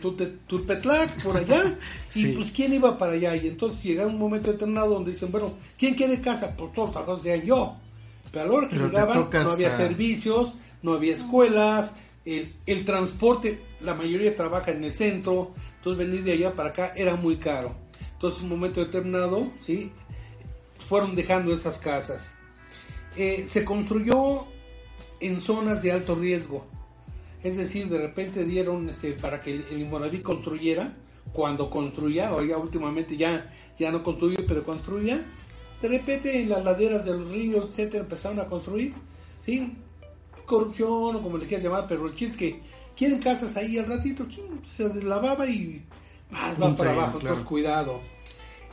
Tulpetlac 0.47 1.23
por 1.23 1.37
allá. 1.37 1.77
Y 2.15 2.21
Sí. 2.23 2.33
pues 2.35 2.51
quién 2.51 2.73
iba 2.73 2.97
para 2.97 3.13
allá 3.13 3.35
y 3.35 3.47
entonces 3.47 3.83
llega 3.83 4.05
un 4.05 4.17
momento 4.17 4.51
determinado 4.51 4.93
donde 4.95 5.11
dicen 5.11 5.31
bueno 5.31 5.51
quién 5.77 5.93
quiere 5.93 6.19
casa 6.21 6.55
pues 6.57 6.73
todos 6.73 6.87
los 6.87 6.91
trabajadores 6.93 7.23
decían 7.23 7.45
yo 7.45 7.75
pero 8.31 8.43
a 8.43 8.47
la 8.47 8.53
hora 8.53 8.67
que 8.69 8.75
Pero 8.75 8.87
llegaban 8.87 9.29
no 9.31 9.51
había 9.51 9.67
hasta- 9.67 9.83
servicios 9.87 10.53
no 10.81 10.93
había 10.93 11.15
escuelas 11.15 11.93
el, 12.25 12.51
el 12.65 12.83
transporte 12.85 13.59
la 13.81 13.93
mayoría 13.93 14.35
trabaja 14.35 14.71
en 14.71 14.83
el 14.83 14.93
centro 14.95 15.53
entonces 15.77 16.05
venir 16.07 16.23
de 16.23 16.31
allá 16.33 16.53
para 16.55 16.69
acá 16.69 16.93
era 16.95 17.15
muy 17.15 17.37
caro. 17.37 17.73
Entonces 18.13 18.39
en 18.39 18.45
un 18.45 18.59
momento 18.59 18.81
determinado 18.83 19.49
sí 19.65 19.91
fueron 20.89 21.15
dejando 21.15 21.53
esas 21.53 21.77
casas. 21.77 22.31
Eh, 23.15 23.45
se 23.47 23.63
construyó 23.63 24.45
en 25.21 25.39
zonas 25.41 25.81
de 25.81 25.91
alto 25.93 26.15
riesgo. 26.15 26.65
Es 27.43 27.57
decir, 27.57 27.87
de 27.87 27.99
repente 27.99 28.43
dieron 28.43 28.89
este, 28.89 29.13
para 29.13 29.41
que 29.41 29.51
el, 29.51 29.65
el 29.71 29.81
Infonavit 29.81 30.21
construyera, 30.21 30.93
cuando 31.31 31.69
construía, 31.69 32.33
o 32.33 32.43
ya 32.43 32.57
últimamente 32.57 33.15
ya, 33.15 33.51
ya 33.77 33.91
no 33.91 34.03
construye, 34.03 34.43
pero 34.47 34.63
construía, 34.63 35.23
de 35.81 35.87
repente 35.87 36.41
en 36.41 36.49
las 36.49 36.63
laderas 36.63 37.05
de 37.05 37.17
los 37.17 37.29
ríos, 37.29 37.65
etcétera, 37.69 38.03
empezaron 38.03 38.39
a 38.39 38.45
construir, 38.45 38.93
¿sí? 39.39 39.77
Corrupción 40.45 41.15
o 41.15 41.21
como 41.21 41.37
le 41.37 41.45
quieras 41.45 41.63
llamar, 41.63 41.85
pero 41.87 42.07
el 42.07 42.15
chiste 42.15 42.31
es 42.31 42.37
que 42.37 42.61
quieren 42.97 43.19
casas 43.19 43.55
ahí 43.55 43.77
al 43.77 43.87
ratito, 43.87 44.25
se 44.75 44.89
deslavaba 44.89 45.47
y 45.47 45.85
más 46.31 46.61
va 46.61 46.67
Un 46.67 46.75
para 46.75 46.91
abajo, 46.91 47.19
claro. 47.19 47.35
entonces 47.35 47.45
cuidado. 47.45 48.01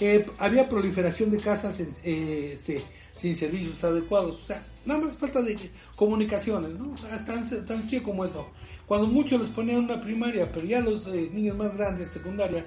Eh, 0.00 0.26
había 0.38 0.68
proliferación 0.68 1.30
de 1.30 1.38
casas 1.38 1.80
en- 1.80 1.94
eh, 2.04 2.52
este, 2.54 2.82
sin 3.16 3.34
servicios 3.34 3.82
adecuados. 3.82 4.42
O 4.42 4.46
sea, 4.46 4.64
nada 4.84 5.00
más 5.00 5.16
falta 5.16 5.40
de 5.42 5.58
comunicaciones, 5.96 6.70
¿no? 6.72 6.94
Tan, 7.26 7.48
tan 7.66 7.82
sencillo 7.82 8.02
como 8.02 8.24
eso. 8.24 8.48
Cuando 8.86 9.06
muchos 9.06 9.40
les 9.40 9.50
ponían 9.50 9.84
una 9.84 10.00
primaria, 10.00 10.50
pero 10.52 10.66
ya 10.66 10.80
los 10.80 11.06
eh, 11.08 11.30
niños 11.32 11.56
más 11.56 11.74
grandes, 11.76 12.10
secundaria, 12.10 12.64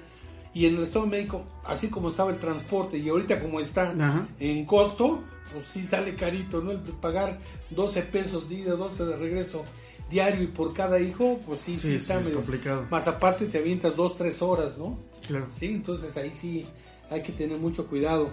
y 0.52 0.66
en 0.66 0.76
el 0.76 0.82
estado 0.82 1.06
médico, 1.06 1.44
así 1.64 1.86
como 1.86 2.10
estaba 2.10 2.32
el 2.32 2.38
transporte, 2.40 2.98
y 2.98 3.08
ahorita 3.08 3.40
como 3.40 3.60
está 3.60 3.90
Ajá. 3.92 4.26
en 4.40 4.64
costo, 4.66 5.22
pues 5.52 5.66
sí 5.72 5.82
sale 5.84 6.16
carito, 6.16 6.60
¿no? 6.60 6.72
El 6.72 6.78
pagar 6.78 7.38
12 7.70 8.02
pesos 8.02 8.48
de 8.48 8.56
ida, 8.56 8.72
12 8.74 9.04
de 9.04 9.16
regreso, 9.16 9.64
diario 10.10 10.42
y 10.42 10.48
por 10.48 10.74
cada 10.74 10.98
hijo, 10.98 11.38
pues 11.46 11.60
sí, 11.60 11.76
sí, 11.76 11.82
Sí, 11.90 11.94
está 11.94 12.14
sí, 12.14 12.20
es 12.20 12.24
medio 12.26 12.38
complicado. 12.38 12.86
Más 12.90 13.06
aparte 13.06 13.46
te 13.46 13.58
avientas 13.58 13.94
dos, 13.94 14.16
tres 14.16 14.42
horas, 14.42 14.76
¿no? 14.76 14.98
Claro. 15.26 15.46
Sí, 15.56 15.66
entonces 15.66 16.16
ahí 16.16 16.32
sí 16.38 16.66
hay 17.10 17.22
que 17.22 17.32
tener 17.32 17.58
mucho 17.58 17.86
cuidado. 17.86 18.30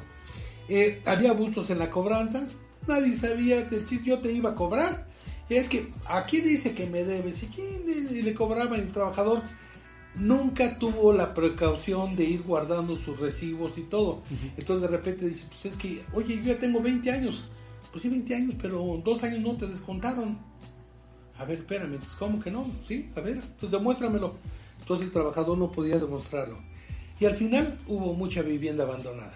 Eh, 0.69 1.01
había 1.05 1.32
abusos 1.32 1.69
en 1.69 1.80
la 1.80 1.89
cobranza, 1.89 2.47
nadie 2.88 3.15
sabía 3.15 3.67
que 3.67 3.78
el 3.78 3.86
chiste 3.86 4.09
yo 4.09 4.19
te 4.19 4.32
iba 4.32 4.51
a 4.51 4.55
cobrar. 4.55 5.07
Es 5.49 5.69
que 5.69 5.89
aquí 6.05 6.41
dice 6.41 6.73
que 6.73 6.86
me 6.88 7.03
debes, 7.03 7.41
y 7.43 7.47
quién 7.47 7.86
le, 7.86 8.21
le 8.21 8.34
cobraban 8.34 8.80
el 8.80 8.91
trabajador. 8.91 9.43
Nunca 10.15 10.78
tuvo 10.80 11.13
la 11.13 11.34
precaución 11.34 12.15
de 12.15 12.25
ir 12.25 12.41
guardando 12.41 12.95
sus 12.95 13.19
recibos 13.19 13.78
y 13.78 13.84
todo. 13.84 14.23
Entonces 14.57 14.89
de 14.89 14.97
repente 14.97 15.30
dice, 15.30 15.45
pues 15.47 15.65
es 15.65 15.78
que, 15.78 16.01
oye, 16.13 16.38
yo 16.38 16.53
ya 16.53 16.59
tengo 16.59 16.82
20 16.82 17.11
años. 17.11 17.47
Pues 17.91 18.01
sí, 18.01 18.09
20 18.09 18.36
años, 18.36 18.55
pero 18.59 19.01
dos 19.05 19.23
años 19.23 19.39
no 19.39 19.55
te 19.55 19.67
descontaron. 19.67 20.39
A 21.38 21.45
ver, 21.45 21.59
espérame, 21.59 21.99
¿cómo 22.17 22.39
que 22.41 22.49
no? 22.49 22.65
Sí, 22.86 23.09
a 23.15 23.21
ver, 23.21 23.38
entonces 23.38 23.71
demuéstramelo. 23.71 24.36
Entonces 24.80 25.05
el 25.05 25.11
trabajador 25.11 25.57
no 25.57 25.71
podía 25.71 25.97
demostrarlo. 25.97 26.57
Y 27.20 27.26
al 27.26 27.36
final 27.36 27.80
hubo 27.88 28.13
mucha 28.13 28.41
vivienda 28.41 28.84
abandonada. 28.84 29.34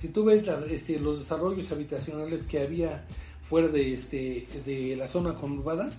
Si 0.00 0.08
tú 0.08 0.24
ves 0.24 0.46
las- 0.46 0.62
este, 0.64 0.98
los 0.98 1.18
desarrollos 1.18 1.70
habitacionales 1.72 2.46
que 2.46 2.60
había 2.60 3.04
fuera 3.48 3.68
de, 3.68 3.94
este, 3.94 4.46
de 4.64 4.94
la 4.96 5.08
zona 5.08 5.34
conurbada, 5.34 5.90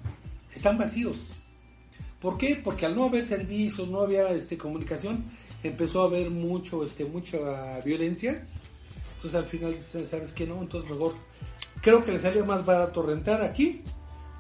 están 0.56 0.78
vacíos. 0.78 1.18
¿Por 2.22 2.38
qué? 2.38 2.60
Porque 2.64 2.86
al 2.86 2.96
no 2.96 3.06
haber 3.06 3.26
servicios, 3.26 3.88
no 3.90 4.02
había 4.02 4.30
este, 4.32 4.58
comunicación, 4.58 5.24
empezó 5.64 6.02
a 6.04 6.06
haber 6.06 6.30
mucho, 6.30 6.84
este, 6.86 7.04
mucha 7.06 7.80
violencia. 7.82 8.48
Entonces 9.16 9.40
al 9.40 9.46
final, 9.46 9.76
¿sabes 10.10 10.32
qué? 10.32 10.48
No, 10.48 10.62
entonces 10.62 10.90
mejor. 10.90 11.14
Creo 11.82 12.04
que 12.04 12.12
le 12.14 12.20
salió 12.20 12.46
más 12.46 12.66
barato 12.66 13.02
rentar 13.04 13.42
aquí 13.42 13.82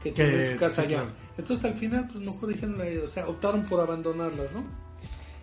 que 0.01 0.11
tener 0.11 0.53
su 0.53 0.59
casa 0.59 0.81
allá. 0.83 0.97
Entonces 1.37 1.71
al 1.71 1.77
final, 1.77 2.07
pues 2.11 2.23
mejor 2.23 2.49
dijeron, 2.49 2.79
eh, 2.81 2.99
o 2.99 3.07
sea, 3.09 3.27
optaron 3.27 3.63
por 3.65 3.79
abandonarlas, 3.79 4.51
¿no? 4.53 4.63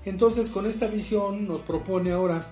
Entonces 0.08 0.48
con 0.48 0.66
esta 0.66 0.86
visión 0.86 1.46
nos 1.46 1.60
propone 1.62 2.10
ahora 2.12 2.44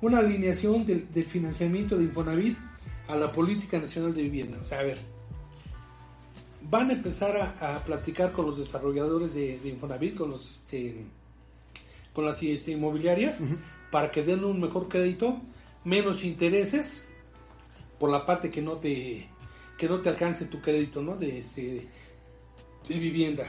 una 0.00 0.18
alineación 0.18 0.84
del, 0.84 1.10
del 1.12 1.24
financiamiento 1.24 1.96
de 1.96 2.04
Infonavit 2.04 2.56
a 3.08 3.16
la 3.16 3.32
política 3.32 3.78
nacional 3.78 4.14
de 4.14 4.22
vivienda. 4.22 4.58
O 4.60 4.64
sea, 4.64 4.80
a 4.80 4.82
ver, 4.82 4.98
van 6.62 6.90
a 6.90 6.94
empezar 6.94 7.36
a, 7.36 7.76
a 7.76 7.78
platicar 7.84 8.32
con 8.32 8.46
los 8.46 8.58
desarrolladores 8.58 9.34
de, 9.34 9.58
de 9.58 9.68
Infonavit, 9.68 10.16
con 10.16 10.30
los 10.30 10.56
este, 10.56 11.04
con 12.12 12.24
las 12.24 12.42
este, 12.42 12.72
inmobiliarias, 12.72 13.40
para 13.90 14.10
que 14.10 14.22
den 14.22 14.44
un 14.44 14.60
mejor 14.60 14.88
crédito, 14.88 15.40
menos 15.84 16.24
intereses, 16.24 17.04
por 17.98 18.10
la 18.10 18.26
parte 18.26 18.50
que 18.50 18.62
no 18.62 18.78
te 18.78 19.28
que 19.78 19.88
no 19.88 20.00
te 20.00 20.08
alcance 20.08 20.46
tu 20.46 20.60
crédito, 20.62 21.02
¿no? 21.02 21.16
De, 21.16 21.40
este, 21.40 21.86
de 22.88 22.98
vivienda. 22.98 23.44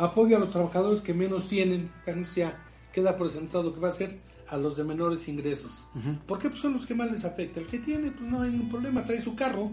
Apoyo 0.00 0.36
a 0.36 0.40
los 0.40 0.50
trabajadores 0.50 1.02
que 1.02 1.12
menos 1.12 1.46
tienen, 1.46 1.90
ya 2.34 2.58
queda 2.92 3.16
presentado 3.18 3.74
que 3.74 3.80
va 3.80 3.90
a 3.90 3.92
ser 3.92 4.18
a 4.48 4.56
los 4.56 4.76
de 4.76 4.82
menores 4.84 5.28
ingresos. 5.28 5.86
¿Por 6.26 6.38
qué? 6.38 6.48
Pues 6.48 6.62
son 6.62 6.72
los 6.72 6.86
que 6.86 6.94
más 6.94 7.10
les 7.10 7.24
afecta. 7.26 7.60
El 7.60 7.66
que 7.66 7.78
tiene, 7.78 8.10
pues 8.10 8.28
no 8.28 8.40
hay 8.40 8.50
ningún 8.50 8.70
problema, 8.70 9.04
trae 9.04 9.20
su 9.22 9.34
carro. 9.34 9.70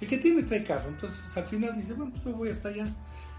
El 0.00 0.08
que 0.08 0.16
tiene, 0.16 0.44
trae 0.44 0.64
carro. 0.64 0.88
Entonces 0.88 1.36
al 1.36 1.44
final 1.44 1.76
dice, 1.76 1.92
bueno, 1.92 2.10
pues 2.10 2.24
me 2.24 2.32
voy 2.32 2.48
hasta 2.48 2.70
allá. 2.70 2.86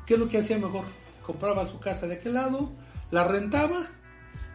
¿Qué 0.05 0.13
es 0.13 0.19
lo 0.19 0.29
que 0.29 0.37
hacía 0.37 0.59
mejor? 0.59 0.85
Compraba 1.25 1.65
su 1.65 1.79
casa 1.79 2.05
de 2.07 2.13
aquel 2.15 2.35
lado, 2.35 2.71
la 3.09 3.27
rentaba 3.27 3.87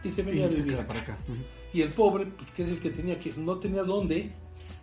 y 0.05 0.09
se 0.11 0.21
venía 0.23 0.43
Y 0.43 0.45
a 0.45 0.47
vivir 0.55 0.73
acá. 0.75 0.87
para 0.87 0.99
acá. 1.01 1.17
Y 1.73 1.81
el 1.81 1.89
pobre, 1.89 2.27
pues 2.27 2.49
que 2.51 2.63
es 2.63 2.69
el 2.69 2.79
que 2.79 2.91
tenía 2.91 3.19
que, 3.19 3.33
no 3.37 3.57
tenía 3.59 3.83
dónde, 3.83 4.31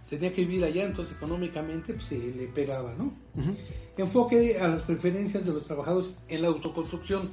tenía 0.08 0.32
que 0.32 0.44
vivir 0.44 0.64
allá, 0.64 0.84
entonces 0.84 1.16
económicamente 1.16 1.94
pues, 1.94 2.06
se 2.08 2.18
le 2.18 2.46
pegaba, 2.48 2.94
¿no? 2.98 3.12
Enfoque 3.96 4.58
a 4.58 4.68
las 4.68 4.82
preferencias 4.82 5.44
de 5.46 5.52
los 5.52 5.64
trabajadores 5.64 6.14
en 6.28 6.42
la 6.42 6.48
autoconstrucción. 6.48 7.30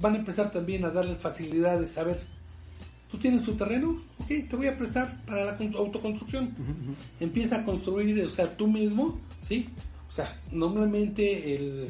Van 0.00 0.14
a 0.14 0.18
empezar 0.18 0.50
también 0.52 0.84
a 0.84 0.90
darles 0.90 1.16
facilidades. 1.18 1.96
A 1.98 2.02
ver, 2.04 2.20
¿tú 3.10 3.18
tienes 3.18 3.42
tu 3.44 3.54
terreno? 3.54 4.02
Ok, 4.18 4.28
te 4.50 4.56
voy 4.56 4.66
a 4.66 4.76
prestar 4.76 5.24
para 5.24 5.44
la 5.44 5.56
con- 5.56 5.74
autoconstrucción. 5.76 6.54
Empieza 7.20 7.56
a 7.60 7.64
construir, 7.64 8.22
o 8.24 8.30
sea, 8.30 8.56
tú 8.56 8.66
mismo, 8.66 9.18
¿sí? 9.46 9.68
O 10.08 10.12
sea, 10.12 10.38
normalmente 10.50 11.54
el, 11.56 11.88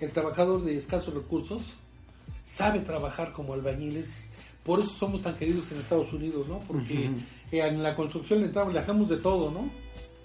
el 0.00 0.10
trabajador 0.12 0.62
de 0.64 0.76
escasos 0.78 1.12
recursos 1.14 1.74
sabe 2.42 2.80
trabajar 2.80 3.32
como 3.32 3.54
albañiles. 3.54 4.28
Por 4.62 4.78
eso 4.80 4.90
somos 4.90 5.22
tan 5.22 5.34
queridos 5.36 5.72
en 5.72 5.78
Estados 5.78 6.12
Unidos, 6.12 6.46
¿no? 6.48 6.60
Porque 6.60 7.08
Ujú. 7.10 7.18
En 7.60 7.82
la 7.82 7.94
construcción 7.94 8.40
le 8.40 8.46
entramos, 8.46 8.72
le 8.72 8.80
hacemos 8.80 9.08
de 9.08 9.16
todo, 9.16 9.50
¿no? 9.50 9.70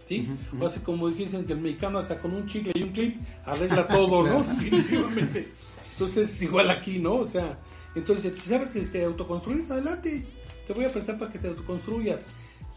¿Sí? 0.07 0.27
O 0.59 0.65
así 0.65 0.79
como 0.79 1.07
dicen 1.09 1.45
que 1.45 1.53
el 1.53 1.59
mexicano 1.59 1.99
hasta 1.99 2.17
con 2.17 2.33
un 2.33 2.47
chicle 2.47 2.71
y 2.73 2.81
un 2.81 2.89
clip 2.89 3.17
arregla 3.45 3.87
todo, 3.87 4.25
¿no? 4.27 4.43
Definitivamente. 4.59 5.51
Entonces, 5.93 6.41
igual 6.41 6.69
aquí, 6.71 6.97
¿no? 6.97 7.15
O 7.15 7.25
sea, 7.25 7.59
entonces, 7.95 8.33
¿tú 8.35 8.41
¿sabes 8.41 8.75
este, 8.75 9.03
autoconstruir? 9.03 9.65
Adelante. 9.69 10.25
Te 10.65 10.73
voy 10.73 10.85
a 10.85 10.91
prestar 10.91 11.17
para 11.17 11.31
que 11.31 11.39
te 11.39 11.47
autoconstruyas. 11.47 12.21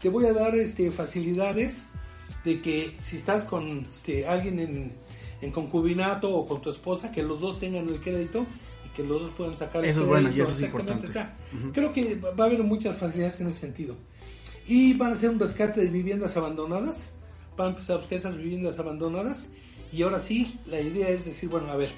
Te 0.01 0.09
voy 0.09 0.25
a 0.25 0.33
dar 0.33 0.53
este, 0.55 0.91
facilidades 0.91 1.85
de 2.43 2.61
que 2.61 2.91
si 3.01 3.15
estás 3.15 3.43
con 3.45 3.67
este, 3.89 4.27
alguien 4.27 4.59
en, 4.59 4.91
en 5.41 5.51
concubinato 5.51 6.35
o 6.35 6.45
con 6.45 6.61
tu 6.61 6.69
esposa, 6.69 7.11
que 7.11 7.23
los 7.23 7.39
dos 7.39 7.59
tengan 7.59 7.87
el 7.87 7.99
crédito 7.99 8.45
y 8.85 8.89
que 8.95 9.03
los 9.03 9.21
dos 9.21 9.31
puedan 9.37 9.55
sacar 9.55 9.83
el 9.83 9.89
Eso 9.91 10.01
es 10.01 10.07
bueno, 10.07 10.29
y 10.29 10.33
crédito. 10.33 10.49
eso 10.49 10.57
es 10.59 10.65
importante. 10.65 11.07
O 11.07 11.11
sea, 11.11 11.37
Ujú. 11.57 11.71
Creo 11.71 11.93
que 11.93 12.15
va 12.15 12.43
a 12.43 12.47
haber 12.47 12.63
muchas 12.63 12.97
facilidades 12.97 13.39
en 13.41 13.47
ese 13.47 13.59
sentido. 13.59 13.95
Y 14.65 14.93
van 14.93 15.11
a 15.11 15.15
hacer 15.15 15.29
un 15.29 15.39
rescate 15.39 15.81
de 15.81 15.87
viviendas 15.87 16.37
abandonadas. 16.37 17.11
Van 17.57 17.67
a 17.67 17.69
empezar 17.71 17.97
a 17.97 17.99
buscar 17.99 18.17
esas 18.17 18.37
viviendas 18.37 18.79
abandonadas. 18.79 19.47
Y 19.91 20.01
ahora 20.03 20.19
sí, 20.19 20.59
la 20.65 20.79
idea 20.79 21.09
es 21.09 21.25
decir, 21.25 21.49
bueno, 21.49 21.67
a 21.71 21.75
ver, 21.75 21.89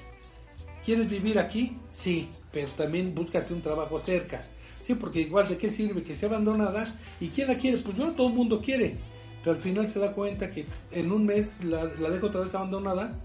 ¿quieres 0.84 1.08
vivir 1.08 1.38
aquí? 1.38 1.78
Sí, 1.90 2.28
pero 2.52 2.70
también 2.72 3.14
búscate 3.14 3.54
un 3.54 3.62
trabajo 3.62 3.98
cerca. 3.98 4.46
Sí, 4.82 4.94
porque 4.94 5.20
igual 5.20 5.48
de 5.48 5.56
qué 5.56 5.70
sirve 5.70 6.02
que 6.02 6.14
sea 6.14 6.28
abandonada 6.28 6.98
y 7.20 7.28
quién 7.28 7.48
la 7.48 7.56
quiere, 7.56 7.78
pues 7.78 7.96
no 7.96 8.12
todo 8.12 8.28
el 8.28 8.34
mundo 8.34 8.60
quiere. 8.60 8.96
Pero 9.42 9.56
al 9.56 9.62
final 9.62 9.88
se 9.88 9.98
da 9.98 10.12
cuenta 10.12 10.50
que 10.50 10.66
en 10.92 11.10
un 11.10 11.24
mes 11.24 11.64
la, 11.64 11.84
la 11.84 12.10
deja 12.10 12.26
otra 12.26 12.40
vez 12.40 12.54
abandonada. 12.54 13.18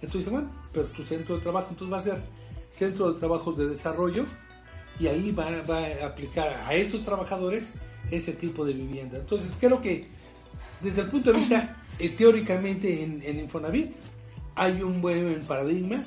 Entonces 0.00 0.30
bueno, 0.30 0.50
pero 0.72 0.86
tu 0.86 1.02
centro 1.02 1.36
de 1.36 1.42
trabajo 1.42 1.68
entonces 1.70 1.92
va 1.92 1.98
a 1.98 2.02
ser 2.02 2.22
centro 2.70 3.12
de 3.12 3.18
trabajo 3.18 3.52
de 3.52 3.68
desarrollo 3.68 4.24
y 4.98 5.06
ahí 5.06 5.30
va, 5.32 5.50
va 5.62 5.78
a 5.78 6.06
aplicar 6.06 6.48
a 6.66 6.74
esos 6.74 7.04
trabajadores 7.04 7.74
ese 8.10 8.32
tipo 8.32 8.64
de 8.64 8.72
vivienda. 8.72 9.18
Entonces 9.18 9.52
creo 9.58 9.80
que 9.80 10.06
desde 10.80 11.02
el 11.02 11.08
punto 11.08 11.32
de 11.32 11.38
vista 11.38 11.76
eh, 11.98 12.08
teóricamente 12.10 13.02
en, 13.04 13.22
en 13.24 13.40
Infonavit 13.40 13.92
hay 14.54 14.82
un 14.82 15.00
buen 15.00 15.40
paradigma 15.46 16.04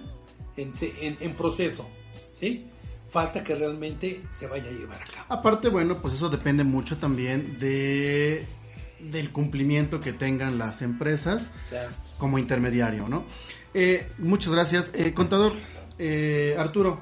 en, 0.58 0.74
en- 1.02 1.18
en 1.20 1.34
proceso, 1.34 1.90
¿sí? 2.34 2.66
Falta 3.10 3.44
que 3.44 3.56
realmente 3.56 4.22
se 4.30 4.48
vaya 4.48 4.68
a 4.68 4.72
llevar 4.72 5.02
a 5.02 5.06
cabo. 5.06 5.26
Aparte, 5.30 5.70
bueno, 5.70 6.02
pues 6.02 6.14
eso 6.16 6.30
depende 6.30 6.64
mucho 6.64 6.98
también 6.98 7.58
de 7.60 8.46
del 9.00 9.32
cumplimiento 9.32 10.00
que 10.00 10.14
tengan 10.14 10.58
las 10.58 10.82
empresas 10.82 11.52
Claro. 11.70 11.92
como 12.18 12.40
intermediario, 12.40 13.08
¿no? 13.08 13.26
Eh, 13.74 14.08
muchas 14.18 14.52
gracias. 14.54 14.92
Eh, 14.96 15.14
contador, 15.14 15.54
eh, 16.00 16.56
Arturo, 16.58 17.02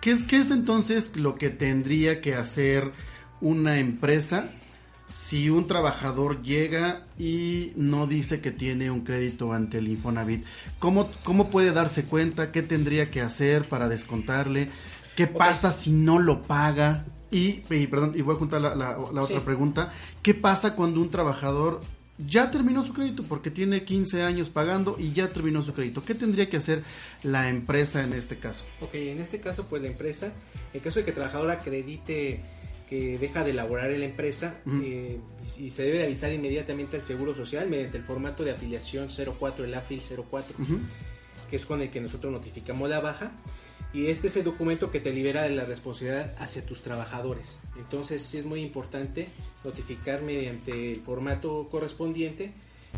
¿qué 0.00 0.10
es, 0.12 0.22
¿qué 0.24 0.38
es 0.38 0.50
entonces 0.50 1.14
lo 1.16 1.36
que 1.36 1.50
tendría 1.50 2.20
que 2.20 2.34
hacer 2.34 2.92
una 3.40 3.78
empresa 3.78 4.48
si 5.08 5.48
un 5.50 5.68
trabajador 5.68 6.42
llega 6.42 7.06
y 7.16 7.72
no 7.76 8.06
dice 8.08 8.40
que 8.40 8.50
tiene 8.50 8.90
un 8.90 9.02
crédito 9.02 9.52
ante 9.52 9.78
el 9.78 9.86
Infonavit? 9.88 10.44
¿Cómo, 10.80 11.10
cómo 11.22 11.48
puede 11.48 11.70
darse 11.72 12.04
cuenta? 12.04 12.50
¿Qué 12.50 12.62
tendría 12.62 13.08
que 13.10 13.20
hacer 13.20 13.64
para 13.66 13.88
descontarle? 13.88 14.70
¿Qué 15.14 15.26
pasa 15.28 15.70
si 15.72 15.92
no 15.92 16.18
lo 16.18 16.42
paga? 16.42 17.04
Y, 17.30 17.60
y, 17.70 17.86
perdón, 17.86 18.12
y 18.16 18.22
voy 18.22 18.34
a 18.34 18.38
juntar 18.38 18.60
la, 18.60 18.74
la- 18.74 18.96
la 19.12 19.22
otra 19.22 19.38
Sí. 19.38 19.42
pregunta. 19.44 19.92
¿Qué 20.22 20.34
pasa 20.34 20.74
cuando 20.74 21.00
un 21.00 21.10
trabajador 21.10 21.80
ya 22.18 22.50
terminó 22.50 22.84
su 22.84 22.92
crédito 22.92 23.22
porque 23.22 23.50
tiene 23.50 23.84
15 23.84 24.22
años 24.22 24.48
pagando 24.48 24.96
y 24.98 25.12
ya 25.12 25.28
terminó 25.32 25.62
su 25.62 25.72
crédito? 25.72 26.02
¿Qué 26.02 26.14
tendría 26.14 26.48
que 26.50 26.56
hacer 26.56 26.82
la 27.22 27.48
empresa 27.48 28.02
en 28.02 28.12
este 28.12 28.36
caso? 28.38 28.64
Ok, 28.80 28.94
en 28.94 29.20
este 29.20 29.38
caso, 29.40 29.66
pues 29.68 29.82
la 29.82 29.88
empresa, 29.88 30.32
en 30.74 30.80
caso 30.80 30.98
de 30.98 31.04
que 31.04 31.10
el 31.10 31.16
trabajador 31.16 31.50
acredite 31.50 32.40
que 32.88 33.18
deja 33.18 33.42
de 33.44 33.52
laborar 33.52 33.90
en 33.90 34.00
la 34.00 34.06
empresa, 34.06 34.60
eh, 34.82 35.18
y, 35.58 35.70
se 35.70 35.82
debe 35.82 35.98
de 35.98 36.04
avisar 36.04 36.32
inmediatamente 36.32 36.96
al 36.96 37.02
Seguro 37.02 37.34
Social 37.34 37.68
mediante 37.68 37.96
el 37.98 38.04
formato 38.04 38.44
de 38.44 38.52
afiliación 38.52 39.08
04, 39.08 39.64
el 39.64 39.74
AFIL 39.74 40.00
04, 40.30 40.56
Ujú. 40.62 40.78
que 41.50 41.56
es 41.56 41.66
con 41.66 41.80
el 41.82 41.90
que 41.90 42.00
nosotros 42.00 42.32
notificamos 42.32 42.88
la 42.88 43.00
baja. 43.00 43.32
Y 43.92 44.08
este 44.08 44.26
es 44.26 44.36
el 44.36 44.44
documento 44.44 44.90
que 44.90 45.00
te 45.00 45.10
libera 45.12 45.42
de 45.44 45.50
la 45.50 45.64
responsabilidad 45.64 46.34
hacia 46.38 46.64
tus 46.66 46.82
trabajadores. 46.82 47.58
Entonces 47.78 48.22
sí 48.22 48.36
es 48.38 48.44
muy 48.44 48.60
importante 48.60 49.28
notificar 49.64 50.22
mediante 50.22 50.92
el 50.92 51.00
formato 51.00 51.68
correspondiente 51.70 52.52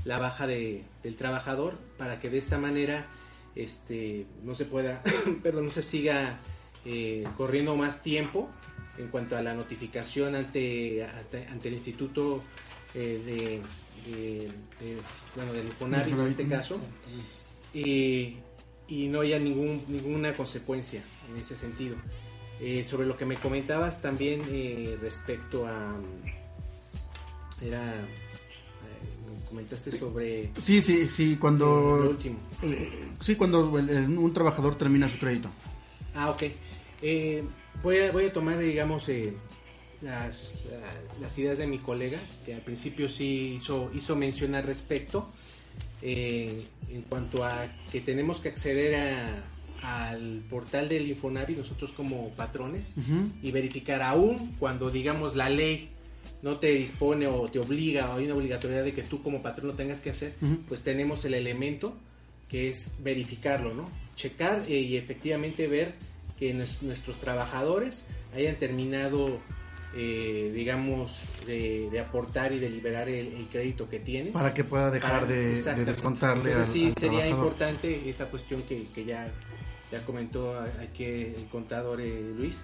la 0.05 0.19
baja 0.19 0.47
de- 0.47 0.83
del 1.03 1.17
trabajador 1.17 1.79
para 1.99 2.21
que 2.21 2.31
de 2.31 2.39
esta 2.39 2.59
manera 2.59 3.07
este, 3.55 4.27
no 4.45 4.55
se 4.55 4.65
pueda, 4.65 5.03
perdón, 5.43 5.67
no 5.67 5.71
se 5.71 5.83
siga 5.83 6.41
eh, 6.85 7.25
corriendo 7.37 7.77
más 7.77 8.03
tiempo 8.03 8.49
en 8.99 9.09
cuanto 9.09 9.37
a 9.37 9.43
la 9.43 9.55
notificación 9.55 10.35
ante, 10.35 11.05
ante, 11.51 11.69
el 11.69 11.75
Instituto 11.75 12.43
eh, 12.95 13.61
de, 14.07 14.11
de- 14.11 14.49
de- 14.49 14.99
bueno, 15.37 15.53
del 15.53 15.67
Infonavit 15.67 16.15
en 16.15 16.27
este 16.27 16.47
caso. 16.49 16.81
Y, 17.75 18.37
y 18.89 19.07
no 19.09 19.21
haya 19.21 19.39
ningún, 19.39 19.83
ninguna 19.89 20.33
consecuencia 20.35 21.03
en 21.31 21.41
ese 21.41 21.55
sentido. 21.57 21.97
Eh, 22.61 22.85
sobre 22.89 23.07
lo 23.07 23.17
que 23.17 23.25
me 23.25 23.37
comentabas 23.37 24.03
también 24.03 24.43
eh, 24.49 24.97
respecto 25.01 25.67
a... 25.67 25.95
Era... 27.63 27.95
eh, 27.95 28.05
me 29.41 29.45
comentaste 29.49 29.93
sobre... 29.93 30.51
Sí, 30.61 30.83
sí, 30.83 31.09
sí, 31.09 31.37
cuando... 31.37 31.99
Lo 32.03 32.11
último. 32.11 32.39
sí, 33.23 33.37
cuando 33.37 33.71
un 33.71 34.33
trabajador 34.33 34.77
termina 34.77 35.09
su 35.09 35.19
crédito. 35.19 35.51
Ah, 36.15 36.31
ok. 36.31 36.43
Voy, 37.83 37.99
a, 37.99 38.11
voy 38.13 38.25
a 38.27 38.33
tomar, 38.33 38.59
digamos, 38.59 39.09
eh, 39.09 39.33
las, 40.03 40.57
la- 40.71 41.21
las 41.21 41.39
ideas 41.39 41.59
de 41.59 41.67
mi 41.67 41.79
colega, 41.79 42.19
que 42.45 42.55
al 42.55 42.61
principio 42.61 43.09
sí 43.09 43.55
hizo, 43.61 43.91
hizo 43.95 44.17
mención 44.17 44.55
al 44.55 44.65
respecto, 44.65 45.29
eh, 46.03 46.65
en 46.93 47.03
cuanto 47.03 47.45
a 47.45 47.67
que 47.93 48.01
tenemos 48.01 48.41
que 48.41 48.49
acceder 48.49 48.95
a- 48.95 49.45
al 50.11 50.43
portal 50.51 50.89
del 50.89 51.07
Infonavit 51.09 51.59
nosotros 51.59 51.93
como 51.93 52.31
patrones 52.31 52.93
Ujú. 52.97 53.31
y 53.43 53.53
verificar 53.53 54.03
aún 54.03 54.57
cuando, 54.59 54.91
digamos, 54.91 55.37
la 55.37 55.49
ley 55.51 55.91
no 56.43 56.59
te 56.59 56.75
dispone 56.75 57.29
o 57.29 57.49
te 57.49 57.61
obliga 57.61 58.11
o 58.11 58.17
hay 58.19 58.25
una 58.25 58.35
obligatoriedad 58.35 58.83
de 58.85 58.93
que 58.93 59.03
tú 59.03 59.23
como 59.23 59.41
patrón 59.41 59.69
lo 59.69 59.75
tengas 59.75 60.01
que 60.01 60.11
hacer, 60.11 60.35
Ujú. 60.43 60.59
pues 60.69 60.83
tenemos 60.83 61.25
el 61.25 61.35
elemento 61.35 61.97
que 62.49 62.71
es 62.71 62.97
verificarlo, 63.05 63.73
¿no? 63.73 63.89
Checar 64.17 64.65
eh, 64.69 64.81
y 64.81 64.97
efectivamente 64.97 65.69
ver 65.69 65.95
que 66.39 66.55
nues- 66.55 66.81
nuestros 66.83 67.19
trabajadores 67.19 68.07
hayan 68.35 68.57
terminado, 68.57 69.39
eh, 69.97 70.51
digamos, 70.55 71.19
de, 71.47 71.89
de 71.91 72.01
aportar 72.01 72.53
y 72.53 72.59
de 72.59 72.71
liberar 72.71 73.09
el, 73.09 73.29
el 73.35 73.49
crédito 73.49 73.89
que 73.89 73.99
tienen. 74.01 74.33
Para 74.33 74.55
que 74.55 74.65
pueda 74.65 74.91
dejar 74.91 75.27
de- 75.27 75.55
de 75.61 75.85
descontarle 75.85 76.51
Entonces, 76.53 76.69
al- 76.69 76.73
sí, 76.73 76.87
al 76.87 76.93
sería 76.95 77.19
trabajador. 77.19 77.37
importante 77.47 78.09
esa 78.11 78.27
cuestión 78.27 78.63
que, 78.63 78.87
que 78.95 79.05
ya, 79.05 79.33
ya 79.91 80.05
comentó 80.05 80.55
aquí 80.83 81.05
el 81.05 81.47
contador 81.51 82.01
eh, 82.01 82.33
Luis, 82.37 82.63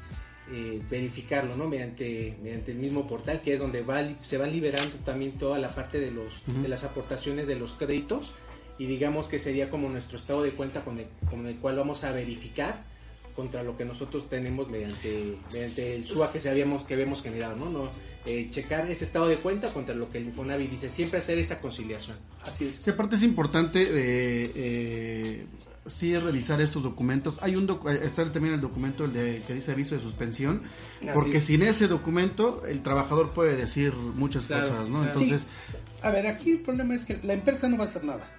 eh, 0.53 0.81
verificarlo, 0.91 1.57
¿no? 1.57 1.67
Mediante, 1.67 2.37
mediante 2.43 2.73
el 2.73 2.77
mismo 2.79 3.09
portal, 3.09 3.41
que 3.41 3.55
es 3.55 3.59
donde 3.59 3.81
va, 3.81 4.03
se 4.23 4.37
van 4.37 4.53
liberando 4.53 4.97
también 4.99 5.33
toda 5.39 5.59
la 5.59 5.71
parte 5.71 5.99
de, 5.99 6.11
los, 6.11 6.43
de 6.47 6.69
las 6.69 6.85
aportaciones 6.85 7.47
de 7.47 7.55
los 7.57 7.73
créditos 7.73 8.35
y 8.79 8.85
digamos 8.87 9.27
que 9.27 9.39
sería 9.39 9.71
como 9.71 9.89
nuestro 9.89 10.19
estado 10.19 10.43
de 10.43 10.53
cuenta 10.53 10.85
con 10.85 10.99
el, 10.99 11.07
con 11.31 11.47
el 11.47 11.57
cual 11.57 11.77
vamos 11.77 12.05
a 12.05 12.13
verificar 12.13 12.85
contra 13.35 13.63
lo 13.63 13.77
que 13.77 13.85
nosotros 13.85 14.29
tenemos 14.29 14.69
mediante, 14.69 15.37
mediante 15.53 15.97
el 15.97 16.07
SUA 16.07 16.31
que 16.33 16.39
sabíamos 16.39 16.85
que 16.85 16.95
habíamos 16.95 17.21
generado, 17.23 17.57
¿no? 17.57 17.69
no 17.71 17.91
eh, 18.27 18.49
checar 18.51 18.91
ese 18.91 19.05
estado 19.05 19.27
de 19.27 19.39
cuenta 19.39 19.73
contra 19.73 19.95
lo 19.95 20.11
que 20.11 20.19
el 20.19 20.25
Infonavit 20.27 20.71
dice, 20.71 20.89
siempre 20.89 21.19
hacer 21.19 21.39
esa 21.39 21.61
conciliación. 21.61 22.17
Así 22.45 22.67
es. 22.67 22.77
Sí, 22.77 22.91
aparte 22.91 23.17
es 23.17 23.23
importante 23.23 23.83
eh, 23.83 24.53
eh, 24.55 25.47
sí 25.87 26.17
revisar 26.17 26.61
estos 26.61 26.83
documentos. 26.83 27.39
Hay 27.43 27.57
un 27.57 27.67
docu- 27.69 27.91
eh, 27.93 28.01
está 28.07 28.31
también 28.33 28.55
el 28.55 28.61
documento 28.61 29.05
el 29.05 29.13
de, 29.13 29.43
que 29.47 29.53
dice 29.55 29.73
aviso 29.73 29.95
de 29.97 30.01
suspensión, 30.01 30.63
Así 31.01 31.09
porque 31.13 31.37
es. 31.39 31.45
sin 31.45 31.63
ese 31.63 31.87
documento 31.89 32.65
el 32.67 32.83
trabajador 32.83 33.33
puede 33.35 33.57
decir 33.57 33.93
muchas 33.95 34.47
Claro, 34.47 34.69
cosas, 34.71 34.89
¿no? 34.89 35.01
claro. 35.01 35.13
Entonces, 35.13 35.43
Sí. 35.43 35.77
A 36.03 36.11
ver, 36.11 36.27
aquí 36.27 36.51
el 36.53 36.61
problema 36.61 36.95
es 36.95 37.05
que 37.07 37.19
la 37.25 37.33
empresa 37.33 37.67
no 37.69 37.77
va 37.79 37.85
a 37.85 37.87
hacer 37.87 38.05
nada. 38.05 38.31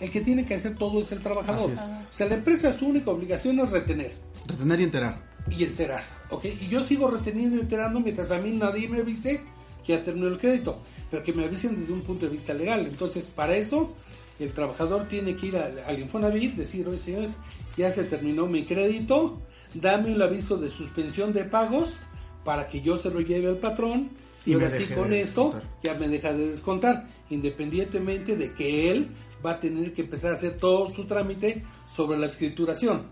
El 0.00 0.10
que 0.10 0.20
tiene 0.20 0.44
que 0.44 0.54
hacer 0.54 0.76
todo 0.76 1.00
es 1.00 1.12
el 1.12 1.20
trabajador. 1.20 1.72
Es. 1.72 1.80
O 1.80 2.14
sea, 2.14 2.26
la 2.28 2.34
empresa 2.34 2.76
su 2.76 2.86
única 2.86 3.10
obligación 3.10 3.58
es 3.60 3.70
retener 3.70 4.12
retener 4.46 4.80
y 4.80 4.82
enterar. 4.84 5.22
y 5.50 5.64
enterar. 5.64 6.04
¿ok? 6.30 6.44
Y 6.44 6.68
yo 6.68 6.84
sigo 6.84 7.08
reteniendo 7.08 7.56
y 7.56 7.60
enterando 7.60 8.00
mientras 8.00 8.30
a 8.30 8.38
mí 8.38 8.50
nadie 8.50 8.88
me 8.88 8.98
avise 8.98 9.42
que 9.84 9.94
ya 9.94 10.04
terminó 10.04 10.28
el 10.28 10.38
crédito. 10.38 10.78
Pero 11.10 11.22
que 11.22 11.32
me 11.32 11.44
avisen 11.44 11.78
desde 11.78 11.92
un 11.92 12.02
punto 12.02 12.26
de 12.26 12.32
vista 12.32 12.54
legal. 12.54 12.86
Entonces, 12.86 13.24
para 13.24 13.56
eso, 13.56 13.94
el 14.38 14.52
trabajador 14.52 15.08
tiene 15.08 15.36
que 15.36 15.46
ir 15.46 15.56
al, 15.56 15.78
al 15.80 15.98
Infonavit, 15.98 16.54
decir, 16.54 16.86
oye, 16.88 16.98
señores, 16.98 17.38
ya 17.76 17.90
se 17.90 18.04
terminó 18.04 18.46
mi 18.46 18.64
crédito, 18.64 19.40
dame 19.74 20.14
un 20.14 20.22
aviso 20.22 20.56
de 20.56 20.70
suspensión 20.70 21.32
de 21.32 21.44
pagos 21.44 21.96
para 22.44 22.68
que 22.68 22.80
yo 22.80 22.98
se 22.98 23.10
lo 23.10 23.20
lleve 23.20 23.48
al 23.48 23.58
patrón. 23.58 24.10
Y, 24.44 24.54
ahora 24.54 24.70
sí, 24.70 24.86
con 24.86 25.10
de 25.10 25.20
esto, 25.20 25.52
descontar. 25.52 25.70
ya 25.84 25.94
me 25.94 26.08
deja 26.08 26.32
de 26.32 26.48
descontar, 26.48 27.08
independientemente 27.30 28.36
de 28.36 28.52
que 28.54 28.90
él 28.90 29.08
va 29.44 29.52
a 29.52 29.60
tener 29.60 29.92
que 29.92 30.02
empezar 30.02 30.32
a 30.32 30.34
hacer 30.34 30.58
todo 30.58 30.88
su 30.90 31.04
trámite 31.04 31.62
sobre 31.94 32.18
la 32.18 32.26
escrituración. 32.26 33.02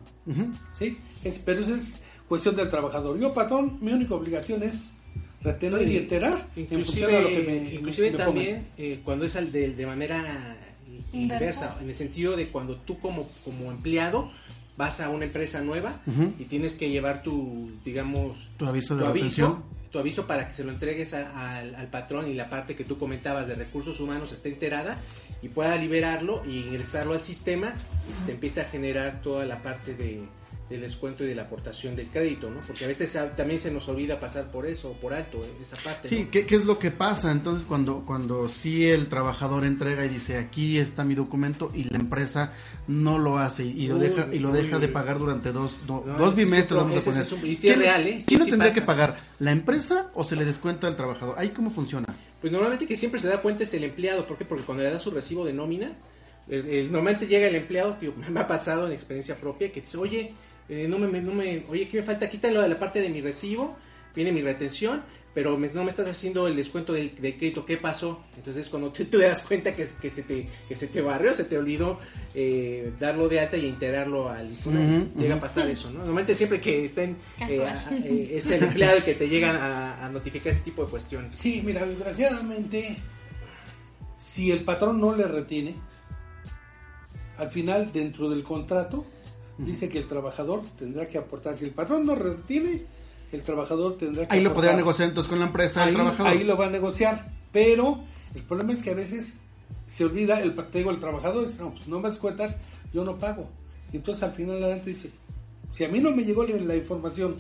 ¿sí? 0.78 0.97
Es- 1.24 1.39
pero 1.39 1.61
eso 1.62 1.74
es 1.74 2.03
cuestión 2.28 2.55
del 2.57 2.68
trabajador. 2.70 3.18
Yo, 3.18 3.33
patrón, 3.33 3.78
mi 3.81 3.93
única 3.93 4.14
obligación 4.14 4.62
es 4.62 4.93
retener 5.43 5.89
y 5.89 5.97
enterar 5.97 6.47
en 6.55 6.62
Inclusive, 6.64 7.16
a 7.16 7.20
lo 7.22 7.28
que 7.28 7.43
me, 7.43 7.74
inclusive 7.74 8.11
me 8.12 8.18
también 8.18 8.68
eh, 8.76 9.01
cuando 9.05 9.24
es 9.24 9.35
al 9.37 9.51
de, 9.51 9.70
de 9.70 9.87
manera 9.87 10.57
inversa, 11.12 11.35
Inversa. 11.72 11.78
en 11.81 11.89
el 11.89 11.95
sentido 11.95 12.37
de 12.37 12.49
cuando 12.49 12.76
tú 12.76 12.99
como, 13.01 13.28
como 13.45 13.70
empleado 13.70 14.31
vas 14.76 15.01
a 15.01 15.09
una 15.11 15.24
empresa 15.24 15.61
nueva 15.61 16.01
y 16.39 16.45
tienes 16.45 16.74
que 16.74 16.89
llevar 16.91 17.22
tu, 17.22 17.70
digamos, 17.85 18.49
Tu 18.57 18.66
aviso 18.66 18.95
de 18.97 19.03
tu 19.03 19.09
aviso, 19.09 19.62
tu 19.91 19.99
aviso 19.99 20.26
para 20.26 20.47
que 20.49 20.55
se 20.55 20.62
lo 20.64 20.70
entregues 20.70 21.12
a- 21.14 21.59
al, 21.59 21.74
al 21.74 21.89
patrón 21.89 22.28
y 22.31 22.35
la 22.35 22.49
parte 22.49 22.76
que 22.76 22.85
tú 22.85 22.97
comentabas 22.99 23.47
de 23.49 23.57
recursos 23.57 23.99
humanos 24.01 24.33
esté 24.33 24.49
enterada 24.51 24.99
y 25.43 25.49
pueda 25.49 25.76
liberarlo 25.76 26.43
y 26.47 26.59
ingresarlo 26.61 27.12
al 27.14 27.20
sistema 27.22 27.72
y 28.09 28.12
se 28.12 28.20
te 28.26 28.32
empieza 28.32 28.62
a 28.62 28.64
generar 28.64 29.20
toda 29.22 29.45
la 29.47 29.62
parte 29.62 29.95
de 29.95 30.20
del 30.68 30.82
descuento 30.82 31.24
y 31.24 31.26
de 31.26 31.34
la 31.34 31.43
aportación 31.43 31.97
del 31.97 32.07
crédito, 32.07 32.49
¿no? 32.49 32.61
Porque 32.61 32.84
a 32.84 32.86
veces 32.86 33.18
también 33.36 33.59
se 33.59 33.72
nos 33.72 33.88
olvida 33.88 34.20
pasar 34.20 34.53
por 34.53 34.66
eso, 34.66 34.93
por 35.03 35.12
alto, 35.12 35.38
eh, 35.45 35.51
esa 35.61 35.76
parte. 35.78 36.09
Sí, 36.09 36.22
¿no? 36.22 36.30
¿qué, 36.30 36.47
qué 36.47 36.55
es 36.55 36.64
lo 36.64 36.78
que 36.78 36.93
pasa? 36.93 37.32
Entonces, 37.32 37.66
cuando, 37.66 38.05
cuando 38.07 38.49
sí 38.49 38.84
el 38.88 39.09
trabajador 39.09 39.64
entrega 39.64 40.05
y 40.05 40.09
dice, 40.11 40.38
aquí 40.38 40.78
está 40.78 41.03
mi 41.03 41.16
documento, 41.16 41.72
y 41.74 41.82
la 41.91 41.99
empresa 41.99 42.53
no 42.86 43.18
lo 43.18 43.38
hace 43.41 43.64
y, 43.64 43.88
lo 43.88 43.97
Uy, 43.97 44.01
deja 44.03 44.28
y 44.32 44.38
lo 44.38 44.53
uy, 44.53 44.62
deja 44.62 44.76
uy. 44.76 44.82
de 44.82 44.86
pagar 44.86 45.18
durante 45.18 45.51
dos, 45.51 45.76
do- 45.88 46.05
No, 46.07 46.16
dos 46.16 46.36
bimestres, 46.36 46.78
vamos 46.80 46.97
a 46.99 47.01
poner. 47.01 47.22
es 47.22 47.32
un- 47.32 47.45
y 47.49 47.57
sí 47.57 47.68
es 47.68 47.76
real, 47.76 48.07
¿eh? 48.07 48.18
Sí, 48.20 48.26
¿Quién 48.28 48.38
lo 48.38 48.47
tendría 48.47 48.70
pasa. 48.70 48.80
que 48.80 48.86
pagar? 48.86 49.18
¿La 49.41 49.51
empresa 49.51 50.12
o 50.14 50.22
se 50.22 50.36
le 50.36 50.45
descuenta 50.45 50.86
al 50.86 50.95
trabajador? 50.95 51.34
¿Ahí 51.36 51.49
cómo 51.49 51.70
funciona? 51.70 52.07
Pues 52.41 52.53
normalmente 52.53 52.86
que 52.86 52.97
siempre 52.97 53.20
se 53.20 53.28
da 53.28 53.43
cuenta 53.43 53.64
es 53.64 53.74
el 53.74 53.84
empleado, 53.84 54.26
¿por 54.26 54.38
qué? 54.38 54.45
Porque 54.45 54.64
cuando 54.64 54.82
le 54.82 54.91
da 54.91 54.99
su 54.99 55.11
recibo 55.11 55.45
de 55.45 55.53
nómina, 55.53 55.93
el- 56.49 56.66
el- 56.68 56.84
normalmente 56.93 57.26
llega 57.26 57.47
el 57.47 57.55
empleado, 57.55 57.95
tío, 57.95 58.14
me 58.30 58.41
ha 58.41 58.47
pasado 58.47 58.86
en 58.86 58.93
experiencia 58.93 59.36
propia, 59.36 59.70
que 59.70 59.80
dice, 59.80 59.97
oye, 59.99 60.32
eh, 60.68 60.86
no 60.88 60.99
me, 60.99 61.20
no 61.20 61.32
me, 61.32 61.64
oye, 61.68 61.86
¿qué 61.88 61.99
me 61.99 62.03
falta? 62.03 62.26
Aquí 62.26 62.36
está 62.36 62.51
la 62.51 62.78
parte 62.78 63.01
de 63.03 63.09
mi 63.11 63.20
recibo, 63.20 63.76
viene 64.14 64.32
mi 64.32 64.41
retención, 64.43 65.03
pero 65.33 65.57
me- 65.57 65.68
no 65.68 65.85
me 65.85 65.91
estás 65.91 66.09
haciendo 66.09 66.49
el 66.49 66.57
descuento 66.57 66.93
del, 66.93 67.14
del 67.20 67.37
crédito, 67.37 67.64
¿qué 67.64 67.76
pasó? 67.76 68.20
Entonces 68.37 68.68
cuando 68.68 68.91
tú 68.91 69.05
te 69.05 69.18
das 69.18 69.41
cuenta 69.43 69.72
que, 69.74 69.87
que, 70.01 70.11
se, 70.11 70.22
te, 70.24 70.49
que 70.68 70.74
se 70.76 70.89
te 70.89 71.01
barrió, 71.01 71.35
se 71.35 71.45
te 71.45 71.57
olvidó 71.57 72.01
eh, 72.35 72.93
darlo 72.99 73.28
de 73.28 73.39
alta 73.41 73.57
y 73.57 73.66
integrarlo 73.66 74.28
al 74.28 74.51
Infonavit. 74.51 75.12
Llega 75.14 75.35
a 75.37 75.41
pasar 75.41 75.68
eso, 75.70 75.89
¿no? 75.91 75.99
Normalmente 75.99 76.35
siempre 76.35 76.61
que 76.61 76.85
estén, 76.85 77.16
eh, 77.49 77.59
a- 77.64 77.91
eh, 78.05 78.31
es 78.39 78.51
el 78.51 78.62
empleado 78.64 78.97
el 78.97 79.05
que 79.05 79.14
te 79.14 79.28
llegan 79.28 79.55
a, 79.57 80.05
a 80.05 80.09
notificar 80.11 80.49
ese 80.53 80.62
tipo 80.62 80.85
de 80.85 80.91
cuestiones. 80.91 81.35
Sí, 81.37 81.62
mira, 81.64 81.87
desgraciadamente, 81.87 82.97
si 84.16 84.51
el 84.51 84.64
patrón 84.64 85.01
no 85.01 85.14
le 85.14 85.26
retiene, 85.28 85.74
al 87.39 87.51
final, 87.51 87.91
dentro 87.93 88.28
del 88.28 88.43
contrato, 88.43 89.07
dice 89.59 89.89
que 89.89 89.99
el 89.99 90.07
trabajador 90.09 90.62
tendrá 90.78 91.07
que 91.09 91.18
aportar. 91.18 91.57
Si 91.57 91.64
el 91.64 91.70
patrón 91.70 92.05
no 92.05 92.14
retiene, 92.14 92.83
el 93.33 93.43
trabajador 93.43 93.97
tendrá 93.97 94.26
que 94.26 94.35
Ahí 94.35 94.43
lo 94.43 94.55
podría 94.55 94.70
aportar. 94.72 94.76
negociar 94.76 95.09
entonces 95.09 95.28
con 95.31 95.39
la 95.39 95.47
empresa 95.47 95.83
ahí, 95.85 95.91
el 95.91 95.95
trabajador. 95.95 96.33
ahí 96.33 96.45
lo 96.45 96.57
va 96.57 96.66
a 96.66 96.70
negociar, 96.70 97.28
pero 97.53 98.01
el 98.35 98.43
problema 98.43 98.72
es 98.72 98.83
que 98.83 98.91
a 98.91 98.95
veces 98.95 99.39
se 99.87 100.05
olvida, 100.05 100.41
el, 100.41 100.55
te 100.55 100.78
digo, 100.78 100.91
el 100.91 101.01
trabajador 101.01 101.47
dice, 101.47 101.62
no, 101.62 101.72
pues 101.74 101.89
no 101.89 102.01
me 102.01 102.09
descuentan, 102.11 102.57
yo 102.93 103.05
no 103.05 103.18
pago. 103.18 103.49
Y 103.93 103.97
entonces 103.97 104.22
al 104.22 104.33
final 104.33 104.57
adelante 104.62 104.91
dice, 104.91 105.11
si 105.72 105.85
a 105.85 105.89
mí 105.89 105.99
no 105.99 106.11
me 106.12 106.24
llegó 106.24 106.45
la, 106.45 106.57
la 106.57 106.76
información 106.76 107.37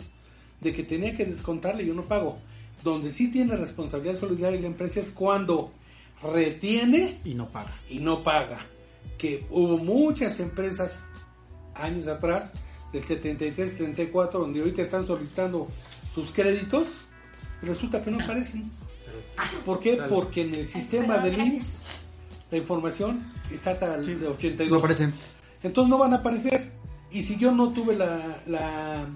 de 0.60 0.72
que 0.72 0.82
tenía 0.82 1.16
que 1.16 1.24
descontarle, 1.24 1.86
yo 1.86 1.94
no 1.94 2.02
pago. 2.02 2.38
Donde 2.82 3.12
sí 3.12 3.30
tiene 3.30 3.56
responsabilidad 3.56 4.18
solidaria 4.18 4.60
la 4.60 4.66
empresa 4.66 5.00
es 5.00 5.10
cuando 5.10 5.72
retiene 6.22 7.20
y 7.24 7.34
no 7.34 7.48
paga. 7.48 7.74
y 7.88 7.98
no 7.98 8.22
paga. 8.22 8.66
Que 9.18 9.46
hubo 9.50 9.78
muchas 9.78 10.40
empresas 10.40 11.04
años 11.74 12.06
atrás, 12.08 12.52
del 12.92 13.04
73, 13.04 13.76
34, 13.76 14.40
donde 14.40 14.60
ahorita 14.60 14.82
están 14.82 15.06
solicitando 15.06 15.68
sus 16.14 16.32
créditos, 16.32 17.04
resulta 17.62 18.02
que 18.02 18.10
no 18.10 18.18
aparecen. 18.22 18.70
¿Por 19.64 19.80
qué? 19.80 19.98
Porque 20.08 20.42
en 20.42 20.54
el 20.54 20.68
sistema 20.68 21.18
del 21.18 21.38
IMSS 21.38 21.78
la 22.50 22.58
información 22.58 23.32
está 23.50 23.70
hasta 23.70 23.94
el 23.96 24.24
82. 24.24 24.70
No 24.70 24.78
aparecen. 24.78 25.12
Entonces 25.62 25.90
no 25.90 25.98
van 25.98 26.12
a 26.12 26.16
aparecer. 26.16 26.72
Y 27.12 27.22
si 27.22 27.36
yo 27.36 27.52
no 27.52 27.72
tuve 27.72 27.96
la, 27.96 28.42
la, 28.46 29.06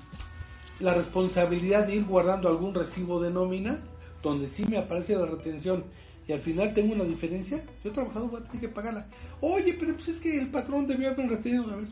la 0.81 0.95
responsabilidad 0.95 1.87
de 1.87 1.97
ir 1.97 2.05
guardando 2.05 2.49
algún 2.49 2.75
recibo 2.75 3.21
de 3.21 3.31
nómina, 3.31 3.81
donde 4.23 4.49
sí 4.49 4.65
me 4.67 4.79
aparece 4.79 5.17
la 5.17 5.27
retención 5.27 5.85
y 6.27 6.33
al 6.33 6.41
final 6.41 6.73
tengo 6.73 6.95
una 6.95 7.05
diferencia, 7.05 7.63
yo 7.85 7.93
trabajador 7.93 8.31
voy 8.31 8.41
a 8.41 8.45
tener 8.45 8.61
que 8.61 8.69
pagarla. 8.69 9.07
Oye, 9.41 9.77
pero 9.79 9.95
pues 9.95 10.09
es 10.09 10.19
que 10.19 10.39
el 10.39 10.51
patrón 10.51 10.87
debió 10.87 11.11
haber 11.11 11.29
retenido. 11.29 11.71
A 11.71 11.77
ver, 11.77 11.87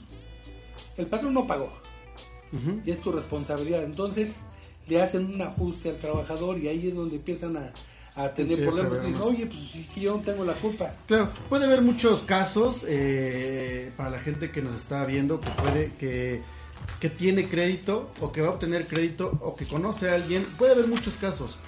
el 0.96 1.06
patrón 1.06 1.34
no 1.34 1.46
pagó 1.46 1.72
y 2.84 2.90
es 2.90 3.00
tu 3.00 3.12
responsabilidad. 3.12 3.84
Entonces 3.84 4.40
le 4.86 5.00
hacen 5.00 5.26
un 5.26 5.40
ajuste 5.40 5.90
al 5.90 5.98
trabajador 5.98 6.58
y 6.58 6.68
ahí 6.68 6.88
es 6.88 6.94
donde 6.94 7.16
empiezan 7.16 7.56
a, 7.56 7.72
a 8.14 8.28
tener 8.34 8.62
problemas. 8.62 9.04
Dicen, 9.04 9.20
Oye, 9.22 9.46
pues 9.46 9.94
yo 9.96 10.16
no 10.16 10.22
tengo 10.22 10.44
la 10.44 10.54
culpa. 10.54 10.94
Claro, 11.06 11.30
puede 11.48 11.64
haber 11.64 11.82
muchos 11.82 12.22
casos 12.22 12.84
eh, 12.86 13.92
para 13.96 14.10
la 14.10 14.20
gente 14.20 14.50
que 14.50 14.60
nos 14.60 14.74
está 14.74 15.04
viendo 15.06 15.40
que 15.40 15.50
puede 15.50 15.92
que, 15.92 16.42
que 17.00 17.08
tiene 17.08 17.48
crédito 17.48 18.10
o 18.20 18.32
que 18.32 18.42
va 18.42 18.48
a 18.48 18.50
obtener 18.52 18.86
crédito 18.86 19.38
o 19.40 19.56
que 19.56 19.66
conoce 19.66 20.10
a 20.10 20.14
alguien. 20.14 20.44
Puede 20.58 20.72
haber 20.72 20.88
muchos 20.88 21.16
casos 21.16 21.58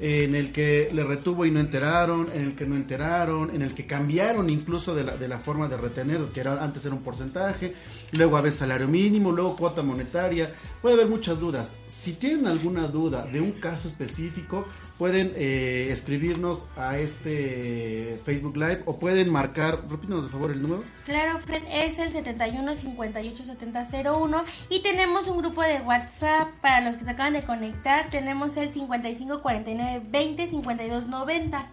en 0.00 0.34
el 0.34 0.50
que 0.50 0.88
le 0.92 1.04
retuvo 1.04 1.44
y 1.44 1.50
no 1.50 1.60
enteraron, 1.60 2.28
en 2.32 2.42
el 2.42 2.54
que 2.56 2.64
no 2.64 2.74
enteraron, 2.74 3.54
en 3.54 3.60
el 3.60 3.74
que 3.74 3.86
cambiaron 3.86 4.48
incluso 4.48 4.94
de 4.94 5.04
la, 5.04 5.16
de 5.16 5.28
la 5.28 5.38
forma 5.38 5.68
de 5.68 5.76
retener, 5.76 6.22
que 6.32 6.40
era, 6.40 6.62
antes 6.64 6.86
era 6.86 6.94
un 6.94 7.02
porcentaje, 7.02 7.74
luego 8.12 8.38
a 8.38 8.40
veces 8.40 8.60
salario 8.60 8.88
mínimo, 8.88 9.30
luego 9.30 9.56
cuota 9.56 9.82
monetaria. 9.82 10.52
Puede 10.80 10.94
haber 10.94 11.08
muchas 11.08 11.38
dudas. 11.38 11.76
Si 11.86 12.14
tienen 12.14 12.46
alguna 12.46 12.88
duda 12.88 13.26
de 13.26 13.42
un 13.42 13.52
caso 13.52 13.88
específico, 13.88 14.66
pueden 15.00 15.32
eh, 15.34 15.88
escribirnos 15.90 16.66
a 16.76 16.98
este 16.98 18.20
Facebook 18.26 18.54
Live 18.54 18.82
o 18.84 18.98
pueden 18.98 19.30
marcar, 19.30 19.80
repítanos 19.88 20.24
por 20.24 20.32
favor 20.32 20.50
el 20.50 20.60
número. 20.60 20.84
Claro, 21.06 21.38
Fred, 21.38 21.62
es 21.72 21.98
el 21.98 22.12
71 22.12 22.74
58 22.74 23.44
70 23.44 23.88
01 24.12 24.44
y 24.68 24.82
tenemos 24.82 25.26
un 25.26 25.38
grupo 25.38 25.62
de 25.62 25.80
WhatsApp 25.80 26.48
para 26.60 26.82
los 26.82 26.98
que 26.98 27.04
se 27.04 27.10
acaban 27.12 27.32
de 27.32 27.40
conectar. 27.40 28.10
Tenemos 28.10 28.58
el 28.58 28.74
55 28.74 29.40
49 29.40 30.04
20 30.10 30.48
52 30.48 31.06
90. 31.06 31.70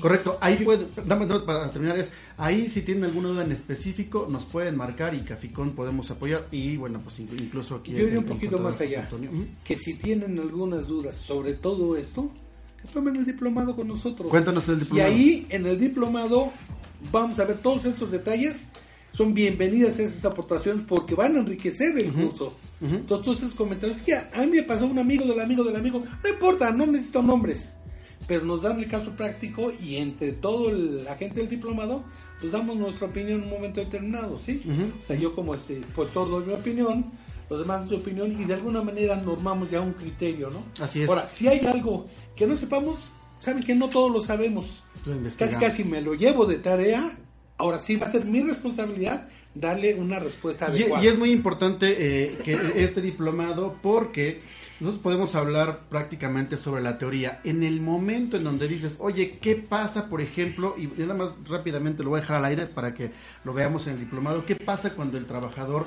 Correcto, 0.00 0.38
ahí 0.40 0.56
pueden, 0.56 0.88
dame, 1.06 1.26
dame 1.26 1.40
para 1.40 1.70
terminar, 1.70 1.98
es 1.98 2.12
ahí 2.36 2.68
si 2.68 2.82
tienen 2.82 3.04
alguna 3.04 3.28
duda 3.28 3.44
en 3.44 3.52
específico, 3.52 4.26
nos 4.30 4.44
pueden 4.46 4.76
marcar 4.76 5.14
y 5.14 5.20
Caficón 5.20 5.72
podemos 5.72 6.10
apoyar 6.10 6.46
y 6.50 6.76
bueno, 6.76 7.00
pues 7.02 7.18
in- 7.20 7.28
incluso 7.38 7.76
aquí. 7.76 7.92
Yo 7.92 8.06
iría 8.06 8.18
un 8.18 8.24
poquito 8.24 8.58
más 8.58 8.80
allá. 8.80 9.02
Antonio. 9.02 9.30
Que 9.64 9.76
si 9.76 9.94
tienen 9.94 10.38
algunas 10.38 10.86
dudas 10.86 11.16
sobre 11.16 11.54
todo 11.54 11.96
esto, 11.96 12.30
que 12.80 12.88
tomen 12.88 13.16
el 13.16 13.24
diplomado 13.24 13.74
con 13.76 13.88
nosotros. 13.88 14.28
Cuéntanos 14.30 14.68
el 14.68 14.80
diplomado. 14.80 15.10
Y 15.10 15.12
ahí 15.14 15.46
en 15.50 15.66
el 15.66 15.78
diplomado 15.78 16.52
vamos 17.12 17.38
a 17.38 17.44
ver 17.44 17.58
todos 17.58 17.84
estos 17.84 18.10
detalles. 18.10 18.64
Son 19.12 19.32
bienvenidas 19.32 20.00
esas 20.00 20.24
aportaciones 20.24 20.84
porque 20.88 21.14
van 21.14 21.36
a 21.36 21.38
enriquecer 21.38 21.96
el 21.96 22.12
curso. 22.12 22.54
Entonces, 22.80 23.24
todos 23.24 23.38
esos 23.44 23.54
comentarios, 23.54 23.98
es 23.98 24.02
que 24.02 24.14
a, 24.14 24.28
a 24.34 24.40
mí 24.44 24.56
me 24.56 24.62
pasó 24.64 24.86
un 24.86 24.98
amigo 24.98 25.24
del 25.24 25.38
amigo 25.38 25.62
del 25.62 25.76
amigo, 25.76 26.02
no 26.22 26.28
importa, 26.28 26.72
no 26.72 26.84
necesito 26.86 27.22
nombres, 27.22 27.76
pero 28.26 28.44
nos 28.44 28.62
dan 28.62 28.78
el 28.78 28.88
caso 28.88 29.10
práctico 29.12 29.72
y 29.82 29.96
entre 29.96 30.32
todo 30.32 30.70
el- 30.70 31.04
la 31.04 31.16
gente 31.16 31.40
del 31.40 31.48
diplomado, 31.48 32.02
pues 32.40 32.52
damos 32.52 32.76
nuestra 32.76 33.06
opinión 33.06 33.38
en 33.40 33.44
un 33.44 33.50
momento 33.50 33.80
determinado, 33.80 34.38
¿sí? 34.38 34.62
O 34.98 35.02
sea, 35.02 35.16
yo 35.16 35.34
como 35.34 35.54
este 35.54 35.76
profesor 35.94 36.28
doy 36.30 36.44
mi 36.46 36.52
opinión, 36.54 37.10
los 37.50 37.60
demás 37.60 37.88
su 37.88 37.96
opinión 37.96 38.32
y 38.40 38.44
de 38.44 38.54
alguna 38.54 38.82
manera 38.82 39.16
normamos 39.16 39.70
ya 39.70 39.80
un 39.80 39.92
criterio, 39.92 40.50
¿no? 40.50 40.62
Así 40.82 41.02
es. 41.02 41.08
Ahora, 41.08 41.26
si 41.26 41.46
hay 41.48 41.60
algo 41.66 42.06
que 42.34 42.46
no 42.46 42.56
sepamos, 42.56 43.10
saben 43.38 43.62
que 43.62 43.74
no 43.74 43.88
todos 43.88 44.10
lo 44.10 44.20
sabemos. 44.20 44.82
Lo 45.06 45.16
Casi 45.38 45.56
casi 45.56 45.84
me 45.84 46.00
lo 46.00 46.14
llevo 46.14 46.46
de 46.46 46.56
tarea. 46.56 47.18
Ahora 47.56 47.78
sí 47.78 47.96
va 47.96 48.06
a 48.06 48.10
ser 48.10 48.24
mi 48.24 48.40
responsabilidad 48.42 49.28
darle 49.54 49.94
una 49.94 50.18
respuesta 50.18 50.66
Y, 50.70 50.70
adecuada. 50.82 51.04
y 51.04 51.06
es 51.06 51.16
muy 51.18 51.30
importante 51.30 51.94
eh, 51.98 52.38
que 52.42 52.58
este 52.82 53.00
diplomado 53.00 53.76
porque 53.80 54.40
nosotros 54.80 55.02
podemos 55.02 55.34
hablar 55.34 55.82
prácticamente 55.88 56.56
sobre 56.56 56.82
la 56.82 56.98
teoría. 56.98 57.40
En 57.44 57.62
el 57.62 57.80
momento 57.80 58.36
en 58.36 58.44
donde 58.44 58.66
dices, 58.66 58.96
oye, 58.98 59.38
¿qué 59.40 59.54
pasa, 59.54 60.08
por 60.08 60.20
ejemplo? 60.20 60.74
Y 60.76 60.88
nada 61.00 61.14
más 61.14 61.36
rápidamente 61.48 62.02
lo 62.02 62.10
voy 62.10 62.18
a 62.18 62.20
dejar 62.22 62.38
al 62.38 62.44
aire 62.46 62.66
para 62.66 62.92
que 62.92 63.12
lo 63.44 63.54
veamos 63.54 63.86
en 63.86 63.94
el 63.94 64.00
diplomado. 64.00 64.44
¿Qué 64.44 64.56
pasa 64.56 64.94
cuando 64.94 65.16
el 65.16 65.26
trabajador 65.26 65.86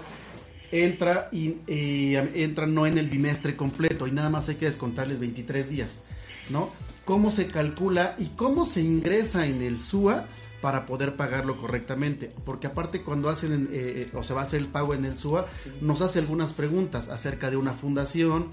entra 0.71 1.29
y, 1.31 1.55
entra 1.67 2.65
no 2.65 2.85
en 2.87 2.97
el 2.97 3.09
bimestre 3.09 3.55
completo 3.55 4.07
y 4.07 4.11
nada 4.11 4.29
más 4.29 4.49
hay 4.49 4.55
que 4.55 4.65
descontarles 4.65 5.19
23 5.19 5.69
días, 5.69 6.03
¿no? 6.49 6.71
¿Cómo 7.05 7.31
se 7.31 7.47
calcula 7.47 8.15
y 8.17 8.27
cómo 8.27 8.65
se 8.65 8.81
ingresa 8.81 9.47
en 9.47 9.61
el 9.61 9.79
SUA 9.79 10.25
para 10.61 10.85
poder 10.85 11.15
pagarlo 11.15 11.57
correctamente? 11.57 12.33
Porque 12.45 12.67
aparte 12.67 13.01
cuando 13.01 13.29
hacen 13.29 13.53
en, 13.53 13.63
eh, 13.65 13.67
eh, 13.71 14.11
o 14.13 14.23
se 14.23 14.33
va 14.33 14.41
a 14.41 14.43
hacer 14.43 14.59
el 14.59 14.67
pago 14.67 14.93
en 14.93 15.05
el 15.05 15.17
SUA, 15.17 15.45
nos 15.79 16.01
hace 16.01 16.19
algunas 16.19 16.51
preguntas 16.53 17.07
acerca 17.07 17.49
de 17.49 17.55
una 17.55 17.73
fundación, 17.73 18.51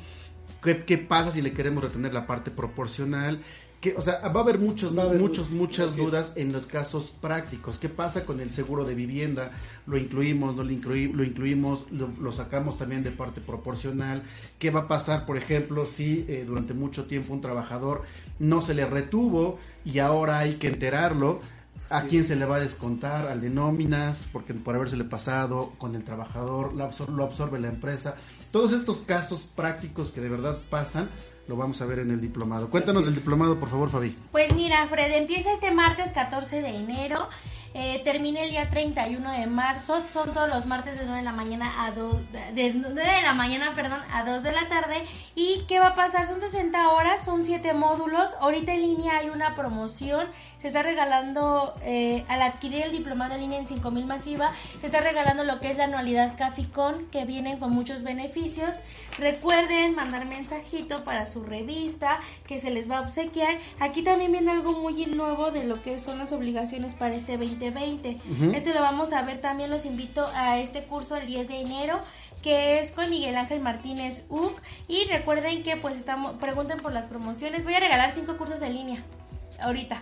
qué, 0.63 0.85
qué 0.85 0.99
pasa 0.99 1.33
si 1.33 1.43
le 1.43 1.53
queremos 1.53 1.83
retener 1.83 2.13
la 2.13 2.27
parte 2.27 2.51
proporcional, 2.51 3.41
que, 3.81 3.95
o 3.99 4.01
sea, 4.01 4.21
va 4.29 4.41
a 4.41 4.43
haber 4.43 4.59
muchos, 4.59 4.97
Va 4.97 5.03
a 5.03 5.07
haber 5.07 5.21
muchos, 5.21 5.51
dudas, 5.51 5.61
muchas 5.61 5.97
dudas 5.97 6.33
en 6.37 6.53
los 6.53 6.65
casos 6.65 7.13
prácticos. 7.21 7.77
¿Qué 7.77 7.91
pasa 7.91 8.25
con 8.25 8.41
el 8.41 8.51
seguro 8.51 8.85
de 8.85 8.95
vivienda? 8.95 9.51
¿Lo 9.87 9.99
incluimos? 9.99 10.57
¿No 10.57 10.63
lo, 10.63 10.71
lo 10.71 11.25
incluimos? 11.25 11.85
Lo, 11.93 12.09
lo 12.19 12.33
sacamos 12.33 12.79
también 12.79 13.03
de 13.03 13.11
parte 13.11 13.43
proporcional? 13.43 14.23
¿Qué 14.59 14.71
va 14.71 14.81
a 14.81 14.89
pasar, 14.89 15.27
por 15.27 15.37
ejemplo, 15.37 15.85
si 15.85 16.25
eh, 16.29 16.45
durante 16.47 16.73
mucho 16.73 17.05
tiempo 17.05 17.35
un 17.35 17.43
trabajador 17.43 18.05
no 18.39 18.63
se 18.63 18.73
le 18.73 18.87
retuvo 18.87 19.59
y 19.85 19.99
ahora 19.99 20.39
hay 20.39 20.55
que 20.55 20.69
enterarlo? 20.69 21.41
¿A 21.91 22.03
Sí. 22.03 22.09
quién 22.09 22.25
se 22.25 22.35
le 22.37 22.45
va 22.47 22.57
a 22.57 22.61
descontar? 22.61 23.29
Al 23.29 23.41
de 23.41 23.51
nóminas, 23.51 24.29
porque 24.33 24.55
por 24.55 24.75
habérsele 24.75 25.05
pasado 25.05 25.73
con 25.79 25.95
el 25.95 26.03
trabajador, 26.05 26.75
lo, 26.75 26.85
absor- 26.91 27.09
lo 27.09 27.25
absorbe 27.25 27.61
la 27.61 27.69
empresa. 27.69 28.17
Todos 28.51 28.73
estos 28.73 28.99
casos 29.03 29.43
prácticos 29.55 30.11
que 30.11 30.21
de 30.21 30.29
verdad 30.31 30.59
pasan, 30.71 31.11
lo 31.47 31.57
vamos 31.57 31.81
a 31.83 31.87
ver 31.87 31.99
en 31.99 32.11
el 32.11 32.21
diplomado. 32.23 32.71
Cuéntanos 32.71 33.05
del 33.05 33.15
diplomado, 33.15 33.61
por 33.61 33.69
favor, 33.69 33.91
Fabi. 33.91 34.17
Pues 34.33 34.55
mira, 34.55 34.87
Fred, 34.89 35.13
empieza 35.13 35.53
este 35.53 35.71
martes 35.73 36.11
14 36.13 36.63
de 36.63 36.69
enero, 36.75 37.29
eh, 37.75 38.01
termina 38.03 38.41
el 38.41 38.51
día 38.51 38.71
31 38.71 39.31
de 39.33 39.47
marzo, 39.47 40.01
son 40.11 40.33
todos 40.33 40.49
los 40.49 40.65
martes 40.65 40.97
de 40.99 41.05
9 41.05 41.19
de 41.19 41.25
la 41.25 41.33
mañana 41.33 41.85
a 41.85 41.91
2, 41.91 42.17
de 42.55 42.73
9 42.73 42.95
de 42.95 43.23
la 43.23 43.35
mañana, 43.35 43.73
perdón, 43.75 43.99
a 44.11 44.25
2 44.25 44.43
de 44.43 44.53
la 44.53 44.69
tarde. 44.71 45.05
¿Y 45.35 45.65
qué 45.69 45.81
va 45.81 45.89
a 45.89 45.95
pasar? 45.95 46.27
Son 46.27 46.41
60 46.41 46.89
horas, 46.89 47.25
son 47.27 47.45
7 47.45 47.75
módulos, 47.75 48.31
ahorita 48.41 48.73
en 48.73 48.81
línea 48.81 49.19
hay 49.19 49.29
una 49.29 49.55
promoción, 49.55 50.29
se 50.65 50.69
está 50.69 50.83
regalando, 50.83 51.75
eh, 51.83 52.25
al 52.27 52.41
adquirir 52.41 52.85
el 52.85 52.93
diplomado 52.93 53.35
en 53.35 53.43
línea 53.43 53.59
en 53.59 53.69
5000 53.69 54.07
masiva, 54.07 54.55
se 54.81 54.87
está 54.87 55.03
regalando 55.03 55.45
lo 55.45 55.61
que 55.61 55.71
es 55.71 55.77
la 55.77 55.85
anualidad 55.85 56.39
Caficón, 56.39 57.05
que 57.13 57.27
vienen 57.27 57.59
con 57.59 57.71
muchos 57.71 58.03
beneficios. 58.03 58.75
Recuerden 59.19 59.95
mandar 59.95 60.25
mensajito 60.25 61.05
para 61.05 61.27
su 61.27 61.43
revista, 61.43 62.21
que 62.47 62.63
se 62.63 62.71
les 62.71 62.91
va 62.91 62.97
a 62.97 63.01
obsequiar. 63.03 63.59
Aquí 63.79 64.01
también 64.01 64.33
viene 64.33 64.53
algo 64.53 64.73
muy 64.73 65.05
nuevo 65.05 65.51
de 65.51 65.65
lo 65.65 65.83
que 65.83 65.99
son 65.99 66.17
las 66.17 66.33
obligaciones 66.33 66.95
para 66.95 67.15
este 67.15 67.37
2020. 67.37 68.17
Ujú. 68.31 68.57
Esto 68.57 68.73
lo 68.73 68.81
vamos 68.81 69.13
a 69.13 69.21
ver 69.21 69.43
también, 69.43 69.69
los 69.69 69.85
invito 69.85 70.29
a 70.33 70.61
este 70.61 70.85
curso 70.85 71.17
el 71.17 71.27
10 71.27 71.47
de 71.47 71.61
enero 71.61 72.01
que 72.43 72.79
es 72.79 72.91
con 72.93 73.11
Miguel 73.11 73.37
Ángel 73.37 73.61
Martínez 73.61 74.25
UC 74.31 74.63
y 74.89 75.05
recuerden 75.11 75.63
que 75.63 75.77
pues 75.77 75.97
estamos 75.97 76.39
pregunten 76.39 76.81
por 76.81 76.93
las 76.95 77.05
promociones. 77.05 77.65
Voy 77.65 77.75
a 77.75 77.81
regalar 77.81 78.15
cinco 78.15 78.39
cursos 78.39 78.63
en 78.63 78.75
línea 78.75 79.05
ahorita. 79.61 80.01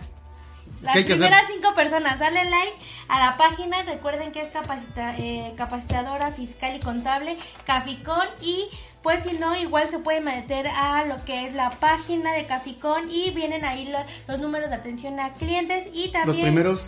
Las 0.83 0.93
¿Qué 0.93 0.99
hay 0.99 1.05
que 1.05 1.13
primeras 1.13 1.45
cinco 1.51 1.73
personas, 1.73 2.19
dale 2.19 2.43
like 2.43 2.73
a 3.07 3.19
la 3.19 3.37
página. 3.37 3.81
Recuerden 3.83 4.31
que 4.31 4.41
es 4.41 4.49
capacita- 4.49 5.15
eh, 5.17 5.53
capacitadora 5.57 6.31
fiscal 6.33 6.75
y 6.75 6.79
contable, 6.79 7.37
Caficón. 7.65 8.27
Y 8.41 8.65
pues 9.01 9.23
si 9.23 9.37
no, 9.37 9.55
igual 9.57 9.89
se 9.89 9.99
puede 9.99 10.21
meter 10.21 10.67
a 10.67 11.05
lo 11.05 11.23
que 11.25 11.47
es 11.47 11.55
la 11.55 11.71
página 11.71 12.33
de 12.33 12.45
Caficón 12.45 13.09
y 13.09 13.31
vienen 13.31 13.65
ahí 13.65 13.91
los 14.27 14.39
números 14.39 14.69
de 14.69 14.75
atención 14.75 15.19
a 15.19 15.33
clientes 15.33 15.87
y 15.93 16.09
también 16.09 16.27
Los 16.27 16.37
primeros 16.37 16.85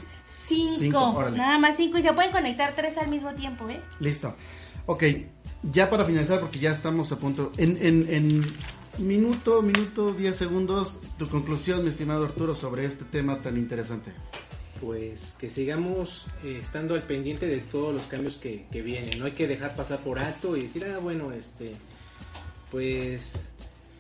cinco, 0.48 1.24
nada 1.36 1.58
más 1.58 1.76
cinco 1.78 1.98
y 1.98 2.02
se 2.02 2.14
pueden 2.14 2.32
conectar 2.32 2.74
tres 2.74 2.98
al 2.98 3.08
mismo 3.08 3.34
tiempo, 3.34 3.70
¿eh? 3.70 3.82
Listo. 4.00 4.36
Ok, 4.88 5.04
ya 5.64 5.90
para 5.90 6.06
finalizar, 6.06 6.40
porque 6.40 6.60
ya 6.60 6.72
estamos 6.72 7.12
a 7.12 7.18
punto. 7.18 7.52
En, 7.58 7.78
en, 7.82 8.14
en 8.14 8.48
minuto, 8.98 9.62
minuto, 9.62 10.14
10 10.14 10.36
segundos, 10.36 11.00
tu 11.18 11.28
conclusión, 11.28 11.84
mi 11.84 11.90
estimado 11.90 12.26
Arturo, 12.26 12.56
sobre 12.56 12.86
este 12.86 13.06
tema 13.06 13.42
tan 13.42 13.58
interesante. 13.58 14.12
Pues 14.82 15.36
que 15.40 15.50
sigamos 15.50 16.26
eh, 16.44 16.58
estando 16.60 16.96
al 16.96 17.04
pendiente 17.04 17.48
de 17.48 17.60
todos 17.60 17.94
los 17.94 18.08
cambios 18.08 18.36
que, 18.36 18.66
que 18.72 18.82
vienen. 18.82 19.18
No 19.20 19.26
hay 19.26 19.32
que 19.32 19.48
dejar 19.48 19.76
pasar 19.76 20.00
por 20.02 20.20
alto 20.20 20.56
y 20.58 20.64
decir, 20.64 20.86
ah, 20.86 20.98
bueno, 21.00 21.32
este, 21.32 21.72
pues 22.72 23.46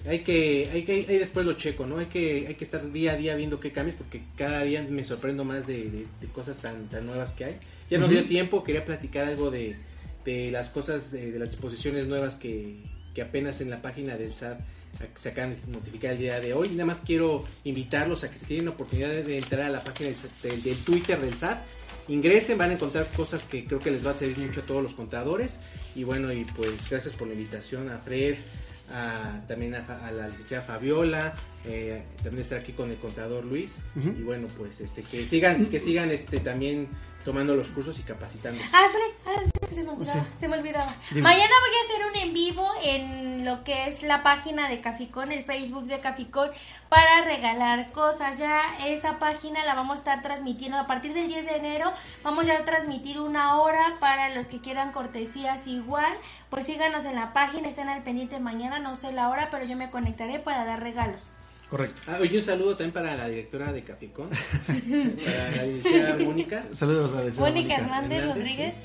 hay 0.08 0.20
que, 0.20 0.70
hay 0.72 0.84
que, 0.84 0.92
ahí 0.94 1.18
después 1.18 1.46
lo 1.46 1.54
checo, 1.54 1.86
¿no? 1.86 1.98
Hay 2.00 2.06
que, 2.08 2.46
hay 2.48 2.56
que 2.56 2.64
estar 2.64 2.92
día 2.92 3.14
a 3.14 3.16
día 3.16 3.36
viendo 3.36 3.60
qué 3.60 3.72
cambios 3.72 3.98
porque 3.98 4.22
cada 4.36 4.62
día 4.64 4.86
me 4.90 5.04
sorprendo 5.04 5.44
más 5.46 5.66
de, 5.66 5.90
de- 5.90 6.06
de 6.22 6.28
cosas 6.34 6.58
tan, 6.58 6.88
tan 6.90 7.06
nuevas 7.06 7.32
que 7.32 7.46
hay. 7.46 7.58
Ya 7.90 7.98
nos 7.98 8.08
Ujú. 8.10 8.18
dio 8.20 8.28
tiempo, 8.28 8.64
quería 8.64 8.84
platicar 8.86 9.26
algo 9.26 9.50
de, 9.52 9.78
de 10.26 10.52
las 10.52 10.68
cosas, 10.70 11.14
eh, 11.14 11.32
de 11.32 11.40
las 11.40 11.52
disposiciones 11.52 12.06
nuevas 12.08 12.36
que, 12.36 12.76
que 13.14 13.22
apenas 13.22 13.62
en 13.62 13.70
la 13.70 13.82
página 13.82 14.18
del 14.18 14.34
SAT 14.34 14.60
se 15.16 15.30
acaban 15.30 15.52
de 15.52 15.58
notificar 15.72 16.12
el 16.14 16.18
día 16.20 16.40
de 16.40 16.54
hoy. 16.54 16.70
Nada 16.70 16.86
más 16.86 17.02
quiero 17.02 17.46
invitarlos 17.64 18.24
a 18.24 18.32
que 18.32 18.38
si 18.38 18.46
tienen 18.46 18.66
la 18.66 18.72
oportunidad 18.72 19.10
de 19.12 19.38
entrar 19.38 19.62
a 19.62 19.70
la 19.70 19.84
página 19.84 20.10
del, 20.44 20.64
del- 20.64 20.78
Twitter 20.80 21.20
del 21.20 21.36
SAT, 21.36 21.64
ingresen, 22.08 22.58
van 22.58 22.70
a 22.72 22.74
encontrar 22.74 23.08
cosas 23.16 23.44
que 23.44 23.66
creo 23.66 23.80
que 23.80 23.92
les 23.92 24.06
va 24.06 24.12
a 24.12 24.14
servir 24.14 24.38
mucho 24.38 24.62
a 24.62 24.64
todos 24.64 24.82
los 24.84 24.94
contadores. 24.94 25.60
Y 25.96 26.04
bueno, 26.04 26.32
y 26.32 26.46
pues 26.46 26.90
gracias 26.90 27.14
por 27.16 27.28
la 27.28 27.34
invitación 27.34 27.90
a 27.90 27.98
Fred, 28.00 28.36
a, 28.94 29.42
también 29.48 29.76
a, 29.76 30.12
la 30.12 30.28
licenciada 30.28 30.64
Fabiola, 30.64 31.36
eh, 31.66 32.04
también 32.24 32.42
estar 32.42 32.60
aquí 32.60 32.74
con 32.74 32.92
el 32.92 32.98
contador 32.98 33.44
Luis. 33.46 33.78
Y 33.96 34.22
bueno, 34.22 34.48
pues 34.58 34.80
este 34.82 35.02
que 35.04 35.26
sigan, 35.26 35.66
que 35.66 35.80
sigan 35.80 36.12
este 36.12 36.40
también 36.40 36.88
tomando 37.26 37.56
los 37.56 37.68
cursos 37.70 37.98
y 37.98 38.04
capacitándose. 38.04 38.70
Ah, 38.72 38.86
Fred, 38.92 39.36
antes 39.36 39.70
se 39.70 39.84
me 39.84 39.90
olvidaba. 39.90 40.22
Sí. 40.22 40.28
Se 40.40 40.48
me 40.48 40.58
olvidaba. 40.58 40.94
Mañana 41.16 41.54
voy 41.60 41.72
a 41.76 41.94
hacer 41.94 42.06
un 42.06 42.16
en 42.16 42.34
vivo 42.34 42.70
en 42.84 43.44
lo 43.44 43.64
que 43.64 43.88
es 43.88 44.04
la 44.04 44.22
página 44.22 44.70
de 44.70 44.80
Caficón, 44.80 45.32
el 45.32 45.44
Facebook 45.44 45.86
de 45.86 46.00
Caficón, 46.00 46.52
para 46.88 47.22
regalar 47.26 47.92
cosas. 47.92 48.38
Ya 48.38 48.62
esa 48.86 49.18
página 49.18 49.66
la 49.66 49.74
vamos 49.74 49.96
a 49.96 50.00
estar 50.00 50.22
transmitiendo 50.22 50.78
a 50.78 50.86
partir 50.86 51.14
del 51.14 51.28
10 51.28 51.46
de 51.46 51.56
enero. 51.58 51.92
Vamos 52.24 52.46
ya 52.46 52.60
a 52.60 52.66
transmitir 52.66 53.20
una 53.20 53.60
hora 53.60 53.98
para 54.00 54.30
los 54.30 54.48
que 54.48 54.62
quieran 54.62 54.92
cortesías 54.92 55.66
igual. 55.66 56.14
Pues 56.52 56.66
síganos 56.66 57.06
en 57.06 57.16
la 57.16 57.34
página, 57.34 57.68
estén 57.68 57.90
al 57.90 58.04
pendiente 58.04 58.40
mañana, 58.40 58.78
no 58.78 58.96
sé 58.96 59.12
la 59.12 59.30
hora, 59.30 59.50
pero 59.50 59.66
yo 59.66 59.76
me 59.76 59.90
conectaré 59.90 60.40
para 60.40 60.64
dar 60.64 60.82
regalos. 60.82 61.35
Correcto. 61.76 62.02
Ah, 62.08 62.18
oye, 62.22 62.38
un 62.38 62.44
saludo 62.44 62.70
también 62.78 62.94
para 62.94 63.16
la 63.18 63.28
directora 63.28 63.74
de 63.74 63.84
Caficón, 63.84 64.30
para 64.30 65.52
la 65.58 65.64
licenciada 65.66 66.18
Mónica. 66.24 66.66
Saludos 66.72 67.12
a 67.12 67.16
la 67.16 67.22
licenciada 67.26 67.50
Mónica 67.52 67.68
Mónica. 67.68 67.76
Hernández 67.82 68.26
Rodríguez. 68.34 68.76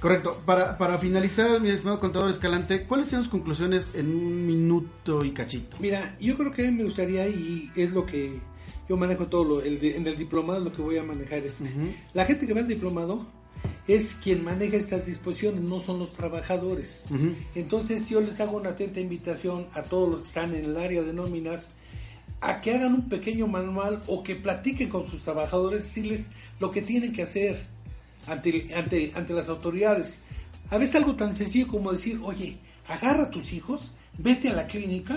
Correcto. 0.00 0.42
Para, 0.46 0.78
para 0.78 0.96
finalizar, 0.96 1.60
mi 1.60 1.68
estimado 1.68 1.98
contador 2.00 2.30
Escalante, 2.30 2.84
¿cuáles 2.84 3.08
son 3.08 3.20
sus 3.20 3.28
conclusiones 3.30 3.90
en 3.92 4.06
un 4.14 4.46
minuto 4.46 5.22
y 5.24 5.32
cachito? 5.32 5.76
Mira, 5.78 6.16
yo 6.18 6.38
creo 6.38 6.52
que 6.52 6.66
a 6.66 6.70
mí 6.70 6.78
me 6.78 6.84
gustaría 6.84 7.28
y 7.28 7.70
es 7.76 7.92
lo 7.92 8.06
que 8.06 8.38
yo 8.88 8.96
manejo 8.96 9.26
todo 9.26 9.44
lo, 9.44 9.62
el 9.62 9.78
de- 9.78 9.96
en 9.98 10.06
el 10.06 10.16
diplomado 10.16 10.60
lo 10.60 10.72
que 10.72 10.80
voy 10.80 10.96
a 10.96 11.02
manejar 11.02 11.40
es 11.40 11.60
la 12.14 12.24
gente 12.24 12.46
que 12.46 12.54
va 12.54 12.60
al 12.60 12.68
diplomado 12.68 13.26
es 13.86 14.14
quien 14.14 14.44
maneja 14.44 14.76
estas 14.76 15.06
disposiciones, 15.06 15.62
no 15.62 15.80
son 15.80 15.98
los 15.98 16.12
trabajadores. 16.12 17.04
Entonces 17.54 18.08
yo 18.08 18.20
les 18.20 18.40
hago 18.40 18.56
una 18.56 18.70
atenta 18.70 19.00
invitación 19.00 19.66
a 19.74 19.82
todos 19.82 20.08
los 20.08 20.20
que 20.22 20.28
están 20.28 20.54
en 20.54 20.64
el 20.64 20.76
área 20.76 21.02
de 21.02 21.12
nóminas 21.12 21.70
a 22.40 22.60
que 22.60 22.74
hagan 22.74 22.94
un 22.94 23.08
pequeño 23.08 23.46
manual 23.46 24.02
o 24.06 24.22
que 24.22 24.36
platiquen 24.36 24.88
con 24.88 25.08
sus 25.08 25.22
trabajadores, 25.22 25.84
decirles 25.84 26.28
lo 26.60 26.70
que 26.70 26.82
tienen 26.82 27.12
que 27.12 27.22
hacer 27.22 27.66
ante, 28.26 28.74
ante, 28.74 29.12
ante 29.14 29.32
las 29.32 29.48
autoridades. 29.48 30.20
A 30.70 30.78
veces 30.78 30.96
algo 30.96 31.14
tan 31.14 31.34
sencillo 31.34 31.68
como 31.68 31.92
decir, 31.92 32.20
oye, 32.22 32.58
agarra 32.88 33.24
a 33.24 33.30
tus 33.30 33.52
hijos, 33.52 33.92
vete 34.18 34.48
a 34.48 34.54
la 34.54 34.66
clínica 34.66 35.16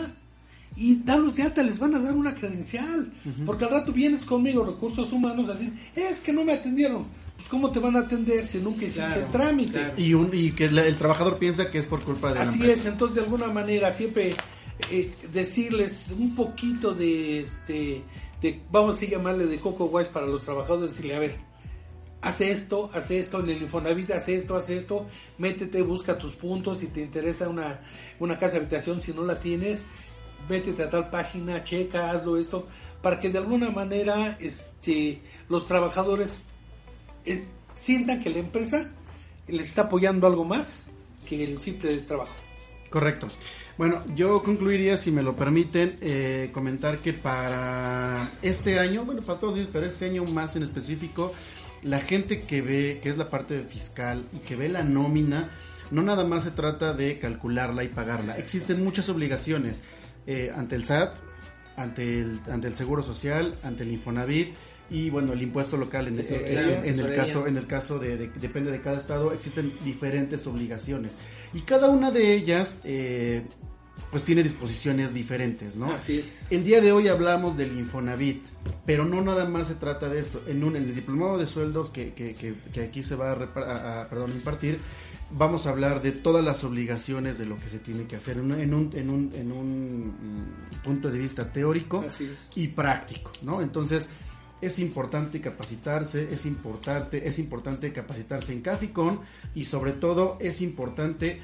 y 0.75 0.95
dalos 1.03 1.35
de 1.35 1.43
alta, 1.43 1.63
les 1.63 1.79
van 1.79 1.95
a 1.95 1.99
dar 1.99 2.13
una 2.15 2.35
credencial. 2.35 3.11
Porque 3.45 3.65
al 3.65 3.71
rato 3.71 3.91
vienes 3.91 4.25
conmigo, 4.25 4.63
recursos 4.63 5.11
humanos, 5.11 5.49
a 5.49 5.53
decir, 5.53 5.73
es 5.95 6.19
que 6.21 6.33
no 6.33 6.43
me 6.43 6.53
atendieron. 6.53 7.05
Pues 7.37 7.49
¿cómo 7.49 7.71
te 7.71 7.79
van 7.79 7.95
a 7.95 7.99
atender 7.99 8.45
si 8.45 8.57
nunca 8.57 8.85
hiciste 8.85 9.01
Claro, 9.01 9.21
el 9.21 9.31
trámite? 9.31 9.93
Y, 9.95 10.13
un, 10.13 10.31
y 10.33 10.51
que 10.51 10.65
el 10.65 10.95
trabajador 10.97 11.37
piensa 11.37 11.71
que 11.71 11.77
es 11.77 11.85
por 11.85 12.03
culpa 12.03 12.29
de 12.29 12.35
la 12.35 12.41
Así 12.41 12.67
es, 12.69 12.85
entonces 12.85 13.15
de 13.15 13.21
alguna 13.21 13.47
manera 13.47 13.91
siempre 13.91 14.35
eh, 14.91 15.13
decirles 15.31 16.13
un 16.17 16.35
poquito 16.35 16.93
de 16.93 17.41
este, 17.41 18.03
de, 18.41 18.61
vamos 18.71 19.01
a 19.01 19.05
llamarle 19.05 19.45
de 19.45 19.57
coco 19.59 19.85
wise 19.85 20.09
para 20.09 20.25
los 20.25 20.43
trabajadores, 20.43 20.91
decirle, 20.91 21.15
a 21.15 21.19
ver, 21.19 21.37
hace 22.21 22.51
esto, 22.51 22.89
hace 22.93 23.19
esto 23.19 23.39
en 23.39 23.49
el 23.49 23.61
Infonavit, 23.61 24.11
hace 24.11 24.35
esto, 24.35 24.55
hace 24.55 24.75
esto, 24.75 25.07
métete, 25.37 25.81
busca 25.81 26.17
tus 26.17 26.33
puntos, 26.33 26.79
si 26.79 26.87
te 26.87 27.01
interesa 27.01 27.49
una, 27.49 27.81
una 28.19 28.39
casa 28.39 28.53
de 28.53 28.59
habitación, 28.59 29.01
si 29.01 29.13
no 29.13 29.23
la 29.23 29.39
tienes, 29.39 29.85
métete 30.49 30.83
a 30.83 30.89
tal 30.89 31.09
página, 31.09 31.63
checa, 31.63 32.11
hazlo 32.11 32.37
esto, 32.37 32.67
para 33.01 33.19
que 33.19 33.29
de 33.29 33.37
alguna 33.37 33.69
manera 33.69 34.37
este, 34.39 35.21
los 35.49 35.67
trabajadores 35.67 36.41
eh, 37.27 37.45
sientan 37.73 38.21
que 38.21 38.29
la 38.29 38.39
empresa 38.39 38.89
les 39.47 39.69
está 39.69 39.83
apoyando 39.83 40.27
algo 40.27 40.45
más 40.45 40.83
que 41.27 41.43
el 41.43 41.59
simple 41.59 41.97
trabajo. 41.99 42.33
Correcto. 42.89 43.27
Bueno, 43.77 44.03
yo 44.15 44.41
concluiría, 44.41 44.97
si 44.97 45.11
me 45.11 45.21
lo 45.21 45.35
permiten, 45.35 45.97
eh, 46.01 46.49
comentar 46.51 46.99
que 46.99 47.13
para 47.13 48.31
este 48.41 48.79
año, 48.79 49.05
bueno, 49.05 49.21
para 49.21 49.39
todos 49.39 49.55
ellos, 49.55 49.69
pero 49.71 49.85
este 49.85 50.05
año 50.05 50.25
más 50.25 50.55
en 50.55 50.63
específico, 50.63 51.33
la 51.83 51.99
gente 51.99 52.43
que 52.43 52.61
ve, 52.61 52.99
que 53.03 53.09
es 53.09 53.17
la 53.17 53.29
parte 53.29 53.63
fiscal 53.63 54.25
y 54.33 54.39
que 54.39 54.55
ve 54.55 54.69
la 54.69 54.83
nómina, 54.83 55.49
no 55.91 56.01
nada 56.01 56.25
más 56.25 56.45
se 56.45 56.51
trata 56.51 56.93
de 56.93 57.19
calcularla 57.19 57.83
y 57.83 57.89
pagarla. 57.89 58.35
Existen 58.37 58.83
muchas 58.83 59.09
obligaciones 59.09 59.83
eh, 60.25 60.51
ante 60.55 60.75
el 60.75 60.85
SAT, 60.85 61.15
ante 61.75 62.21
el, 62.21 62.39
ante 62.49 62.67
el 62.67 62.75
Seguro 62.75 63.03
Social, 63.03 63.57
ante 63.63 63.83
el 63.83 63.91
Infonavit 63.91 64.55
y 64.89 65.09
bueno 65.09 65.33
el 65.33 65.41
impuesto 65.41 65.75
local 65.77 66.07
en, 66.07 66.19
en- 66.19 66.85
en 66.85 66.99
el 66.99 67.13
caso 67.15 67.45
en 67.47 67.57
el 67.57 67.67
caso 67.67 67.99
de, 67.99 68.17
de- 68.17 68.29
depende 68.39 68.71
de 68.71 68.79
cada 68.81 68.97
estado 68.97 69.33
existen 69.33 69.73
diferentes 69.83 70.47
obligaciones 70.47 71.13
y 71.53 71.61
cada 71.61 71.89
una 71.89 72.11
de 72.11 72.33
ellas 72.33 72.79
eh, 72.83 73.43
pues 74.11 74.23
tiene 74.23 74.43
disposiciones 74.43 75.13
diferentes 75.13 75.75
no 75.75 75.91
Así 75.91 76.19
es. 76.19 76.45
el 76.49 76.63
día 76.63 76.79
de 76.81 76.91
hoy 76.91 77.07
hablamos 77.07 77.57
del 77.57 77.77
Infonavit, 77.77 78.43
pero 78.85 79.03
no 79.05 79.21
nada 79.21 79.49
más 79.49 79.67
se 79.69 79.75
trata 79.75 80.07
de 80.07 80.19
esto. 80.19 80.41
En, 80.47 80.63
un, 80.63 80.75
en 80.75 80.83
el 80.83 80.93
diplomado 80.95 81.37
de 81.39 81.47
sueldos 81.47 81.89
que, 81.89 82.13
que- 82.13 82.33
que- 82.35 82.53
que 82.71 82.81
aquí 82.81 83.01
se 83.01 83.15
va 83.15 83.31
a, 83.31 83.33
a- 83.59 84.01
a, 84.03 84.07
perdón, 84.09 84.31
impartir, 84.33 84.79
vamos 85.31 85.65
a 85.65 85.71
hablar 85.71 86.01
de 86.03 86.11
todas 86.11 86.45
las 86.45 86.63
obligaciones 86.63 87.39
de 87.39 87.47
lo 87.47 87.59
que 87.59 87.69
se 87.69 87.79
tiene 87.79 88.05
que 88.05 88.15
hacer 88.17 88.37
en 88.37 88.51
un, 88.51 88.59
en 88.61 88.73
un, 88.75 88.89
en 88.95 89.09
un, 89.09 89.31
en 89.33 89.51
un, 89.51 90.07
mm, 90.07 90.83
punto 90.83 91.09
de 91.09 91.17
vista 91.17 91.51
teórico 91.51 92.03
Así 92.07 92.25
es. 92.31 92.49
y 92.55 92.67
práctico, 92.67 93.31
¿no? 93.41 93.61
Entonces, 93.63 94.05
es 94.61 94.79
importante 94.79 95.41
capacitarse, 95.41 96.27
es 96.31 96.45
importante, 96.45 97.27
es 97.27 97.39
importante 97.39 97.91
capacitarse 97.93 98.53
en 98.53 98.61
Caficón 98.61 99.19
y 99.53 99.65
sobre 99.65 99.93
todo 99.93 100.37
es 100.39 100.61
importante 100.61 101.41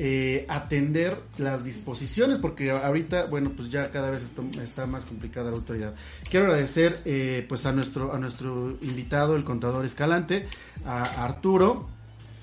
eh, 0.00 0.44
atender 0.48 1.22
las 1.38 1.64
disposiciones 1.64 2.38
porque 2.38 2.72
ahorita, 2.72 3.26
bueno, 3.26 3.52
pues 3.54 3.70
ya 3.70 3.92
cada 3.92 4.10
vez 4.10 4.22
está, 4.22 4.42
está 4.60 4.86
más 4.86 5.04
complicada 5.04 5.50
la 5.50 5.56
autoridad. 5.56 5.94
Quiero 6.28 6.46
agradecer 6.46 7.00
eh, 7.04 7.46
pues 7.48 7.64
a 7.64 7.70
nuestro, 7.70 8.12
a 8.12 8.18
nuestro 8.18 8.76
invitado, 8.80 9.36
el 9.36 9.44
contador 9.44 9.84
Escalante, 9.84 10.46
a 10.84 11.24
Arturo, 11.24 11.86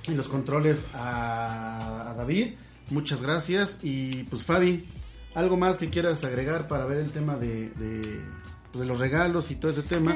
en 0.08 0.16
los 0.16 0.30
controles 0.30 0.86
a, 0.94 2.14
David, 2.18 2.54
muchas 2.90 3.22
gracias 3.22 3.80
y 3.82 4.24
pues 4.24 4.44
Fabi, 4.44 4.86
¿algo 5.36 5.58
más 5.58 5.78
que 5.78 5.90
quieras 5.90 6.24
agregar 6.24 6.68
para 6.68 6.86
ver 6.86 7.00
el 7.00 7.12
tema 7.12 7.36
de, 7.36 7.72
pues, 8.72 8.82
de 8.82 8.86
los 8.88 9.00
regalos 9.00 9.52
y 9.52 9.56
todo 9.56 9.72
ese 9.72 9.84
tema? 9.84 10.16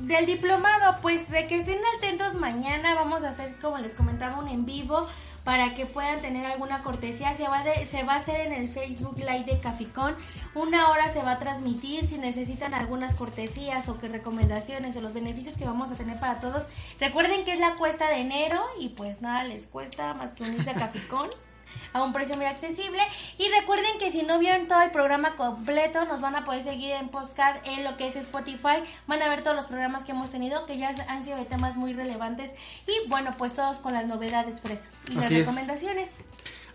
Del 0.00 0.26
diplomado, 0.26 0.98
pues 1.00 1.28
de 1.30 1.46
que 1.46 1.60
estén 1.60 1.78
atentos 1.96 2.34
mañana, 2.34 2.94
vamos 2.94 3.24
a 3.24 3.30
hacer, 3.30 3.56
como 3.60 3.78
les 3.78 3.92
comentaba, 3.94 4.36
un 4.38 4.48
en 4.48 4.66
vivo 4.66 5.08
para 5.42 5.74
que 5.74 5.86
puedan 5.86 6.20
tener 6.20 6.44
alguna 6.44 6.82
cortesía. 6.82 7.34
Se 7.34 7.48
va, 7.48 7.62
de- 7.64 7.86
se 7.86 8.02
va 8.02 8.14
a 8.14 8.16
hacer 8.16 8.40
en 8.46 8.52
el 8.52 8.68
Facebook 8.68 9.16
Live 9.16 9.44
de 9.44 9.58
Caficón. 9.60 10.14
Una 10.54 10.90
hora 10.90 11.10
se 11.14 11.22
va 11.22 11.32
a 11.32 11.38
transmitir. 11.38 12.04
Si 12.06 12.18
necesitan 12.18 12.74
algunas 12.74 13.14
cortesías 13.14 13.88
o 13.88 13.96
que 13.98 14.08
recomendaciones 14.08 14.96
o 14.96 15.00
los 15.00 15.14
beneficios 15.14 15.56
que 15.56 15.64
vamos 15.64 15.90
a 15.90 15.94
tener 15.94 16.18
para 16.20 16.40
todos, 16.40 16.64
recuerden 17.00 17.44
que 17.44 17.52
es 17.54 17.60
la 17.60 17.76
cuesta 17.76 18.08
de 18.10 18.16
enero 18.16 18.60
y 18.78 18.90
pues 18.90 19.22
nada 19.22 19.44
les 19.44 19.66
cuesta 19.66 20.12
más 20.14 20.32
que 20.32 20.42
unirse 20.42 20.70
a 20.70 20.74
Caficón. 20.74 21.28
a 21.92 22.02
un 22.02 22.12
precio 22.12 22.36
muy 22.36 22.46
accesible. 22.46 23.00
Y 23.38 23.48
recuerden 23.60 23.98
que 23.98 24.10
si 24.10 24.22
no 24.22 24.38
vieron 24.38 24.68
todo 24.68 24.82
el 24.82 24.90
programa 24.90 25.36
completo, 25.36 26.04
nos 26.04 26.20
van 26.20 26.36
a 26.36 26.44
poder 26.44 26.62
seguir 26.62 26.92
en 26.92 27.08
Postcard 27.08 27.58
en 27.64 27.84
lo 27.84 27.96
que 27.96 28.08
es 28.08 28.16
Spotify. 28.16 28.82
Van 29.06 29.22
a 29.22 29.28
ver 29.28 29.42
todos 29.42 29.56
los 29.56 29.66
programas 29.66 30.04
que 30.04 30.12
hemos 30.12 30.30
tenido, 30.30 30.66
que 30.66 30.78
ya 30.78 30.94
han 31.08 31.24
sido 31.24 31.36
de 31.36 31.44
temas 31.44 31.76
muy 31.76 31.92
relevantes. 31.92 32.52
Y 32.86 33.08
bueno, 33.08 33.34
pues 33.38 33.54
todos 33.54 33.78
con 33.78 33.92
las 33.92 34.06
novedades, 34.06 34.60
Fred. 34.60 34.78
Y 35.10 35.14
las 35.14 35.30
es. 35.30 35.40
recomendaciones. 35.40 36.10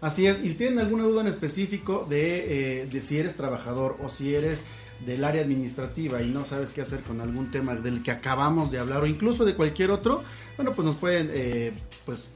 Así 0.02 0.26
es, 0.26 0.44
y 0.44 0.50
si 0.50 0.56
tienen 0.56 0.80
alguna 0.80 1.04
duda 1.04 1.22
en 1.22 1.28
específico 1.28 2.08
de, 2.10 2.80
eh, 2.82 2.86
de 2.88 3.02
si 3.04 3.20
eres 3.20 3.36
trabajador 3.36 3.98
o 4.04 4.10
si 4.10 4.34
eres 4.34 4.64
del 5.06 5.24
área 5.24 5.42
administrativa 5.42 6.22
y 6.22 6.30
no 6.30 6.46
sabes 6.46 6.72
qué 6.72 6.82
hacer 6.82 7.02
con 7.02 7.22
algún 7.22 7.52
tema 7.52 7.76
del 7.76 8.04
que 8.04 8.12
acabamos 8.12 8.72
de 8.72 8.80
hablar 8.80 9.04
o 9.04 9.06
incluso 9.06 9.46
de 9.46 9.56
cualquier 9.56 9.92
otro, 9.92 10.24
bueno, 10.58 10.74
pues 10.74 10.86
nos 10.86 10.96
pueden 10.96 11.30
eh, 11.34 11.72
pues 12.06 12.28